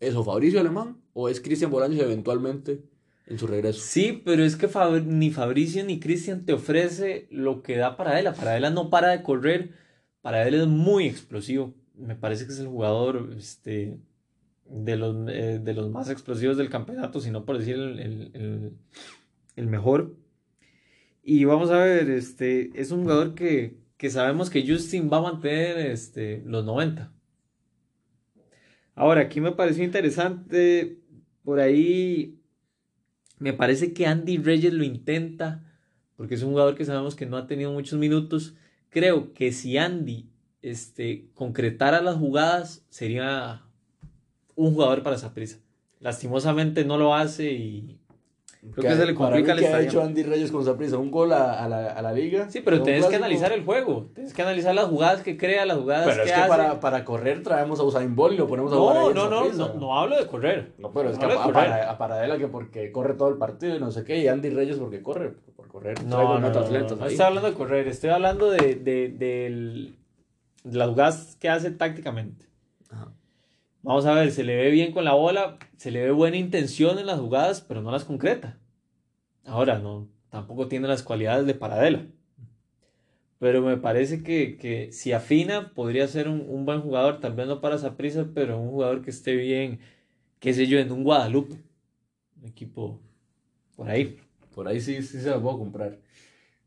¿es 0.00 0.14
o 0.14 0.24
Fabricio 0.24 0.60
Alemán 0.60 0.98
o 1.12 1.28
es 1.28 1.40
Cristian 1.40 1.70
Bolaños 1.70 2.00
eventualmente 2.00 2.82
en 3.26 3.38
su 3.38 3.46
regreso? 3.46 3.80
Sí, 3.80 4.22
pero 4.24 4.44
es 4.44 4.56
que 4.56 4.68
ni 5.06 5.30
Fabricio 5.30 5.84
ni 5.84 5.98
Cristian 5.98 6.44
te 6.44 6.52
ofrece 6.52 7.26
lo 7.30 7.62
que 7.62 7.76
da 7.76 7.96
para 7.96 8.18
él. 8.18 8.28
Para 8.36 8.56
él 8.56 8.74
no 8.74 8.90
para 8.90 9.10
de 9.10 9.22
correr, 9.22 9.72
para 10.22 10.46
él 10.46 10.54
es 10.54 10.66
muy 10.66 11.06
explosivo. 11.06 11.74
Me 11.96 12.14
parece 12.14 12.46
que 12.46 12.52
es 12.52 12.60
el 12.60 12.68
jugador 12.68 13.34
este, 13.36 13.98
de 14.68 14.96
los, 14.96 15.16
eh, 15.28 15.60
de 15.62 15.74
los 15.74 15.90
más 15.90 16.10
explosivos 16.10 16.56
del 16.56 16.70
campeonato, 16.70 17.20
sino 17.20 17.44
por 17.44 17.58
decir 17.58 17.76
el, 17.76 19.66
mejor. 19.66 20.14
Y 21.22 21.44
vamos 21.44 21.70
a 21.70 21.78
ver, 21.78 22.10
este, 22.10 22.70
es 22.74 22.90
un 22.90 23.02
jugador 23.02 23.34
que, 23.34 23.76
sabemos 24.08 24.50
que 24.50 24.66
Justin 24.66 25.10
va 25.12 25.18
a 25.18 25.22
mantener 25.22 25.78
este, 25.78 26.42
los 26.46 26.64
90. 26.64 27.12
Ahora, 28.94 29.22
aquí 29.22 29.40
me 29.40 29.52
pareció 29.52 29.84
interesante, 29.84 30.98
por 31.44 31.60
ahí 31.60 32.38
me 33.38 33.52
parece 33.52 33.92
que 33.92 34.06
Andy 34.06 34.38
Reyes 34.38 34.72
lo 34.72 34.84
intenta, 34.84 35.64
porque 36.16 36.34
es 36.34 36.42
un 36.42 36.50
jugador 36.50 36.74
que 36.74 36.84
sabemos 36.84 37.14
que 37.14 37.26
no 37.26 37.36
ha 37.36 37.46
tenido 37.46 37.72
muchos 37.72 37.98
minutos. 37.98 38.56
Creo 38.90 39.32
que 39.32 39.52
si 39.52 39.78
Andy 39.78 40.28
este, 40.62 41.28
concretara 41.34 42.00
las 42.00 42.16
jugadas, 42.16 42.84
sería 42.88 43.62
un 44.56 44.74
jugador 44.74 45.02
para 45.02 45.16
esa 45.16 45.34
prisa. 45.34 45.58
Lastimosamente 46.00 46.84
no 46.84 46.98
lo 46.98 47.14
hace 47.14 47.52
y 47.52 48.00
creo 48.74 48.90
que 48.90 48.96
se 48.96 49.06
le 49.06 49.14
complica 49.14 49.52
el 49.52 49.60
¿Qué 49.60 49.68
ha 49.68 49.80
hecho 49.80 50.02
Andy 50.02 50.22
Reyes 50.22 50.50
con 50.50 50.76
prisa? 50.76 50.98
¿Un 50.98 51.10
gol 51.10 51.32
a, 51.32 51.68
la, 51.68 51.92
a 51.92 52.02
la, 52.02 52.12
liga? 52.12 52.50
Sí, 52.50 52.60
pero 52.60 52.82
tienes 52.82 53.06
que 53.06 53.16
analizar 53.16 53.52
el 53.52 53.64
juego. 53.64 54.10
Tienes 54.14 54.34
que 54.34 54.42
analizar 54.42 54.74
las 54.74 54.86
jugadas 54.86 55.22
que 55.22 55.36
crea, 55.36 55.64
las 55.66 55.78
jugadas 55.78 56.06
pero 56.06 56.24
que 56.24 56.30
es 56.30 56.36
que 56.36 56.48
Para, 56.48 56.80
para 56.80 57.04
correr 57.04 57.42
traemos 57.42 57.80
a 57.80 57.84
Usain 57.84 58.14
Bolt 58.14 58.34
y 58.34 58.38
lo 58.38 58.46
ponemos 58.46 58.72
a 58.72 58.76
no, 58.76 58.80
jugar 58.80 59.14
No, 59.14 59.30
no, 59.30 59.52
no, 59.52 59.74
no 59.74 59.98
hablo 59.98 60.16
de 60.16 60.26
correr. 60.26 60.72
No, 60.78 60.90
pero 60.92 61.10
es 61.10 61.18
que 61.18 61.24
a, 61.24 61.52
para, 61.52 61.90
a 61.90 61.98
Paradela 61.98 62.38
que 62.38 62.48
porque 62.48 62.90
corre 62.92 63.14
todo 63.14 63.28
el 63.28 63.36
partido 63.36 63.76
y 63.76 63.80
no 63.80 63.90
sé 63.90 64.04
qué, 64.04 64.18
y 64.18 64.28
Andy 64.28 64.50
Reyes 64.50 64.76
porque 64.78 65.02
corre, 65.02 65.34
por 65.56 65.68
correr. 65.68 66.04
No, 66.04 66.38
no, 66.38 66.50
no, 66.50 66.50
no, 66.50 67.06
estoy 67.06 67.24
hablando 67.24 67.50
de 67.50 67.54
correr, 67.56 67.88
estoy 67.88 68.10
hablando 68.10 68.50
de, 68.50 68.74
de, 68.74 69.08
del 69.08 69.98
las 70.64 70.88
jugadas 70.88 71.36
que 71.40 71.48
hace 71.48 71.70
tácticamente. 71.70 72.47
Vamos 73.88 74.04
a 74.04 74.12
ver, 74.12 74.32
se 74.32 74.44
le 74.44 74.54
ve 74.54 74.70
bien 74.70 74.92
con 74.92 75.06
la 75.06 75.14
bola, 75.14 75.58
se 75.78 75.90
le 75.90 76.02
ve 76.02 76.10
buena 76.10 76.36
intención 76.36 76.98
en 76.98 77.06
las 77.06 77.18
jugadas, 77.18 77.62
pero 77.62 77.80
no 77.80 77.90
las 77.90 78.04
concreta. 78.04 78.58
Ahora, 79.46 79.78
no, 79.78 80.10
tampoco 80.28 80.68
tiene 80.68 80.86
las 80.86 81.02
cualidades 81.02 81.46
de 81.46 81.54
Paradela. 81.54 82.04
Pero 83.38 83.62
me 83.62 83.78
parece 83.78 84.22
que, 84.22 84.90
si 84.92 85.12
afina, 85.12 85.72
podría 85.72 86.06
ser 86.06 86.28
un, 86.28 86.66
buen 86.66 86.82
jugador, 86.82 87.20
tal 87.20 87.32
vez 87.32 87.46
no 87.46 87.62
para 87.62 87.76
esa 87.76 87.96
prisa, 87.96 88.28
pero 88.34 88.60
un 88.60 88.68
jugador 88.68 89.00
que 89.00 89.08
esté 89.08 89.34
bien, 89.36 89.80
qué 90.38 90.52
sé 90.52 90.66
yo, 90.66 90.78
en 90.78 90.92
un 90.92 91.02
Guadalupe. 91.02 91.56
Un 92.42 92.46
equipo 92.46 93.00
por 93.74 93.88
ahí. 93.88 94.18
Por 94.54 94.68
ahí 94.68 94.82
sí, 94.82 95.02
sí 95.02 95.18
se 95.18 95.30
lo 95.30 95.40
puedo 95.40 95.60
comprar. 95.60 95.98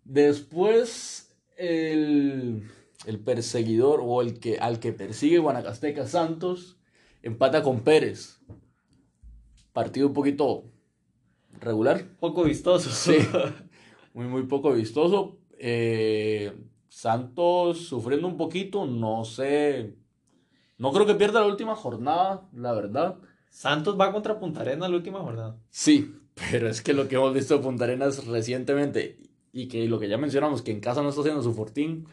Después, 0.03 1.31
el, 1.55 2.63
el 3.05 3.19
perseguidor 3.19 3.99
o 4.03 4.23
el 4.23 4.39
que 4.39 4.57
al 4.57 4.79
que 4.79 4.91
persigue 4.91 5.37
Guanacasteca 5.37 6.07
Santos 6.07 6.80
empata 7.21 7.63
con 7.63 7.81
Pérez. 7.81 8.39
Partido 9.73 10.07
un 10.07 10.13
poquito 10.13 10.65
regular. 11.59 12.03
Poco 12.19 12.43
vistoso. 12.43 12.89
Sí, 12.89 13.17
muy, 14.13 14.25
muy 14.27 14.43
poco 14.43 14.71
vistoso. 14.73 15.39
Eh, 15.57 16.51
Santos 16.87 17.85
sufriendo 17.87 18.27
un 18.27 18.37
poquito, 18.37 18.85
no 18.85 19.23
sé. 19.23 19.95
No 20.77 20.91
creo 20.91 21.05
que 21.05 21.15
pierda 21.15 21.41
la 21.41 21.47
última 21.47 21.75
jornada, 21.75 22.49
la 22.53 22.73
verdad. 22.73 23.17
Santos 23.49 23.99
va 23.99 24.11
contra 24.11 24.39
Punta 24.39 24.61
Arenas 24.61 24.89
la 24.89 24.95
última 24.95 25.19
jornada. 25.19 25.57
Sí, 25.69 26.15
pero 26.49 26.67
es 26.67 26.81
que 26.81 26.93
lo 26.93 27.07
que 27.07 27.15
hemos 27.15 27.33
visto 27.33 27.55
de 27.55 27.63
Punta 27.63 27.83
Arenas 27.83 28.25
recientemente 28.25 29.19
y 29.53 29.67
que 29.67 29.87
lo 29.87 29.99
que 29.99 30.09
ya 30.09 30.17
mencionamos, 30.17 30.61
que 30.61 30.71
en 30.71 30.79
casa 30.79 31.01
no 31.01 31.09
está 31.09 31.21
haciendo 31.21 31.43
su 31.43 31.53
fortín, 31.53 32.07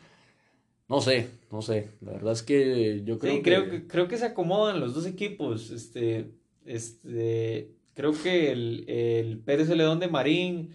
no 0.88 1.00
sé, 1.00 1.28
no 1.50 1.62
sé. 1.62 1.90
La 2.00 2.12
verdad 2.12 2.32
es 2.32 2.42
que 2.42 3.02
yo 3.04 3.18
creo 3.18 3.34
sí, 3.34 3.42
creo 3.42 3.70
que... 3.70 3.86
creo 3.86 4.08
que 4.08 4.16
se 4.16 4.26
acomodan 4.26 4.80
los 4.80 4.94
dos 4.94 5.06
equipos. 5.06 5.70
Este, 5.70 6.30
este, 6.64 7.74
creo 7.94 8.12
que 8.12 8.52
el, 8.52 8.84
el 8.88 9.38
Pérez 9.38 9.68
Celedón 9.68 10.00
de 10.00 10.08
Marín 10.08 10.74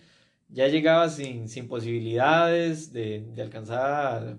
ya 0.50 0.68
llegaba 0.68 1.10
sin, 1.10 1.50
sin 1.50 1.68
posibilidades 1.68 2.94
de, 2.94 3.26
de 3.34 3.42
alcanzar 3.42 4.38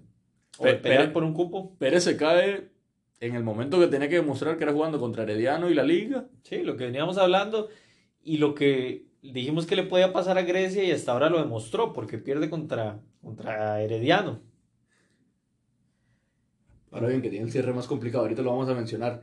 o 0.58 0.64
de 0.64 0.74
pelear 0.74 1.12
por 1.12 1.24
un 1.24 1.34
cupo. 1.34 1.74
Pérez 1.78 2.04
se 2.04 2.16
cae 2.16 2.68
en 3.20 3.34
el 3.34 3.42
momento 3.42 3.80
que 3.80 3.88
tenía 3.88 4.08
que 4.08 4.16
demostrar 4.16 4.56
que 4.56 4.64
era 4.64 4.72
jugando 4.72 5.00
contra 5.00 5.24
Herediano 5.24 5.70
y 5.70 5.74
la 5.74 5.82
Liga. 5.82 6.26
Sí, 6.42 6.62
lo 6.62 6.76
que 6.76 6.84
veníamos 6.84 7.18
hablando 7.18 7.68
y 8.22 8.36
lo 8.38 8.54
que 8.54 9.06
dijimos 9.22 9.66
que 9.66 9.76
le 9.76 9.84
podía 9.84 10.12
pasar 10.12 10.38
a 10.38 10.42
Grecia 10.42 10.84
y 10.84 10.90
hasta 10.90 11.12
ahora 11.12 11.30
lo 11.30 11.38
demostró 11.38 11.92
porque 11.92 12.18
pierde 12.18 12.50
contra, 12.50 13.00
contra 13.22 13.80
Herediano. 13.82 14.40
Ahora 16.94 17.08
bien, 17.08 17.20
que 17.20 17.28
tiene 17.28 17.44
el 17.44 17.50
cierre 17.50 17.72
más 17.72 17.88
complicado, 17.88 18.22
ahorita 18.22 18.42
lo 18.42 18.52
vamos 18.52 18.68
a 18.68 18.74
mencionar. 18.74 19.20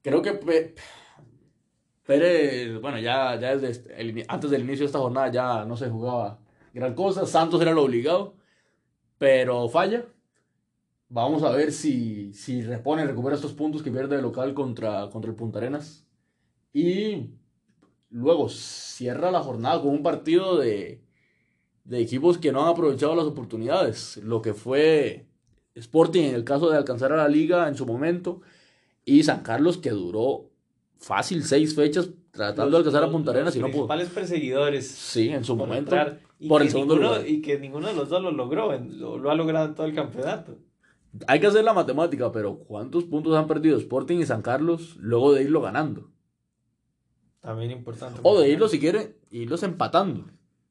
Creo 0.00 0.22
que 0.22 0.32
Pérez, 2.04 2.80
bueno, 2.80 3.00
ya, 3.00 3.38
ya 3.38 3.56
desde 3.56 4.24
antes 4.28 4.50
del 4.50 4.62
inicio 4.62 4.84
de 4.84 4.86
esta 4.86 5.00
jornada 5.00 5.28
ya 5.28 5.64
no 5.64 5.76
se 5.76 5.90
jugaba 5.90 6.38
gran 6.72 6.94
cosa. 6.94 7.26
Santos 7.26 7.60
era 7.60 7.72
lo 7.72 7.82
obligado, 7.82 8.36
pero 9.18 9.68
falla. 9.68 10.06
Vamos 11.08 11.42
a 11.42 11.50
ver 11.50 11.72
si, 11.72 12.32
si 12.32 12.62
repone, 12.62 13.04
recupera 13.04 13.34
estos 13.34 13.54
puntos 13.54 13.82
que 13.82 13.90
pierde 13.90 14.14
de 14.14 14.22
local 14.22 14.54
contra, 14.54 15.10
contra 15.10 15.32
el 15.32 15.36
Punta 15.36 15.58
Arenas. 15.58 16.06
Y 16.72 17.30
luego 18.10 18.48
cierra 18.48 19.32
la 19.32 19.40
jornada 19.40 19.82
con 19.82 19.90
un 19.90 20.04
partido 20.04 20.58
de, 20.58 21.02
de 21.82 22.00
equipos 22.00 22.38
que 22.38 22.52
no 22.52 22.62
han 22.62 22.68
aprovechado 22.68 23.16
las 23.16 23.26
oportunidades. 23.26 24.18
Lo 24.18 24.42
que 24.42 24.54
fue 24.54 25.29
Sporting 25.74 26.22
en 26.22 26.34
el 26.34 26.44
caso 26.44 26.70
de 26.70 26.76
alcanzar 26.76 27.12
a 27.12 27.16
la 27.16 27.28
liga 27.28 27.68
en 27.68 27.74
su 27.74 27.86
momento 27.86 28.40
y 29.04 29.22
San 29.22 29.42
Carlos 29.42 29.78
que 29.78 29.90
duró 29.90 30.50
fácil 30.98 31.44
seis 31.44 31.74
fechas 31.74 32.10
tratando 32.30 32.70
de 32.70 32.76
alcanzar 32.78 33.04
a 33.04 33.10
Punta 33.10 33.30
Arenas 33.30 33.56
y 33.56 33.58
no 33.58 33.66
pudo. 33.66 33.86
principales 33.86 34.08
perseguidores. 34.10 34.86
Sí, 34.88 35.28
en 35.30 35.44
su 35.44 35.56
momento. 35.56 35.96
por 36.48 36.62
el 36.62 36.70
segundo 36.70 36.96
lugar. 36.96 37.26
Y 37.26 37.40
que 37.42 37.58
ninguno 37.58 37.88
de 37.88 37.94
los 37.94 38.08
dos 38.08 38.22
lo 38.22 38.30
logró, 38.30 38.72
lo, 38.78 39.30
ha 39.30 39.34
logrado 39.34 39.66
en 39.66 39.74
todo 39.74 39.86
el 39.86 39.94
campeonato. 39.94 40.56
Hay 41.26 41.40
que 41.40 41.48
hacer 41.48 41.64
la 41.64 41.72
matemática, 41.72 42.30
pero 42.30 42.58
¿cuántos 42.58 43.04
puntos 43.04 43.34
han 43.36 43.48
perdido 43.48 43.76
Sporting 43.78 44.18
y 44.18 44.26
San 44.26 44.42
Carlos 44.42 44.96
luego 45.00 45.32
de 45.32 45.42
irlo 45.42 45.60
ganando? 45.60 46.10
También 47.40 47.72
importante. 47.72 48.20
O 48.22 48.38
de 48.40 48.50
irlo, 48.50 48.68
si 48.68 48.78
quieren, 48.78 49.16
irlos 49.30 49.62
empatando. 49.62 50.26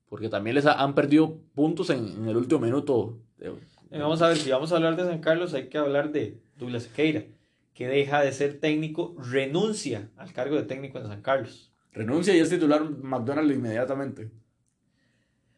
Porque 0.08 0.30
también 0.30 0.56
les 0.56 0.66
han 0.66 0.96
perdido 0.96 1.40
puntos 1.54 1.90
en, 1.90 2.08
en 2.08 2.28
el 2.30 2.38
último 2.38 2.62
minuto. 2.62 3.18
Eh, 3.40 3.54
vamos 3.98 4.22
a 4.22 4.28
ver, 4.28 4.38
si 4.38 4.52
vamos 4.52 4.72
a 4.72 4.76
hablar 4.76 4.96
de 4.96 5.06
San 5.06 5.20
Carlos, 5.20 5.54
hay 5.54 5.70
que 5.70 5.78
hablar 5.78 6.12
de 6.12 6.40
Douglas 6.58 6.84
Sequeira, 6.84 7.26
que 7.74 7.88
deja 7.88 8.22
de 8.22 8.32
ser 8.32 8.60
técnico, 8.60 9.16
renuncia 9.18 10.12
al 10.18 10.32
cargo 10.34 10.56
de 10.56 10.64
técnico 10.64 11.00
en 11.00 11.08
San 11.08 11.22
Carlos. 11.22 11.74
Renuncia 11.92 12.36
y 12.36 12.40
es 12.40 12.50
titular 12.50 12.84
McDonald's 12.84 13.56
inmediatamente. 13.56 14.32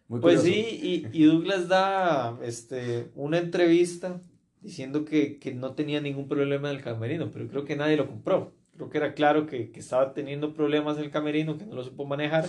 pues 0.08 0.42
sí, 0.42 1.10
y, 1.12 1.24
Douglas 1.26 1.68
da 1.68 2.38
este, 2.44 3.12
una 3.16 3.38
entrevista 3.38 4.22
diciendo 4.62 5.04
que, 5.04 5.40
no 5.56 5.74
tenía 5.74 6.00
ningún 6.00 6.28
problema 6.28 6.70
en 6.70 6.78
el 6.78 6.84
camerino, 6.84 7.32
pero 7.32 7.48
creo 7.48 7.66
que 7.66 7.76
nadie 7.76 7.98
lo 7.98 8.08
compró. 8.08 8.54
Creo 8.76 8.90
que 8.90 8.98
era 8.98 9.14
claro 9.14 9.46
que, 9.46 9.72
que 9.72 9.80
estaba 9.80 10.14
teniendo 10.14 10.54
problemas 10.54 10.98
en 10.98 11.04
el 11.04 11.12
camerino, 11.12 11.58
que 11.58 11.66
no 11.66 11.76
lo 11.76 11.84
supo 11.84 12.06
manejar. 12.06 12.46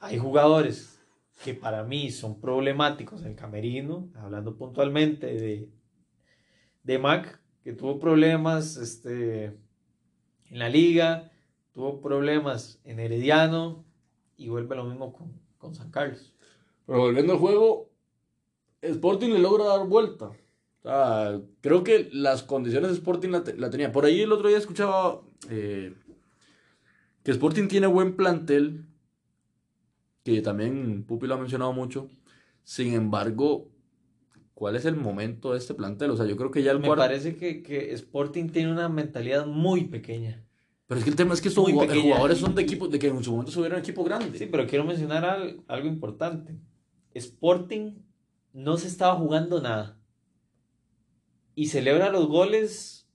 Hay 0.00 0.18
jugadores 0.18 0.93
que 1.42 1.54
para 1.54 1.84
mí 1.84 2.10
son 2.10 2.40
problemáticos 2.40 3.22
en 3.22 3.28
el 3.28 3.36
camerino, 3.36 4.10
hablando 4.14 4.56
puntualmente 4.56 5.26
de, 5.26 5.68
de 6.82 6.98
Mac, 6.98 7.40
que 7.62 7.72
tuvo 7.72 7.98
problemas 7.98 8.76
este, 8.76 9.44
en 9.44 10.58
la 10.58 10.68
liga, 10.68 11.32
tuvo 11.72 12.00
problemas 12.00 12.80
en 12.84 13.00
Herediano 13.00 13.84
y 14.36 14.48
vuelve 14.48 14.76
lo 14.76 14.84
mismo 14.84 15.12
con, 15.12 15.32
con 15.58 15.74
San 15.74 15.90
Carlos. 15.90 16.34
Pero 16.86 17.00
volviendo 17.00 17.32
al 17.32 17.38
juego, 17.38 17.90
Sporting 18.82 19.30
le 19.30 19.38
logra 19.38 19.64
dar 19.64 19.86
vuelta. 19.86 20.30
creo 21.60 21.82
que 21.82 22.10
las 22.12 22.42
condiciones 22.42 22.90
de 22.90 22.96
Sporting 22.96 23.30
la, 23.30 23.70
tenía. 23.70 23.90
Por 23.90 24.04
ahí 24.04 24.20
el 24.20 24.32
otro 24.32 24.48
día 24.48 24.58
escuchaba 24.58 25.22
eh, 25.50 25.94
que 27.22 27.30
Sporting 27.30 27.68
tiene 27.68 27.86
buen 27.86 28.16
plantel, 28.16 28.84
que 30.24 30.40
también 30.40 31.04
Pupi 31.04 31.26
lo 31.26 31.34
ha 31.34 31.38
mencionado 31.38 31.72
mucho. 31.72 32.10
Sin 32.64 32.94
embargo, 32.94 33.68
¿cuál 34.54 34.74
es 34.74 34.86
el 34.86 34.96
momento 34.96 35.52
de 35.52 35.58
este 35.58 35.74
plantel? 35.74 36.10
O 36.10 36.16
sea, 36.16 36.26
yo 36.26 36.36
creo 36.36 36.50
que 36.50 36.62
ya 36.62 36.72
el 36.72 36.80
Me 36.80 36.88
parece 36.88 37.36
que, 37.36 37.62
que, 37.62 37.92
Sporting 37.92 38.48
tiene 38.48 38.72
una 38.72 38.88
mentalidad 38.88 39.46
muy 39.46 39.84
pequeña. 39.84 40.42
Pero 40.86 40.98
es 40.98 41.04
que 41.04 41.10
el 41.10 41.16
tema 41.16 41.34
es 41.34 41.42
que 41.42 41.48
estos 41.48 41.70
jugadores 41.70 42.38
son 42.38 42.54
de 42.54 42.62
equipos, 42.62 42.90
de 42.90 42.98
que 42.98 43.08
en 43.08 43.22
su 43.22 43.32
momento 43.32 43.52
subieron 43.52 43.78
equipo 43.78 44.02
grande. 44.02 44.38
Sí, 44.38 44.46
pero 44.50 44.66
quiero 44.66 44.84
mencionar 44.84 45.24
algo, 45.66 45.88
importante. 45.88 46.56
Sporting 47.12 47.98
no 48.52 48.76
se 48.78 48.88
estaba 48.88 49.16
jugando 49.16 49.60
nada. 49.60 49.98
Y 51.54 51.66
celebra 51.66 52.10
los 52.10 52.28
goles 52.28 53.08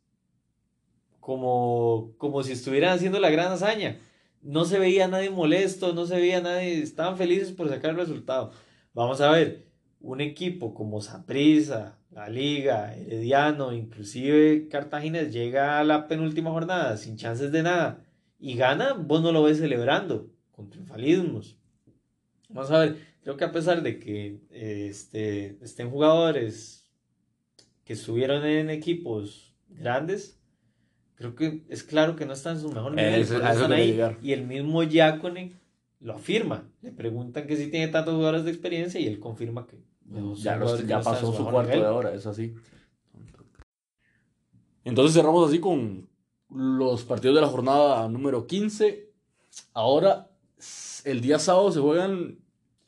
como, 1.19 2.13
como 2.17 2.43
si 2.43 2.53
estuvieran 2.53 2.95
haciendo 2.95 3.19
la 3.19 3.29
gran 3.29 3.51
hazaña 3.51 3.99
no 4.41 4.65
se 4.65 4.79
veía 4.79 5.07
nadie 5.07 5.29
molesto, 5.29 5.93
no 5.93 6.05
se 6.05 6.15
veía 6.15 6.41
nadie, 6.41 6.81
estaban 6.81 7.17
felices 7.17 7.51
por 7.51 7.69
sacar 7.69 7.91
el 7.91 7.97
resultado. 7.97 8.51
Vamos 8.93 9.21
a 9.21 9.31
ver, 9.31 9.67
un 9.99 10.21
equipo 10.21 10.73
como 10.73 11.01
Saprissa, 11.01 11.97
la 12.11 12.29
Liga, 12.29 12.95
Herediano, 12.95 13.73
inclusive 13.73 14.67
Cartagena 14.69 15.23
llega 15.23 15.79
a 15.79 15.83
la 15.83 16.07
penúltima 16.07 16.51
jornada 16.51 16.97
sin 16.97 17.17
chances 17.17 17.51
de 17.51 17.63
nada 17.63 18.03
y 18.39 18.55
gana, 18.55 18.93
vos 18.93 19.21
no 19.21 19.31
lo 19.31 19.43
ves 19.43 19.59
celebrando 19.59 20.29
con 20.51 20.69
triunfalismos. 20.69 21.57
Vamos 22.47 22.71
a 22.71 22.79
ver, 22.79 22.97
creo 23.21 23.37
que 23.37 23.45
a 23.45 23.51
pesar 23.51 23.83
de 23.83 23.99
que 23.99 24.39
este, 24.51 25.57
estén 25.61 25.91
jugadores 25.91 26.89
que 27.83 27.93
estuvieron 27.93 28.45
en 28.45 28.69
equipos 28.69 29.53
grandes, 29.67 30.38
creo 31.19 31.35
que 31.35 31.65
es 31.67 31.83
claro 31.83 32.15
que 32.15 32.25
no 32.25 32.31
está 32.31 32.51
en 32.51 32.61
su 32.61 32.71
mejor 32.71 32.93
nivel. 32.95 34.17
y 34.23 34.31
el 34.31 34.47
mismo 34.47 34.83
Yacone 34.83 35.53
lo 35.99 36.13
afirma. 36.13 36.63
Le 36.81 36.93
preguntan 36.93 37.45
que 37.45 37.57
si 37.57 37.67
tiene 37.67 37.89
tantos 37.89 38.15
jugadores 38.15 38.45
de 38.45 38.51
experiencia 38.51 39.01
y 39.01 39.07
él 39.07 39.19
confirma 39.19 39.67
que 39.67 39.83
ya, 40.37 40.57
ya 40.87 41.01
pasó 41.01 41.33
su, 41.33 41.45
cuarto 41.45 41.77
de 41.77 41.85
hora, 41.85 42.15
es 42.15 42.25
así. 42.25 42.55
Entonces 44.85 45.13
cerramos 45.13 45.49
así 45.49 45.59
con 45.59 46.07
los 46.49 47.03
partidos 47.03 47.35
de 47.35 47.41
la 47.41 47.47
jornada 47.47 48.07
número 48.07 48.47
15. 48.47 49.11
Ahora, 49.73 50.31
el 51.03 51.19
día 51.19 51.37
sábado 51.37 51.69
se 51.73 51.81
juegan 51.81 52.39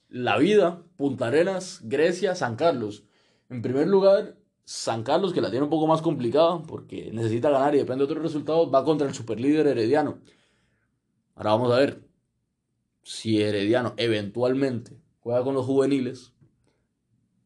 La 0.08 0.38
Vida, 0.38 0.84
Punta 0.96 1.28
Arenas, 1.28 1.82
Grecia, 1.84 2.34
San 2.34 2.56
Carlos. 2.56 3.04
En 3.50 3.62
primer 3.62 3.90
lugar, 3.90 4.38
San 4.72 5.04
Carlos, 5.04 5.34
que 5.34 5.42
la 5.42 5.50
tiene 5.50 5.66
un 5.66 5.70
poco 5.70 5.86
más 5.86 6.02
complicada 6.02 6.64
porque 6.64 7.12
necesita 7.12 7.50
ganar 7.50 7.76
y 7.76 7.80
depende 7.80 8.06
de 8.06 8.12
otros 8.12 8.24
resultados, 8.24 8.74
va 8.74 8.86
contra 8.86 9.06
el 9.06 9.14
superlíder 9.14 9.68
Herediano. 9.68 10.20
Ahora 11.36 11.52
vamos 11.52 11.74
a 11.74 11.80
ver 11.80 12.08
si 13.04 13.42
Herediano 13.42 13.94
eventualmente 13.98 14.98
juega 15.20 15.44
con 15.44 15.56
los 15.56 15.66
juveniles, 15.66 16.34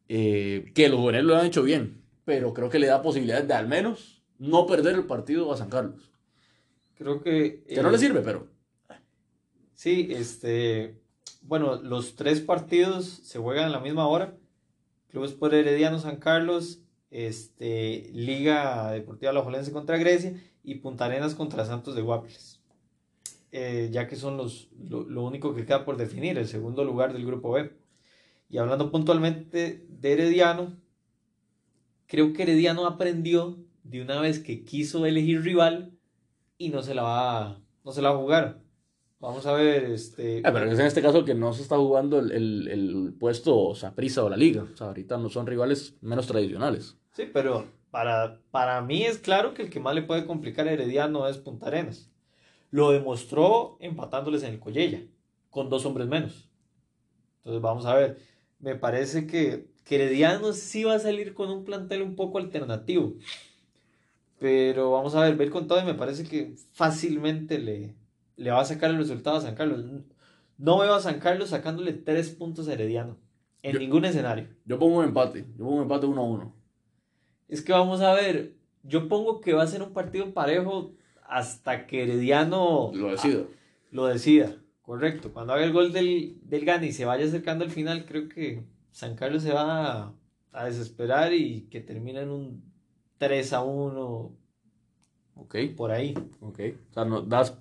eh, 0.08 0.70
que 0.72 0.88
los 0.88 1.00
juveniles 1.00 1.26
lo 1.26 1.36
han 1.36 1.46
hecho 1.46 1.64
bien, 1.64 2.04
pero 2.24 2.54
creo 2.54 2.70
que 2.70 2.78
le 2.78 2.86
da 2.86 3.02
posibilidades 3.02 3.48
de 3.48 3.54
al 3.54 3.66
menos 3.66 4.22
no 4.38 4.64
perder 4.68 4.94
el 4.94 5.06
partido 5.06 5.52
a 5.52 5.56
San 5.56 5.68
Carlos. 5.68 6.12
Creo 6.94 7.22
que... 7.22 7.64
Que 7.64 7.82
no 7.82 7.90
le 7.90 7.98
sirve, 7.98 8.20
pero... 8.20 8.46
Sí, 9.74 10.06
este... 10.10 11.00
Bueno, 11.42 11.82
los 11.82 12.14
tres 12.14 12.40
partidos 12.40 13.04
se 13.04 13.40
juegan 13.40 13.64
a 13.64 13.70
la 13.70 13.80
misma 13.80 14.06
hora. 14.06 14.36
Clubes 15.08 15.32
por 15.32 15.54
Herediano 15.54 15.98
San 15.98 16.16
Carlos, 16.16 16.85
este, 17.10 18.10
Liga 18.12 18.90
Deportiva 18.92 19.30
Alajuelense 19.30 19.72
contra 19.72 19.98
Grecia 19.98 20.34
y 20.62 20.76
Punta 20.76 21.06
Arenas 21.06 21.34
contra 21.34 21.64
Santos 21.64 21.94
de 21.94 22.02
Guapiles. 22.02 22.60
Eh, 23.52 23.88
ya 23.92 24.06
que 24.06 24.16
son 24.16 24.36
los, 24.36 24.68
lo, 24.78 25.04
lo, 25.04 25.22
único 25.24 25.54
que 25.54 25.64
queda 25.64 25.84
por 25.84 25.96
definir, 25.96 26.36
el 26.36 26.48
segundo 26.48 26.84
lugar 26.84 27.12
del 27.12 27.24
grupo 27.24 27.52
B. 27.52 27.72
Y 28.50 28.58
hablando 28.58 28.90
puntualmente 28.90 29.86
de 29.88 30.12
Herediano, 30.12 30.76
creo 32.06 32.32
que 32.32 32.42
Herediano 32.42 32.86
aprendió 32.86 33.58
de 33.82 34.02
una 34.02 34.20
vez 34.20 34.40
que 34.40 34.64
quiso 34.64 35.06
elegir 35.06 35.42
rival 35.42 35.92
y 36.58 36.70
no 36.70 36.82
se 36.82 36.94
la 36.94 37.02
va, 37.02 37.60
no 37.84 37.92
se 37.92 38.02
la 38.02 38.10
va 38.10 38.16
a 38.16 38.20
jugar. 38.20 38.65
Vamos 39.26 39.44
a 39.44 39.54
ver, 39.54 39.86
este... 39.86 40.40
Ah, 40.44 40.52
pero 40.52 40.70
es 40.70 40.78
en 40.78 40.86
este 40.86 41.02
caso 41.02 41.24
que 41.24 41.34
no 41.34 41.52
se 41.52 41.62
está 41.62 41.76
jugando 41.76 42.20
el, 42.20 42.30
el, 42.30 42.68
el 42.68 43.12
puesto 43.18 43.74
Saprissa 43.74 44.22
o 44.22 44.30
la 44.30 44.36
Liga. 44.36 44.64
O 44.72 44.76
sea, 44.76 44.86
ahorita 44.86 45.18
no 45.18 45.28
son 45.30 45.48
rivales 45.48 45.96
menos 46.00 46.28
tradicionales. 46.28 46.96
Sí, 47.10 47.28
pero 47.32 47.66
para, 47.90 48.40
para 48.52 48.80
mí 48.82 49.02
es 49.02 49.18
claro 49.18 49.52
que 49.52 49.62
el 49.62 49.70
que 49.70 49.80
más 49.80 49.96
le 49.96 50.02
puede 50.02 50.26
complicar 50.26 50.68
a 50.68 50.72
Herediano 50.72 51.26
es 51.26 51.38
Punta 51.38 51.66
Arenas. 51.66 52.08
Lo 52.70 52.92
demostró 52.92 53.78
empatándoles 53.80 54.44
en 54.44 54.52
el 54.52 54.60
Collella, 54.60 55.02
con 55.50 55.70
dos 55.70 55.84
hombres 55.86 56.06
menos. 56.06 56.48
Entonces 57.38 57.60
vamos 57.60 57.84
a 57.84 57.96
ver, 57.96 58.18
me 58.60 58.76
parece 58.76 59.26
que, 59.26 59.66
que 59.84 59.96
Herediano 59.96 60.52
sí 60.52 60.84
va 60.84 60.94
a 60.94 61.00
salir 61.00 61.34
con 61.34 61.50
un 61.50 61.64
plantel 61.64 62.02
un 62.02 62.14
poco 62.14 62.38
alternativo. 62.38 63.14
Pero 64.38 64.92
vamos 64.92 65.16
a 65.16 65.24
ver, 65.24 65.34
ver 65.34 65.50
con 65.50 65.66
todo 65.66 65.80
y 65.80 65.84
me 65.84 65.94
parece 65.94 66.22
que 66.22 66.54
fácilmente 66.74 67.58
le, 67.58 67.96
le 68.36 68.50
va 68.50 68.60
a 68.60 68.64
sacar 68.64 68.90
el 68.90 68.98
resultado 68.98 69.36
a 69.36 69.40
San 69.40 69.54
Carlos. 69.54 69.84
No 70.58 70.78
veo 70.78 70.94
a 70.94 71.00
San 71.00 71.20
Carlos 71.20 71.50
sacándole 71.50 71.92
tres 71.92 72.30
puntos 72.30 72.68
a 72.68 72.72
Herediano. 72.74 73.18
En 73.62 73.72
Yo- 73.74 73.78
ningún 73.80 74.04
escenario. 74.04 74.48
Yo 74.64 74.78
pongo 74.78 74.98
un 74.98 75.04
empate. 75.04 75.44
Yo 75.56 75.64
pongo 75.64 75.76
un 75.76 75.82
empate 75.82 76.06
1 76.06 76.20
a 76.20 76.24
1. 76.24 76.56
Es 77.48 77.62
que 77.62 77.72
vamos 77.72 78.00
a 78.00 78.12
ver. 78.14 78.54
Yo 78.82 79.08
pongo 79.08 79.40
que 79.40 79.52
va 79.52 79.62
a 79.64 79.66
ser 79.66 79.82
un 79.82 79.92
partido 79.92 80.32
parejo 80.32 80.94
hasta 81.28 81.86
que 81.86 82.04
Herediano 82.04 82.92
Lo 82.94 83.08
decido. 83.10 83.48
ah, 83.50 83.54
lo 83.90 84.06
decida. 84.06 84.56
Correcto. 84.82 85.32
Cuando 85.32 85.52
haga 85.52 85.64
el 85.64 85.72
gol 85.72 85.92
del, 85.92 86.38
del 86.42 86.64
Gane 86.64 86.86
y 86.86 86.92
se 86.92 87.04
vaya 87.04 87.24
acercando 87.24 87.64
al 87.64 87.70
final, 87.72 88.04
creo 88.06 88.28
que 88.28 88.62
San 88.92 89.16
Carlos 89.16 89.42
se 89.42 89.52
va 89.52 90.02
a, 90.04 90.14
a 90.52 90.64
desesperar 90.66 91.32
y 91.34 91.62
que 91.68 91.80
termine 91.80 92.20
en 92.20 92.30
un 92.30 92.72
3 93.18 93.52
a 93.52 93.64
1 93.64 94.36
Ok, 95.34 95.56
por 95.76 95.90
ahí. 95.90 96.14
ok. 96.40 96.60
O 96.90 96.92
sea, 96.94 97.04
no, 97.04 97.22
das, 97.22 97.58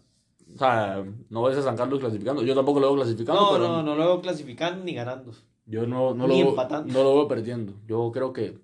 o 0.56 0.58
sea, 0.58 1.06
no 1.30 1.44
ves 1.44 1.58
a 1.58 1.62
San 1.62 1.76
Carlos 1.78 2.00
clasificando. 2.00 2.42
Yo 2.44 2.56
tampoco 2.56 2.80
lo 2.80 2.88
veo 2.88 2.96
clasificando, 3.04 3.42
No, 3.42 3.52
pero 3.52 3.68
no, 3.68 3.84
no 3.84 3.96
lo 3.96 4.06
veo 4.06 4.22
clasificando 4.22 4.84
ni 4.84 4.94
ganando. 4.96 5.32
yo 5.66 5.86
no, 5.86 6.14
no, 6.16 6.28
Ni 6.28 6.42
lo, 6.44 6.50
empatando. 6.50 6.92
no 6.94 7.04
lo 7.04 7.16
veo 7.16 7.28
perdiendo. 7.28 7.74
Yo 7.88 8.12
creo 8.14 8.32
que 8.34 8.58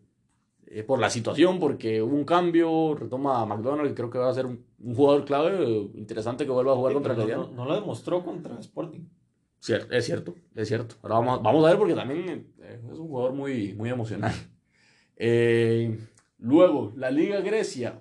eh, 0.68 0.84
por 0.84 1.00
la 1.00 1.10
situación, 1.10 1.60
porque 1.60 2.02
hubo 2.02 2.16
un 2.16 2.24
cambio, 2.24 2.96
retoma 2.96 3.42
a 3.42 3.46
McDonald 3.46 3.92
y 3.92 3.94
creo 3.94 4.10
que 4.10 4.18
va 4.20 4.30
a 4.30 4.34
ser 4.34 4.46
un, 4.46 4.64
un 4.80 4.96
jugador 4.96 5.26
clave, 5.26 5.52
eh, 5.62 5.92
interesante 5.96 6.46
que 6.46 6.52
vuelva 6.52 6.72
a 6.72 6.76
jugar 6.76 6.92
Sí, 6.92 6.94
contra 6.96 7.14
el 7.14 7.30
no, 7.30 7.48
no- 7.54 7.66
lo 7.66 7.76
demostró 7.76 8.24
contra 8.24 8.58
Sporting. 8.60 9.02
Cier- 9.62 9.88
es 9.92 10.06
cierto, 10.06 10.34
es 10.56 10.68
cierto. 10.70 10.96
Ahora 11.04 11.16
vamos, 11.20 11.44
vamos 11.44 11.66
a 11.66 11.70
ver 11.70 11.78
porque 11.78 11.94
también 11.94 12.54
eh, 12.62 12.80
es 12.90 12.98
un 12.98 13.10
jugador 13.10 13.34
muy, 13.34 13.74
muy 13.74 13.90
emocional. 13.90 14.34
Eh, 15.24 16.00
luego, 16.40 16.94
la 16.96 17.12
Liga 17.12 17.42
Grecia, 17.42 18.00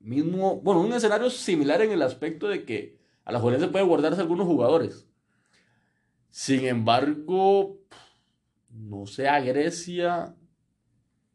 mismo, 0.00 0.60
bueno, 0.60 0.80
un 0.82 0.92
escenario 0.92 1.30
similar 1.30 1.80
en 1.80 1.92
el 1.92 2.02
aspecto 2.02 2.46
de 2.48 2.64
que 2.66 2.97
a 3.28 3.32
la 3.32 3.58
se 3.60 3.68
puede 3.68 3.84
guardarse 3.84 4.22
algunos 4.22 4.46
jugadores. 4.46 5.06
Sin 6.30 6.64
embargo, 6.64 7.78
no 8.70 9.04
sé 9.04 9.28
a 9.28 9.38
Grecia, 9.40 10.34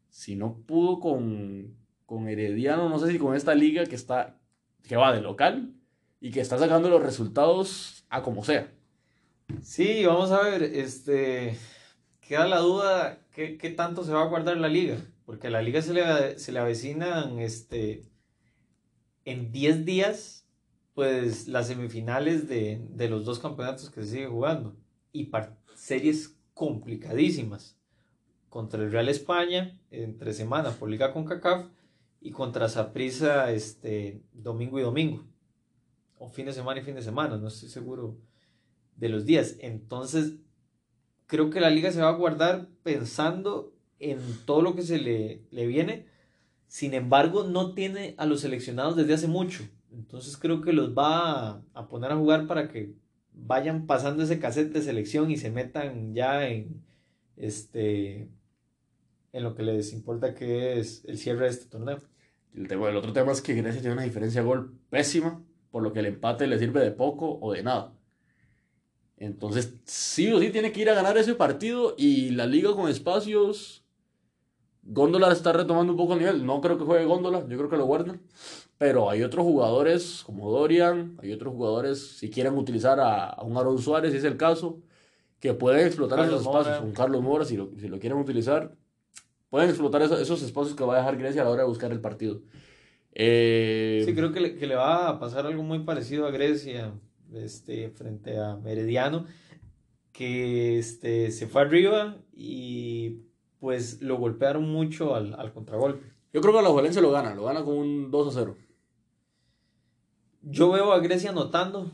si 0.08 0.34
no 0.34 0.56
pudo 0.66 0.98
con, 0.98 1.76
con 2.04 2.28
Herediano, 2.28 2.88
no 2.88 2.98
sé 2.98 3.12
si 3.12 3.18
con 3.18 3.36
esta 3.36 3.54
liga 3.54 3.86
que 3.86 3.94
está, 3.94 4.40
que 4.82 4.96
va 4.96 5.12
de 5.12 5.20
local 5.20 5.72
y 6.20 6.32
que 6.32 6.40
está 6.40 6.58
sacando 6.58 6.90
los 6.90 7.00
resultados 7.00 8.04
a 8.08 8.22
como 8.22 8.42
sea. 8.42 8.72
Sí, 9.62 10.04
vamos 10.04 10.32
a 10.32 10.42
ver, 10.42 10.64
este, 10.64 11.56
queda 12.20 12.48
la 12.48 12.58
duda 12.58 13.20
qué, 13.32 13.56
qué 13.56 13.70
tanto 13.70 14.02
se 14.02 14.12
va 14.12 14.22
a 14.22 14.28
guardar 14.28 14.56
la 14.56 14.68
liga, 14.68 14.96
porque 15.26 15.46
a 15.46 15.50
la 15.50 15.62
liga 15.62 15.80
se 15.80 15.94
le, 15.94 16.40
se 16.40 16.50
le 16.50 16.58
avecinan, 16.58 17.38
este, 17.38 18.02
en 19.24 19.52
10 19.52 19.84
días, 19.84 20.43
pues 20.94 21.48
las 21.48 21.66
semifinales 21.66 22.48
de, 22.48 22.86
de 22.90 23.08
los 23.08 23.24
dos 23.24 23.38
campeonatos 23.38 23.90
que 23.90 24.02
se 24.02 24.10
siguen 24.10 24.30
jugando, 24.30 24.76
y 25.12 25.30
series 25.74 26.36
complicadísimas, 26.54 27.76
contra 28.48 28.82
el 28.82 28.92
Real 28.92 29.08
España, 29.08 29.80
entre 29.90 30.32
semana 30.32 30.70
por 30.70 30.88
Liga 30.88 31.12
CONCACAF, 31.12 31.66
y 32.20 32.30
contra 32.30 32.68
Saprissa, 32.68 33.50
este, 33.52 34.22
domingo 34.32 34.78
y 34.78 34.82
domingo, 34.82 35.26
o 36.18 36.28
fin 36.28 36.46
de 36.46 36.52
semana 36.52 36.80
y 36.80 36.84
fin 36.84 36.94
de 36.94 37.02
semana, 37.02 37.36
no 37.36 37.48
estoy 37.48 37.68
seguro 37.68 38.16
de 38.96 39.08
los 39.08 39.26
días. 39.26 39.56
Entonces, 39.58 40.36
creo 41.26 41.50
que 41.50 41.60
la 41.60 41.70
liga 41.70 41.90
se 41.90 42.00
va 42.00 42.08
a 42.08 42.16
guardar 42.16 42.68
pensando 42.82 43.74
en 43.98 44.18
todo 44.46 44.62
lo 44.62 44.74
que 44.74 44.82
se 44.82 44.98
le, 44.98 45.42
le 45.50 45.66
viene. 45.66 46.06
Sin 46.66 46.94
embargo, 46.94 47.44
no 47.44 47.74
tiene 47.74 48.14
a 48.16 48.24
los 48.24 48.40
seleccionados 48.40 48.96
desde 48.96 49.14
hace 49.14 49.28
mucho. 49.28 49.64
Entonces, 49.94 50.36
creo 50.36 50.60
que 50.60 50.72
los 50.72 50.96
va 50.96 51.62
a, 51.72 51.88
poner 51.88 52.10
a 52.12 52.16
jugar 52.16 52.46
para 52.46 52.68
que 52.68 52.94
vayan 53.32 53.86
pasando 53.86 54.22
ese 54.22 54.38
cassette 54.38 54.72
de 54.72 54.82
selección 54.82 55.30
y 55.30 55.36
se 55.36 55.50
metan 55.50 56.14
ya 56.14 56.46
en 56.48 56.82
este 57.36 58.28
en 59.32 59.42
lo 59.42 59.54
que 59.56 59.64
les 59.64 59.92
importa 59.92 60.34
que 60.34 60.78
es 60.78 61.04
el 61.06 61.18
cierre 61.18 61.46
de 61.46 61.50
este 61.50 61.66
torneo. 61.66 61.98
El, 62.54 62.68
tema- 62.68 62.88
el 62.88 62.96
otro 62.96 63.12
tema 63.12 63.32
es 63.32 63.42
que 63.42 63.54
Grecia 63.54 63.80
tiene 63.80 63.94
una 63.94 64.04
diferencia 64.04 64.40
de 64.42 64.46
gol 64.46 64.78
pésima, 64.90 65.42
por 65.72 65.82
lo 65.82 65.92
que 65.92 65.98
el 66.00 66.06
empate 66.06 66.46
le 66.46 66.58
sirve 66.58 66.80
de 66.80 66.92
poco 66.92 67.38
o 67.40 67.52
de 67.52 67.64
nada. 67.64 67.92
Entonces, 69.16 69.74
sí 69.84 70.32
o 70.32 70.38
sí 70.40 70.50
tiene 70.50 70.70
que 70.70 70.80
ir 70.82 70.90
a 70.90 70.94
ganar 70.94 71.16
ese 71.18 71.34
partido 71.34 71.94
y 71.98 72.30
la 72.30 72.46
liga 72.46 72.74
con 72.74 72.88
espacios. 72.88 73.84
Góndola 74.82 75.32
está 75.32 75.52
retomando 75.52 75.92
un 75.94 75.96
poco 75.98 76.12
el 76.12 76.18
nivel. 76.20 76.44
No 76.46 76.60
creo 76.60 76.76
que 76.78 76.84
juegue 76.84 77.04
Góndola, 77.06 77.40
yo 77.48 77.56
creo 77.56 77.68
que 77.70 77.76
lo 77.76 77.86
guardan. 77.86 78.20
Pero 78.78 79.08
hay 79.08 79.22
otros 79.22 79.44
jugadores 79.44 80.22
como 80.26 80.50
Dorian, 80.50 81.16
hay 81.22 81.32
otros 81.32 81.54
jugadores, 81.54 82.18
si 82.18 82.28
quieren 82.30 82.54
utilizar 82.58 82.98
a, 83.00 83.26
a 83.30 83.42
un 83.44 83.56
Aaron 83.56 83.78
Suárez, 83.78 84.10
si 84.12 84.18
es 84.18 84.24
el 84.24 84.36
caso, 84.36 84.80
que 85.40 85.54
pueden 85.54 85.86
explotar 85.86 86.18
Carlos 86.18 86.40
esos 86.40 86.46
espacios. 86.52 86.76
Mora. 86.78 86.86
Un 86.88 86.92
Carlos 86.94 87.22
Mora, 87.22 87.44
si 87.44 87.56
lo, 87.56 87.70
si 87.78 87.88
lo 87.88 87.98
quieren 88.00 88.18
utilizar, 88.18 88.74
pueden 89.48 89.68
explotar 89.68 90.02
eso- 90.02 90.18
esos 90.18 90.42
espacios 90.42 90.74
que 90.74 90.84
va 90.84 90.94
a 90.94 90.98
dejar 90.98 91.16
Grecia 91.16 91.42
a 91.42 91.44
la 91.44 91.50
hora 91.50 91.62
de 91.62 91.68
buscar 91.68 91.92
el 91.92 92.00
partido. 92.00 92.40
Eh, 93.12 94.02
Sí, 94.04 94.14
creo 94.14 94.32
que 94.32 94.40
le, 94.40 94.56
que 94.56 94.66
le 94.66 94.74
va 94.74 95.08
a 95.08 95.20
pasar 95.20 95.46
algo 95.46 95.62
muy 95.62 95.80
parecido 95.80 96.26
a 96.26 96.30
Grecia 96.32 96.92
este, 97.32 97.90
frente 97.90 98.38
a 98.38 98.56
Merediano, 98.56 99.26
que 100.12 100.78
este, 100.78 101.30
se 101.30 101.46
fue 101.46 101.62
arriba 101.62 102.16
y 102.32 103.20
pues 103.60 104.02
lo 104.02 104.16
golpearon 104.18 104.68
mucho 104.70 105.14
al, 105.14 105.34
al 105.34 105.52
contragolpe. 105.52 106.06
Yo 106.32 106.40
creo 106.40 106.52
que 106.54 106.62
la 106.62 106.68
Juelense 106.70 107.00
lo 107.00 107.10
gana, 107.12 107.34
lo 107.34 107.44
gana 107.44 107.62
con 107.64 107.76
un 107.76 108.10
2 108.10 108.28
a 108.28 108.30
0. 108.40 108.56
Yo 110.46 110.70
veo 110.70 110.92
a 110.92 111.00
Grecia 111.00 111.30
anotando, 111.30 111.90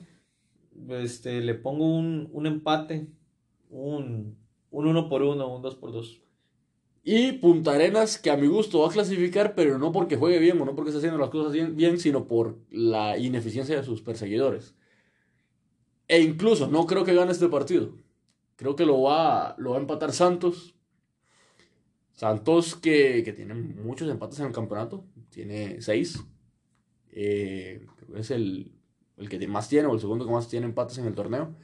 este, 0.88 1.40
le 1.40 1.54
pongo 1.54 1.86
un, 1.96 2.28
un 2.32 2.46
empate, 2.46 3.06
un, 3.70 4.36
un 4.70 4.86
uno 4.86 5.08
por 5.08 5.22
uno, 5.22 5.54
un 5.54 5.62
dos 5.62 5.76
por 5.76 5.92
dos. 5.92 6.20
Y 7.02 7.32
Punta 7.32 7.72
Arenas, 7.72 8.18
que 8.18 8.30
a 8.30 8.36
mi 8.36 8.46
gusto 8.46 8.80
va 8.80 8.88
a 8.88 8.92
clasificar, 8.92 9.54
pero 9.54 9.78
no 9.78 9.90
porque 9.90 10.16
juegue 10.16 10.38
bien 10.38 10.60
o 10.60 10.64
no 10.64 10.74
porque 10.74 10.90
esté 10.90 10.98
haciendo 10.98 11.18
las 11.18 11.30
cosas 11.30 11.52
bien, 11.52 11.76
bien, 11.76 11.98
sino 11.98 12.26
por 12.26 12.58
la 12.70 13.16
ineficiencia 13.16 13.76
de 13.76 13.84
sus 13.84 14.02
perseguidores. 14.02 14.74
E 16.08 16.20
incluso 16.20 16.66
no 16.66 16.86
creo 16.86 17.04
que 17.04 17.14
gane 17.14 17.32
este 17.32 17.48
partido. 17.48 17.94
Creo 18.56 18.76
que 18.76 18.84
lo 18.84 19.00
va, 19.02 19.54
lo 19.58 19.70
va 19.70 19.76
a 19.78 19.80
empatar 19.80 20.12
Santos. 20.12 20.74
Santos 22.12 22.74
que, 22.74 23.22
que 23.24 23.32
tiene 23.32 23.54
muchos 23.54 24.10
empates 24.10 24.40
en 24.40 24.46
el 24.46 24.52
campeonato. 24.52 25.04
Tiene 25.30 25.80
seis. 25.80 26.22
Eh, 27.12 27.86
es 28.16 28.30
el, 28.30 28.72
el 29.16 29.28
que 29.28 29.46
más 29.48 29.68
tiene 29.68 29.88
o 29.88 29.94
el 29.94 30.00
segundo 30.00 30.26
que 30.26 30.32
más 30.32 30.48
tiene 30.48 30.66
empates 30.66 30.98
en 30.98 31.06
el 31.06 31.14
torneo. 31.14 31.54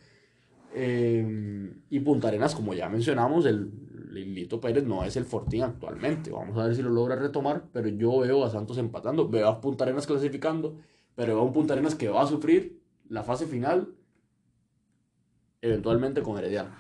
Eh, 0.75 1.73
y 1.89 2.01
Punta 2.01 2.29
Arenas, 2.29 2.55
como 2.55 2.75
ya 2.75 2.89
mencionamos, 2.89 3.47
el 3.47 3.71
Lilito 4.11 4.61
Pérez 4.61 4.85
no 4.85 5.05
es 5.05 5.17
el 5.17 5.25
Fortín 5.25 5.63
actualmente. 5.63 6.31
Vamos 6.31 6.59
a 6.59 6.67
ver 6.67 6.77
si 6.77 6.83
lo 6.83 6.91
logra 6.91 7.17
retomar, 7.17 7.65
pero 7.73 7.89
yo 7.89 8.19
veo 8.19 8.45
a 8.45 8.51
Santos 8.51 8.79
empatando, 8.79 9.29
veo 9.29 9.49
a 9.49 9.61
Punta 9.61 9.85
Arenas 9.85 10.07
clasificando, 10.07 10.77
pero 11.15 11.35
veo 11.35 11.43
a 11.43 11.47
un 11.47 11.53
Punta 11.53 11.73
Arenas 11.73 11.95
que 11.95 12.09
va 12.09 12.23
a 12.23 12.27
sufrir 12.27 12.83
la 13.09 13.23
fase 13.23 13.47
final, 13.47 13.95
eventualmente 15.63 16.23
con 16.23 16.37
Herediano. 16.39 16.71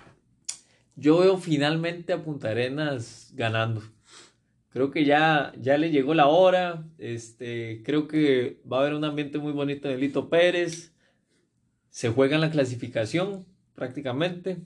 Yo 0.94 1.18
veo 1.18 1.36
finalmente 1.36 2.12
a 2.12 2.22
Punta 2.22 2.50
Arenas 2.50 3.32
ganando. 3.34 3.82
Creo 4.76 4.90
que 4.90 5.06
ya, 5.06 5.54
ya 5.58 5.78
le 5.78 5.90
llegó 5.90 6.12
la 6.12 6.26
hora. 6.26 6.84
Este, 6.98 7.82
creo 7.82 8.06
que 8.06 8.60
va 8.70 8.76
a 8.76 8.80
haber 8.82 8.92
un 8.92 9.06
ambiente 9.06 9.38
muy 9.38 9.52
bonito 9.52 9.88
de 9.88 9.96
Lito 9.96 10.28
Pérez. 10.28 10.92
Se 11.88 12.10
juega 12.10 12.34
en 12.34 12.42
la 12.42 12.50
clasificación 12.50 13.46
prácticamente. 13.74 14.58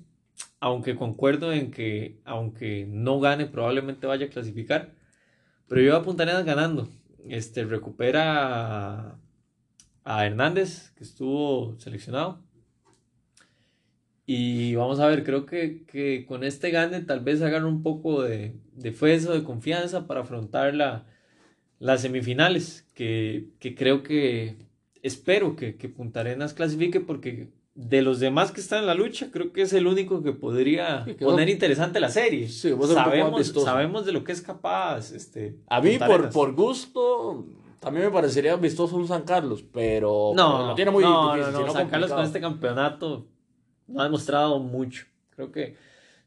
Aunque 0.58 0.96
concuerdo 0.96 1.52
en 1.52 1.70
que, 1.70 2.18
aunque 2.24 2.88
no 2.90 3.20
gane, 3.20 3.46
probablemente 3.46 4.08
vaya 4.08 4.26
a 4.26 4.30
clasificar. 4.30 4.96
Pero 5.68 5.80
yo 5.80 5.92
voy 5.92 6.00
a 6.00 6.04
ganando. 6.42 6.88
Este, 7.28 7.64
recupera 7.64 9.16
a 10.02 10.26
Hernández, 10.26 10.90
que 10.96 11.04
estuvo 11.04 11.78
seleccionado. 11.78 12.42
Y 14.32 14.76
vamos 14.76 15.00
a 15.00 15.08
ver, 15.08 15.24
creo 15.24 15.44
que, 15.44 16.24
con 16.28 16.44
este 16.44 16.70
gane 16.70 17.00
tal 17.00 17.18
vez 17.18 17.42
hagan 17.42 17.64
un 17.64 17.82
poco 17.82 18.22
de, 18.22 18.54
de 18.76 18.92
fuerza, 18.92 19.32
de 19.32 19.42
confianza 19.42 20.06
para 20.06 20.20
afrontar 20.20 20.72
la, 20.72 21.04
las 21.80 22.02
semifinales, 22.02 22.86
que, 22.94 23.48
creo 23.76 24.04
que 24.04 24.54
espero 25.02 25.56
que, 25.56 25.76
que 25.76 25.88
Punta 25.88 26.20
Arenas 26.20 26.54
clasifique 26.54 27.00
porque 27.00 27.48
de 27.74 28.02
los 28.02 28.20
demás 28.20 28.52
que 28.52 28.60
están 28.60 28.78
en 28.78 28.86
la 28.86 28.94
lucha, 28.94 29.32
creo 29.32 29.52
que 29.52 29.62
es 29.62 29.72
el 29.72 29.88
único 29.88 30.22
que 30.22 30.30
podría 30.30 31.04
poner 31.18 31.48
interesante 31.48 31.98
la 31.98 32.10
serie. 32.10 32.48
sabemos, 32.48 33.48
sabemos 33.48 34.06
de 34.06 34.12
lo 34.12 34.22
que 34.22 34.30
es 34.30 34.42
capaz. 34.42 35.10
Este, 35.10 35.56
a 35.66 35.80
mí, 35.80 35.98
por, 35.98 36.30
por 36.30 36.54
gusto, 36.54 37.46
también 37.80 38.06
me 38.06 38.12
parecería 38.12 38.54
vistoso 38.54 38.94
un 38.94 39.08
San 39.08 39.22
Carlos, 39.22 39.64
pero 39.72 40.30
no, 40.36 40.68
no 40.68 40.74
tiene 40.76 40.92
muy 40.92 41.02
no, 41.02 41.34
difícil. 41.34 41.52
No, 41.52 41.66
no, 41.66 41.72
San 41.72 41.88
Carlos 41.88 42.12
con 42.12 42.22
este 42.22 42.40
campeonato 42.40 43.26
no 43.90 44.00
ha 44.00 44.04
demostrado 44.04 44.58
mucho. 44.58 45.06
Creo 45.30 45.50
que 45.52 45.76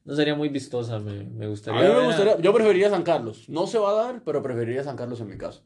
no 0.05 0.15
sería 0.15 0.35
muy 0.35 0.49
vistosa, 0.49 0.99
me, 0.99 1.23
me 1.23 1.47
gustaría. 1.47 1.79
A 1.79 1.83
mí 1.83 1.99
me 1.99 2.05
gustaría, 2.05 2.39
yo 2.39 2.53
preferiría 2.53 2.89
San 2.89 3.03
Carlos. 3.03 3.47
No 3.47 3.67
se 3.67 3.79
va 3.79 3.91
a 3.91 4.05
dar, 4.05 4.23
pero 4.23 4.43
preferiría 4.43 4.83
San 4.83 4.97
Carlos 4.97 5.21
en 5.21 5.29
mi 5.29 5.37
caso. 5.37 5.63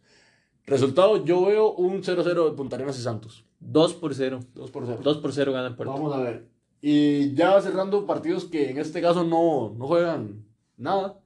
Resultado, 0.65 1.23
yo 1.23 1.45
veo 1.45 1.73
un 1.73 2.03
0-0 2.03 2.49
de 2.49 2.55
Punta 2.55 2.75
Arenas 2.75 2.99
y 2.99 3.01
Santos. 3.01 3.45
2 3.61 3.93
por 3.95 4.13
0. 4.13 4.41
2 4.53 4.71
por 4.71 4.85
0. 4.85 4.99
2 5.01 5.17
por 5.17 5.33
0 5.33 5.53
gana 5.53 5.67
el 5.67 5.75
Puerto. 5.75 5.93
Vamos 5.93 6.13
a 6.13 6.19
ver. 6.19 6.49
Y 6.81 7.33
ya 7.33 7.59
cerrando 7.61 8.05
partidos 8.05 8.45
que 8.45 8.69
en 8.69 8.77
este 8.77 9.01
caso 9.01 9.23
no, 9.23 9.73
no 9.77 9.87
juegan 9.87 10.45
nada. 10.75 11.19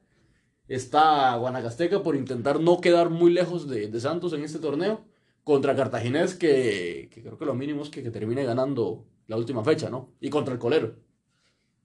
Está 0.67 1.35
Guanacasteca 1.35 2.01
por 2.03 2.15
intentar 2.15 2.61
no 2.61 2.79
quedar 2.79 3.09
muy 3.09 3.33
lejos 3.33 3.67
de, 3.67 3.87
de 3.87 3.99
Santos 3.99 4.31
en 4.33 4.43
este 4.43 4.59
torneo. 4.59 5.01
Contra 5.43 5.75
Cartaginés, 5.75 6.35
que, 6.35 7.09
que 7.11 7.23
creo 7.23 7.37
que 7.37 7.45
lo 7.45 7.55
mínimo 7.55 7.81
es 7.81 7.89
que, 7.89 8.03
que 8.03 8.11
termine 8.11 8.43
ganando 8.45 9.07
la 9.31 9.37
última 9.37 9.63
fecha, 9.63 9.89
¿no? 9.89 10.09
Y 10.19 10.29
contra 10.29 10.53
el 10.53 10.59
colero. 10.59 10.93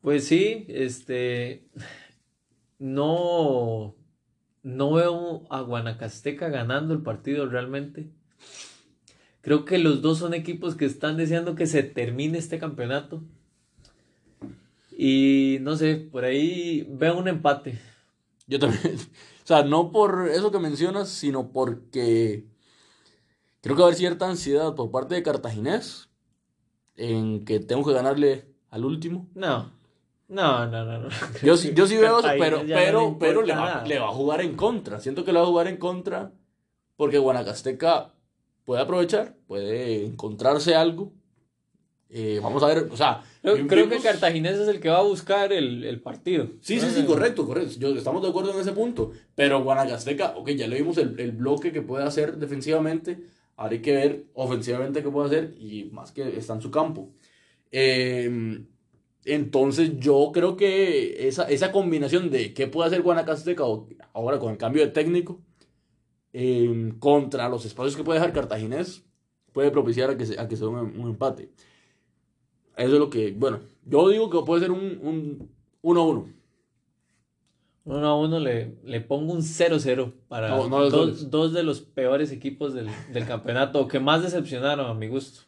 Pues 0.03 0.27
sí, 0.27 0.67
este. 0.69 1.69
No. 2.81 3.95
No 4.65 4.93
veo 4.93 5.47
a 5.49 5.61
Guanacasteca 5.61 6.49
ganando 6.49 6.93
el 6.93 7.03
partido 7.03 7.47
realmente. 7.49 8.11
Creo 9.43 9.65
que 9.65 9.79
los 9.79 10.03
dos 10.03 10.19
son 10.19 10.35
equipos 10.35 10.75
que 10.75 10.87
están 10.87 11.17
deseando 11.17 11.55
que 11.55 11.69
se 11.69 11.85
termine 11.85 12.37
este 12.37 12.59
campeonato. 12.59 13.23
Y 14.99 15.59
no 15.61 15.77
sé, 15.77 15.95
por 15.95 16.25
ahí 16.25 16.85
veo 16.91 17.17
un 17.17 17.29
empate. 17.29 17.79
Yo 18.49 18.59
también. 18.59 18.99
O 19.45 19.47
sea, 19.47 19.63
no 19.63 19.93
por 19.93 20.29
eso 20.29 20.51
que 20.51 20.59
mencionas, 20.59 21.09
sino 21.09 21.53
porque 21.53 22.49
creo 23.61 23.77
que 23.77 23.83
va 23.83 23.87
a 23.87 23.91
haber 23.91 23.97
cierta 23.97 24.29
ansiedad 24.29 24.75
por 24.75 24.91
parte 24.91 25.15
de 25.15 25.23
Cartaginés 25.23 26.06
en 26.97 27.45
que 27.45 27.61
tengo 27.61 27.85
que 27.85 27.93
ganarle 27.93 28.47
al 28.71 28.85
último. 28.85 29.29
No. 29.35 29.75
No, 30.29 30.67
no, 30.67 30.85
no, 30.85 31.09
Yo, 31.43 31.55
yo 31.55 31.87
sí 31.87 31.97
veo 31.97 32.19
eso, 32.19 32.29
pero, 32.39 32.63
pero, 32.67 33.17
pero 33.19 33.43
le, 33.43 33.55
va, 33.55 33.85
le 33.87 33.99
va 33.99 34.09
a 34.09 34.13
jugar 34.13 34.41
en 34.41 34.57
contra. 34.57 34.99
Siento 34.99 35.25
que 35.25 35.33
le 35.33 35.39
va 35.39 35.45
a 35.45 35.49
jugar 35.49 35.69
en 35.69 35.77
contra 35.77 36.33
porque 36.97 37.19
Guanacasteca 37.19 38.13
puede 38.65 38.83
aprovechar, 38.83 39.37
puede 39.47 40.05
encontrarse 40.05 40.75
algo. 40.75 41.13
Eh, 42.09 42.41
vamos 42.43 42.63
a 42.63 42.69
ver, 42.69 42.89
o 42.91 42.97
sea. 42.97 43.23
Creo, 43.43 43.89
que 43.89 44.01
Cartaginés 44.01 44.57
es 44.57 44.69
el 44.69 44.81
que 44.81 44.89
va 44.89 44.99
a 44.99 45.03
buscar 45.03 45.53
el, 45.53 45.85
el 45.85 46.01
partido. 46.01 46.49
Sí, 46.61 46.81
sí, 46.81 46.89
sí, 46.91 47.05
correcto, 47.05 47.47
correcto. 47.47 47.75
Yo, 47.79 47.91
estamos 47.91 48.23
de 48.23 48.29
acuerdo 48.29 48.53
en 48.53 48.61
ese 48.61 48.73
punto. 48.73 49.13
Pero 49.37 49.63
Guanacasteca, 49.63 50.35
ok, 50.37 50.51
ya 50.51 50.67
le 50.67 50.79
vimos 50.79 50.99
el, 50.99 51.19
el 51.21 51.33
bloque 51.33 51.73
que 51.73 51.83
puede 51.83 52.05
hacer 52.05 52.39
defensivamente 52.39 53.21
Ahora 53.57 53.73
hay 53.73 53.83
que 53.83 53.93
ver 53.93 54.27
ofensivamente 54.35 55.03
qué 55.03 55.11
puede 55.11 55.27
hacer 55.29 55.55
y 55.59 55.85
más 55.93 56.13
que 56.13 56.37
está 56.37 56.55
en 56.55 56.61
su 56.63 56.71
campo. 56.71 57.11
Em, 57.71 58.67
entonces 59.25 59.99
yo 59.99 60.31
creo 60.33 60.57
que 60.57 61.27
esa, 61.29 61.49
esa 61.49 61.73
combinación 61.73 62.31
de 62.31 62.55
qué 62.55 62.69
puede 62.69 62.89
hacer 62.89 63.03
Guanacasteca 63.03 63.65
ahora 64.13 64.39
con 64.39 64.53
el 64.53 64.59
cambio 64.59 64.83
de 64.85 64.93
técnico 64.93 65.41
em, 66.33 66.99
contra 66.99 67.49
los 67.49 67.65
espacios 67.65 67.97
que 67.97 68.05
puede 68.05 68.21
dejar 68.21 68.35
Cartaginés 68.35 69.05
puede 69.53 69.71
propiciar 69.71 70.11
a 70.11 70.19
que 70.19 70.27
se, 70.27 70.39
a 70.39 70.49
que 70.49 70.57
sea 70.57 70.69
un, 70.69 71.01
empate. 71.09 71.51
Eso 72.77 72.93
es 72.93 72.99
lo 72.99 73.09
que, 73.09 73.33
bueno, 73.33 73.61
yo 73.87 74.09
digo 74.11 74.29
que 74.29 74.45
puede 74.45 74.61
ser 74.61 74.71
un 74.71 75.51
1-1. 75.83 76.33
1 77.87 78.05
a 78.05 78.19
1 78.19 78.41
le, 78.41 78.75
le 78.83 79.01
pongo 79.01 79.33
un 79.33 79.43
0-0 79.43 80.13
para 80.27 80.49
dos, 80.49 81.31
dos, 81.31 81.53
de 81.53 81.63
los 81.63 81.81
peores 81.81 82.33
equipos 82.33 82.75
del, 82.75 82.89
del 83.13 83.27
campeonato, 83.27 83.87
que 83.87 84.01
más 84.01 84.23
decepcionaron 84.23 84.91
a 84.91 84.95
mi 84.95 85.07
gusto. 85.07 85.43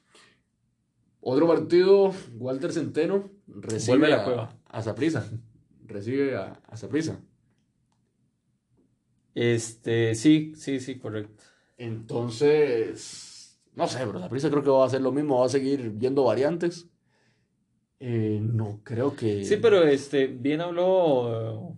Otro 1.20 1.48
partido, 1.48 2.12
Walter 2.36 2.72
Centeno 2.72 3.28
recibe 3.48 4.14
a, 4.14 4.24
cueva. 4.24 4.56
a 4.66 4.82
Zaprisa. 4.82 5.28
Recibe 5.84 6.36
a, 6.36 6.60
a 6.68 6.76
Zaprisa. 6.76 7.20
Este, 9.34 10.14
sí, 10.14 10.52
sí, 10.54 10.78
sí, 10.78 10.96
correcto. 10.96 11.42
Entonces, 11.76 13.60
no 13.74 13.88
sé, 13.88 13.98
pero 14.06 14.20
Zaprisa 14.20 14.48
creo 14.48 14.62
que 14.62 14.70
va 14.70 14.84
a 14.84 14.86
hacer 14.86 15.00
lo 15.00 15.10
mismo, 15.10 15.40
va 15.40 15.46
a 15.46 15.50
seguir 15.50 15.90
viendo 15.90 16.22
variantes. 16.22 16.88
Eh, 17.98 18.38
no 18.40 18.80
creo 18.84 19.16
que. 19.16 19.44
Sí, 19.44 19.56
pero 19.56 19.82
este, 19.82 20.28
bien 20.28 20.60
habló 20.60 21.76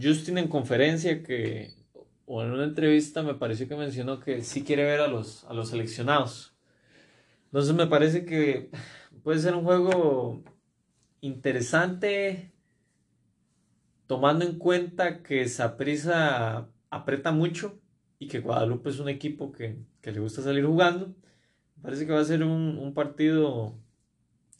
Justin 0.00 0.38
en 0.38 0.48
conferencia 0.48 1.22
que, 1.22 1.74
o 2.26 2.42
en 2.42 2.50
una 2.50 2.64
entrevista 2.64 3.22
me 3.22 3.34
pareció 3.34 3.68
que 3.68 3.76
mencionó 3.76 4.20
que 4.20 4.42
sí 4.42 4.62
quiere 4.62 4.84
ver 4.84 5.00
a 5.00 5.08
los, 5.08 5.44
a 5.44 5.54
los 5.54 5.70
seleccionados. 5.70 6.54
Entonces 7.46 7.74
me 7.74 7.86
parece 7.86 8.24
que 8.26 8.70
puede 9.22 9.38
ser 9.38 9.54
un 9.54 9.64
juego 9.64 10.42
interesante, 11.20 12.52
tomando 14.06 14.44
en 14.44 14.58
cuenta 14.58 15.22
que 15.22 15.48
Saprisa 15.48 16.68
aprieta 16.90 17.32
mucho 17.32 17.80
y 18.18 18.28
que 18.28 18.40
Guadalupe 18.40 18.90
es 18.90 18.98
un 18.98 19.08
equipo 19.08 19.52
que, 19.52 19.78
le 20.02 20.20
gusta 20.20 20.42
salir 20.42 20.64
jugando. 20.64 21.14
Me 21.76 21.82
parece 21.82 22.06
que 22.06 22.12
va 22.12 22.20
a 22.20 22.24
ser 22.24 22.42
un, 22.42 22.78
un 22.78 22.94
partido 22.94 23.78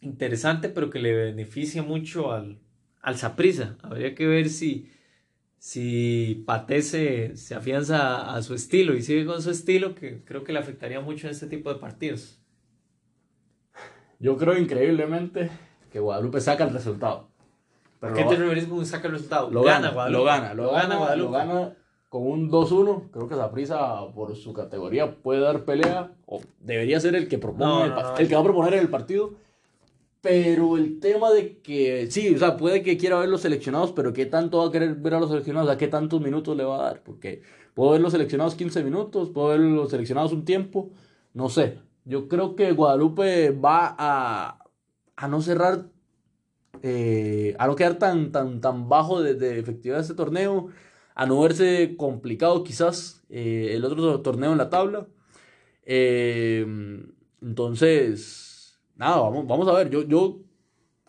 interesante, 0.01 0.69
pero 0.69 0.89
que 0.89 0.99
le 0.99 1.13
beneficia 1.13 1.83
mucho 1.83 2.31
al, 2.31 2.59
al 3.01 3.17
Saprisa. 3.17 3.77
Habría 3.81 4.15
que 4.15 4.27
ver 4.27 4.49
si 4.49 4.91
si 5.59 6.43
Pate 6.47 6.81
se, 6.81 7.33
afianza 7.55 8.33
a, 8.33 8.41
su 8.41 8.55
estilo 8.55 8.95
y 8.95 9.01
sigue 9.01 9.25
con 9.25 9.41
su 9.41 9.51
estilo, 9.51 9.93
que 9.93 10.23
creo 10.23 10.43
que 10.43 10.53
le 10.53 10.59
afectaría 10.59 11.01
mucho 11.01 11.27
en 11.27 11.31
este 11.31 11.47
tipo 11.47 11.71
de 11.71 11.79
partidos. 11.79 12.39
Yo 14.19 14.37
creo 14.37 14.57
increíblemente 14.57 15.51
que 15.91 15.99
Guadalupe 15.99 16.41
saca 16.41 16.63
el 16.63 16.73
resultado. 16.73 17.29
¿Qué 18.15 18.23
te 18.23 18.35
referís 18.37 18.65
con 18.65 18.85
saca 18.85 19.07
el 19.07 19.13
resultado? 19.13 19.51
Lo 19.51 19.63
gana, 19.63 19.91
Guadalupe. 19.91 20.17
Lo 20.17 20.25
gana, 20.25 20.53
lo, 20.53 20.71
gana, 20.71 20.95
Guadalupe. 20.95 21.31
Lo 21.31 21.37
gana 21.37 21.77
con 22.07 22.25
un 22.25 22.49
2-1. 22.49 23.11
Creo 23.11 23.27
que 23.27 23.35
prisa 23.53 24.07
por 24.15 24.35
su 24.37 24.53
categoría 24.53 25.15
puede 25.15 25.41
dar 25.41 25.65
pelea 25.65 26.13
o 26.25 26.41
debería 26.59 26.99
ser 27.01 27.15
el 27.15 27.27
que 27.27 27.37
propone 27.37 27.93
el 28.17 28.27
que 28.27 28.35
va 28.35 28.41
a 28.41 28.43
proponer 28.43 28.75
el 28.75 28.89
partido 28.89 29.35
pero 30.21 30.77
el 30.77 30.99
tema 30.99 31.31
de 31.31 31.59
que, 31.61 32.11
sí, 32.11 32.33
o 32.35 32.37
sea, 32.37 32.57
puede 32.57 32.83
que 32.83 32.97
quiera 32.97 33.19
ver 33.19 33.29
los 33.29 33.41
seleccionados, 33.41 33.93
pero 33.93 34.11
¿qué 34.11 34.25
tanto 34.25 34.57
va 34.59 34.67
a 34.67 34.71
querer 34.71 34.95
ver 34.95 35.13
a 35.13 35.19
los 35.19 35.29
seleccionados? 35.29 35.69
¿A 35.69 35.77
qué 35.77 35.87
tantos 35.87 36.21
minutos 36.21 36.57
le 36.57 36.65
va 36.65 36.79
a 36.79 36.83
dar? 36.83 37.03
Porque 37.03 37.41
puedo 37.73 37.91
ver 37.91 38.01
los 38.01 38.11
seleccionados 38.11 38.55
15 38.55 38.83
minutos, 38.83 39.29
puedo 39.29 39.49
ver 39.49 39.61
los 39.61 39.89
seleccionados 39.91 40.33
un 40.33 40.43
tiempo, 40.43 40.91
no 41.33 41.49
sé. 41.49 41.79
Yo 42.03 42.27
creo 42.27 42.55
que 42.55 42.71
Guadalupe 42.73 43.51
va 43.51 43.95
a, 43.97 44.65
a 45.15 45.27
no 45.29 45.41
cerrar, 45.41 45.89
eh, 46.83 47.55
a 47.57 47.67
no 47.67 47.75
quedar 47.75 47.97
tan, 47.97 48.31
tan, 48.31 48.61
tan 48.61 48.89
bajo 48.89 49.21
de, 49.21 49.59
efectividad 49.59 49.97
de 49.97 50.01
este 50.01 50.15
torneo, 50.15 50.67
a 51.15 51.25
no 51.25 51.39
verse 51.41 51.95
complicado 51.97 52.63
quizás 52.63 53.23
eh, 53.29 53.71
el 53.73 53.85
otro 53.85 54.21
torneo 54.21 54.51
en 54.51 54.57
la 54.57 54.69
tabla. 54.69 55.07
Eh, 55.85 56.65
entonces 57.41 58.48
nada, 58.99 59.21
vamos, 59.21 59.47
vamos 59.47 59.67
a 59.67 59.73
ver, 59.73 59.89
yo, 59.89 60.03
yo 60.03 60.41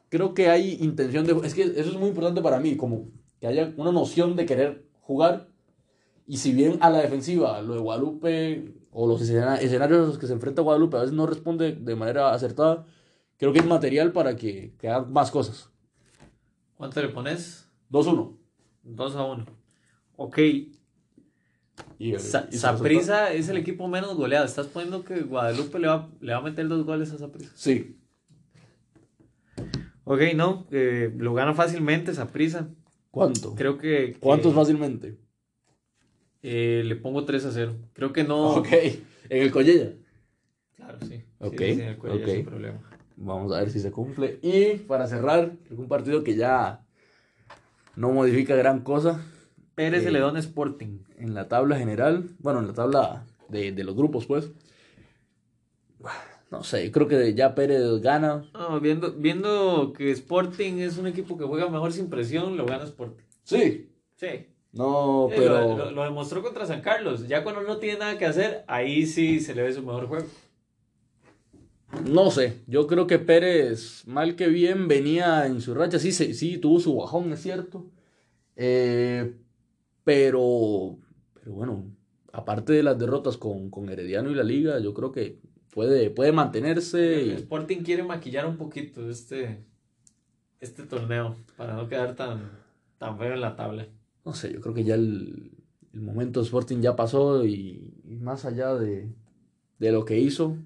creo 0.09 0.33
que 0.33 0.49
hay 0.49 0.79
intención 0.81 1.27
de... 1.27 1.33
Es 1.47 1.55
que 1.55 1.63
eso 1.63 1.91
es 1.91 1.97
muy 1.99 2.09
importante 2.09 2.41
para 2.41 2.61
mí, 2.61 2.77
como 2.77 3.09
que 3.41 3.49
haya 3.49 3.75
una 3.77 3.93
noción 3.93 4.37
de 4.37 4.47
querer 4.47 4.87
jugar. 5.01 5.49
Y 6.27 6.37
si 6.37 6.53
bien 6.53 6.79
a 6.81 6.89
la 6.89 6.99
defensiva, 6.99 7.61
lo 7.61 7.75
de 7.75 7.81
Guadalupe 7.81 8.75
o 8.93 9.09
los 9.09 9.21
escenarios 9.21 9.73
a 9.81 10.07
los 10.07 10.19
que 10.19 10.29
se 10.29 10.33
enfrenta 10.33 10.63
Guadalupe 10.63 10.97
a 10.97 11.01
veces 11.01 11.15
no 11.15 11.27
responde 11.27 11.73
de 11.73 11.97
manera 11.97 12.33
acertada, 12.33 12.87
creo 13.37 13.53
que 13.53 13.59
es 13.59 13.67
material 13.67 14.13
para 14.13 14.37
que, 14.37 14.75
que 14.79 14.89
hagan 14.89 15.13
más 15.13 15.31
cosas. 15.33 15.71
¿Cuánto 16.77 17.03
le 17.03 17.09
pones? 17.09 17.69
2-1. 17.91 18.37
2 18.85 19.17
a 19.17 19.25
1. 19.25 19.47
Ok. 20.17 20.39
Saprisa 22.51 23.33
es 23.33 23.49
el 23.49 23.57
equipo 23.57 23.89
menos 23.89 24.17
goleado. 24.17 24.47
Estás 24.47 24.67
poniendo 24.67 25.05
que 25.05 25.21
Guadalupe 25.21 25.79
le 25.79 25.89
va, 25.89 26.09
le 26.21 26.33
va 26.33 26.39
a 26.39 26.43
meter 26.43 26.67
dos 26.69 26.85
goles 26.85 27.13
a 27.13 27.19
Saprisa. 27.19 27.53
Sí. 27.55 27.97
Ok, 30.05 30.21
no, 30.35 30.67
eh, 30.71 31.13
lo 31.17 31.35
gana 31.35 31.55
fácilmente 31.55 32.15
Saprisa. 32.15 32.71
¿Cuánto? 33.11 33.55
Creo 33.55 33.77
que. 33.77 34.17
¿Cuánto 34.19 34.51
fácilmente? 34.53 35.19
Eh, 36.43 36.83
le 36.85 36.97
pongo 36.97 37.25
3 37.25 37.45
a 37.45 37.53
0. 37.53 37.77
Creo 37.93 38.13
que 38.13 38.25
no. 38.25 38.57
Ok, 38.57 38.69
en 38.73 39.43
el 39.43 39.51
Collella. 39.51 39.93
Claro, 40.77 40.99
sí. 41.07 41.23
Ok. 41.39 41.59
Sí, 41.59 41.65
en 41.65 41.81
el 41.81 41.99
Collella 41.99 42.27
sin 42.27 42.45
problema. 42.45 42.81
Vamos 43.17 43.53
a 43.53 43.61
ver 43.61 43.71
si 43.71 43.81
se 43.81 43.91
cumple. 43.91 44.39
Y 44.43 44.77
para 44.77 45.07
cerrar, 45.07 45.53
un 45.71 45.89
partido 45.89 46.25
que 46.25 46.37
ya 46.37 46.87
no 47.95 48.11
modifica 48.11 48.57
gran 48.57 48.81
cosa. 48.81 49.23
Pérez 49.81 50.05
eh, 50.05 50.11
León 50.11 50.37
Sporting. 50.37 50.99
En 51.17 51.33
la 51.33 51.49
tabla 51.49 51.79
general, 51.79 52.29
bueno, 52.41 52.61
en 52.61 52.67
la 52.67 52.75
tabla 52.75 53.25
de, 53.49 53.73
de 53.73 53.83
los 53.83 53.97
grupos, 53.97 54.27
pues. 54.27 54.51
No 56.51 56.63
sé, 56.63 56.91
creo 56.93 57.09
que 57.09 57.33
ya 57.33 57.55
Pérez 57.55 57.83
gana. 58.03 58.45
No, 58.53 58.79
viendo, 58.79 59.13
viendo 59.13 59.95
que 59.97 60.11
Sporting 60.11 60.81
es 60.81 60.99
un 60.99 61.07
equipo 61.07 61.39
que 61.39 61.45
juega 61.45 61.71
mejor 61.71 61.95
sin 61.95 62.11
presión, 62.11 62.59
lo 62.59 62.67
gana 62.67 62.85
Sporting. 62.85 63.25
Sí. 63.43 63.91
Sí. 64.17 64.49
No, 64.73 65.31
pero. 65.35 65.79
Lo, 65.79 65.91
lo, 65.93 66.05
demostró 66.05 66.43
contra 66.43 66.67
San 66.67 66.83
Carlos. 66.83 67.27
Ya 67.27 67.43
cuando 67.43 67.63
no 67.63 67.79
tiene 67.79 68.01
nada 68.01 68.19
que 68.19 68.27
hacer, 68.27 68.65
ahí 68.67 69.07
sí 69.07 69.41
se 69.41 69.55
le 69.55 69.63
ve 69.63 69.73
su 69.73 69.81
mejor 69.81 70.09
juego. 70.09 70.27
No 72.05 72.31
sé, 72.31 72.59
yo 72.67 72.87
creo 72.87 73.07
que 73.07 73.19
Pérez, 73.19 74.07
mal 74.07 74.37
que 74.37 74.49
bien, 74.49 74.89
venía 74.89 75.47
en 75.47 75.63
su 75.63 75.73
racha. 75.73 75.99
Sí, 75.99 76.13
sí, 76.13 76.59
tuvo 76.59 76.81
su 76.81 76.97
bajón, 76.97 77.33
es 77.33 77.41
cierto. 77.41 77.87
Eh, 78.57 79.40
pero, 80.11 80.99
pero 81.35 81.53
bueno, 81.53 81.85
aparte 82.33 82.73
de 82.73 82.83
las 82.83 82.99
derrotas 82.99 83.37
con, 83.37 83.71
con, 83.71 83.89
Herediano 83.89 84.29
y 84.29 84.35
la 84.35 84.43
Liga, 84.43 84.81
yo 84.81 84.93
creo 84.93 85.13
que 85.13 85.39
puede, 85.73 86.11
puede 86.11 86.33
mantenerse. 86.33 87.23
El 87.23 87.31
Sporting 87.31 87.85
quiere 87.85 88.03
maquillar 88.03 88.45
un 88.47 88.57
poquito 88.57 89.09
este, 89.09 89.65
este 90.59 90.83
torneo 90.83 91.37
para 91.57 91.77
no 91.77 91.87
quedar 91.87 92.17
tan, 92.17 92.51
tan 92.99 93.19
feo 93.19 93.35
en 93.35 93.41
la 93.41 93.55
tabla. 93.55 93.87
No 94.25 94.33
sé, 94.33 94.53
yo 94.53 94.61
creo 94.61 94.75
que 94.75 94.83
ya 94.83 94.97
el, 94.97 95.53
el 95.95 96.01
momento 96.01 96.41
de 96.41 96.47
Sporting 96.47 96.81
ya 96.81 96.97
pasó 96.97 97.45
y, 97.45 97.95
y 98.05 98.17
más 98.17 98.45
allá 98.45 98.75
de, 98.75 99.15
de 99.79 99.93
lo 99.93 100.05
que 100.05 100.19
hizo, 100.19 100.57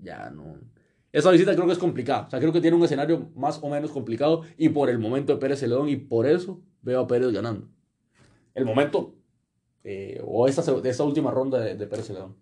ya 0.00 0.30
no. 0.30 0.56
Esa 1.12 1.30
visita 1.32 1.54
creo 1.54 1.66
que 1.66 1.74
es 1.74 1.78
complicada. 1.78 2.28
O 2.28 2.30
sea, 2.30 2.40
creo 2.40 2.52
que 2.54 2.62
tiene 2.62 2.78
un 2.78 2.84
escenario 2.84 3.28
más 3.36 3.58
o 3.62 3.68
menos 3.68 3.90
complicado 3.90 4.44
y 4.56 4.70
por 4.70 4.88
el 4.88 4.98
momento 4.98 5.34
de 5.34 5.38
Pérez 5.38 5.62
León 5.64 5.90
y 5.90 5.96
por 5.96 6.26
eso 6.26 6.62
veo 6.80 7.00
a 7.00 7.06
Pérez 7.06 7.30
ganando. 7.30 7.68
El 8.54 8.64
momento 8.64 9.14
eh, 9.84 10.20
o 10.24 10.46
esta, 10.46 10.62
esta 10.84 11.04
última 11.04 11.30
ronda 11.30 11.60
de, 11.60 11.86
Pérez 11.86 12.10
León. 12.10 12.36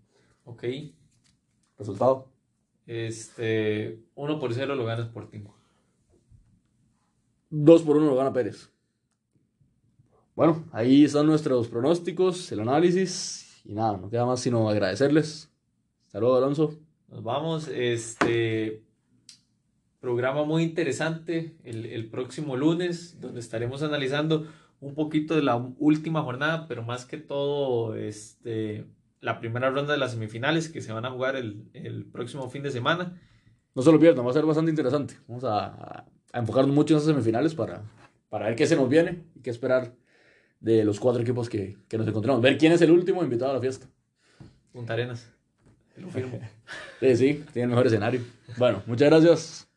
Ok. 0.45 0.65
¿Resultado? 1.79 2.29
Este, 2.87 4.01
1 4.15 4.41
por 4.41 4.55
0 4.55 4.75
lo 4.75 4.85
gana 4.85 5.03
Sporting. 5.03 5.45
2 7.51 7.83
por 7.83 7.97
1 7.97 8.07
lo 8.07 8.17
gana 8.17 8.33
Pérez. 8.33 8.71
Bueno, 10.35 10.65
ahí 10.73 11.05
están 11.05 11.27
nuestros 11.27 11.69
pronósticos, 11.69 12.51
el 12.53 12.61
análisis. 12.61 13.61
Y 13.65 13.75
nada, 13.75 13.97
no 13.97 14.09
queda 14.09 14.25
más 14.25 14.41
sino 14.41 14.69
agradecerles. 14.69 15.51
Saludos, 16.07 16.39
Alonso. 16.39 16.79
Nos 17.09 17.23
vamos. 17.23 17.69
Este 17.69 18.83
programa 20.01 20.45
muy 20.45 20.63
interesante 20.63 21.57
el, 21.65 21.87
el, 21.87 22.09
próximo 22.09 22.57
lunes, 22.57 23.21
donde 23.21 23.41
estaremos 23.41 23.83
analizando 23.83 24.47
un 24.81 24.95
poquito 24.95 25.35
de 25.35 25.43
la 25.43 25.57
última 25.57 26.23
jornada, 26.23 26.67
pero 26.69 26.83
más 26.83 27.05
que 27.05 27.19
todo 27.19 27.95
este, 27.97 28.85
la 29.21 29.41
primera 29.41 29.71
ronda 29.71 29.93
de 29.93 29.99
las 29.99 30.13
semifinales 30.13 30.69
que 30.69 30.81
se 30.81 30.93
van 30.93 31.05
a 31.05 31.11
jugar 31.11 31.37
el, 31.37 31.65
el 31.73 32.05
próximo 32.05 32.49
fin 32.49 32.63
de 32.63 32.71
semana. 32.71 33.21
No 33.75 33.83
se 33.83 33.93
lo 33.93 33.99
pierdan, 33.99 34.25
va 34.27 34.31
a 34.31 34.35
ser 34.35 34.47
bastante 34.47 34.71
interesante. 34.71 35.15
Vamos 35.27 35.45
a, 35.45 36.07
a 36.33 36.39
enfocarnos 36.39 36.75
mucho 36.75 36.95
en 36.95 36.99
esas 36.99 37.09
semifinales 37.09 37.55
para, 37.55 37.83
para 38.29 38.47
ver 38.47 38.57
qué 38.57 38.67
se 38.67 38.77
nos 38.77 38.89
viene 38.89 39.25
y 39.35 39.41
qué 39.41 39.51
esperar 39.51 39.95
de 40.61 40.85
los 40.85 40.99
cuatro 41.01 41.23
equipos 41.23 41.49
que, 41.49 41.77
que 41.89 41.99
nos 41.99 42.07
encontramos. 42.07 42.43
Ver 42.43 42.59
quién 42.59 42.73
es 42.73 42.81
el 42.81 42.91
último 42.91 43.23
invitado 43.23 43.53
a 43.53 43.55
la 43.55 43.61
fiesta. 43.61 43.87
Punta 44.73 44.93
Arenas. 44.93 45.33
Lo 45.97 46.09
firmo. 46.09 46.41
sí, 47.01 47.17
sí, 47.17 47.45
tiene 47.53 47.65
el 47.65 47.71
mejor 47.71 47.87
escenario. 47.87 48.21
Bueno, 48.57 48.83
muchas 48.87 49.09
gracias. 49.09 49.68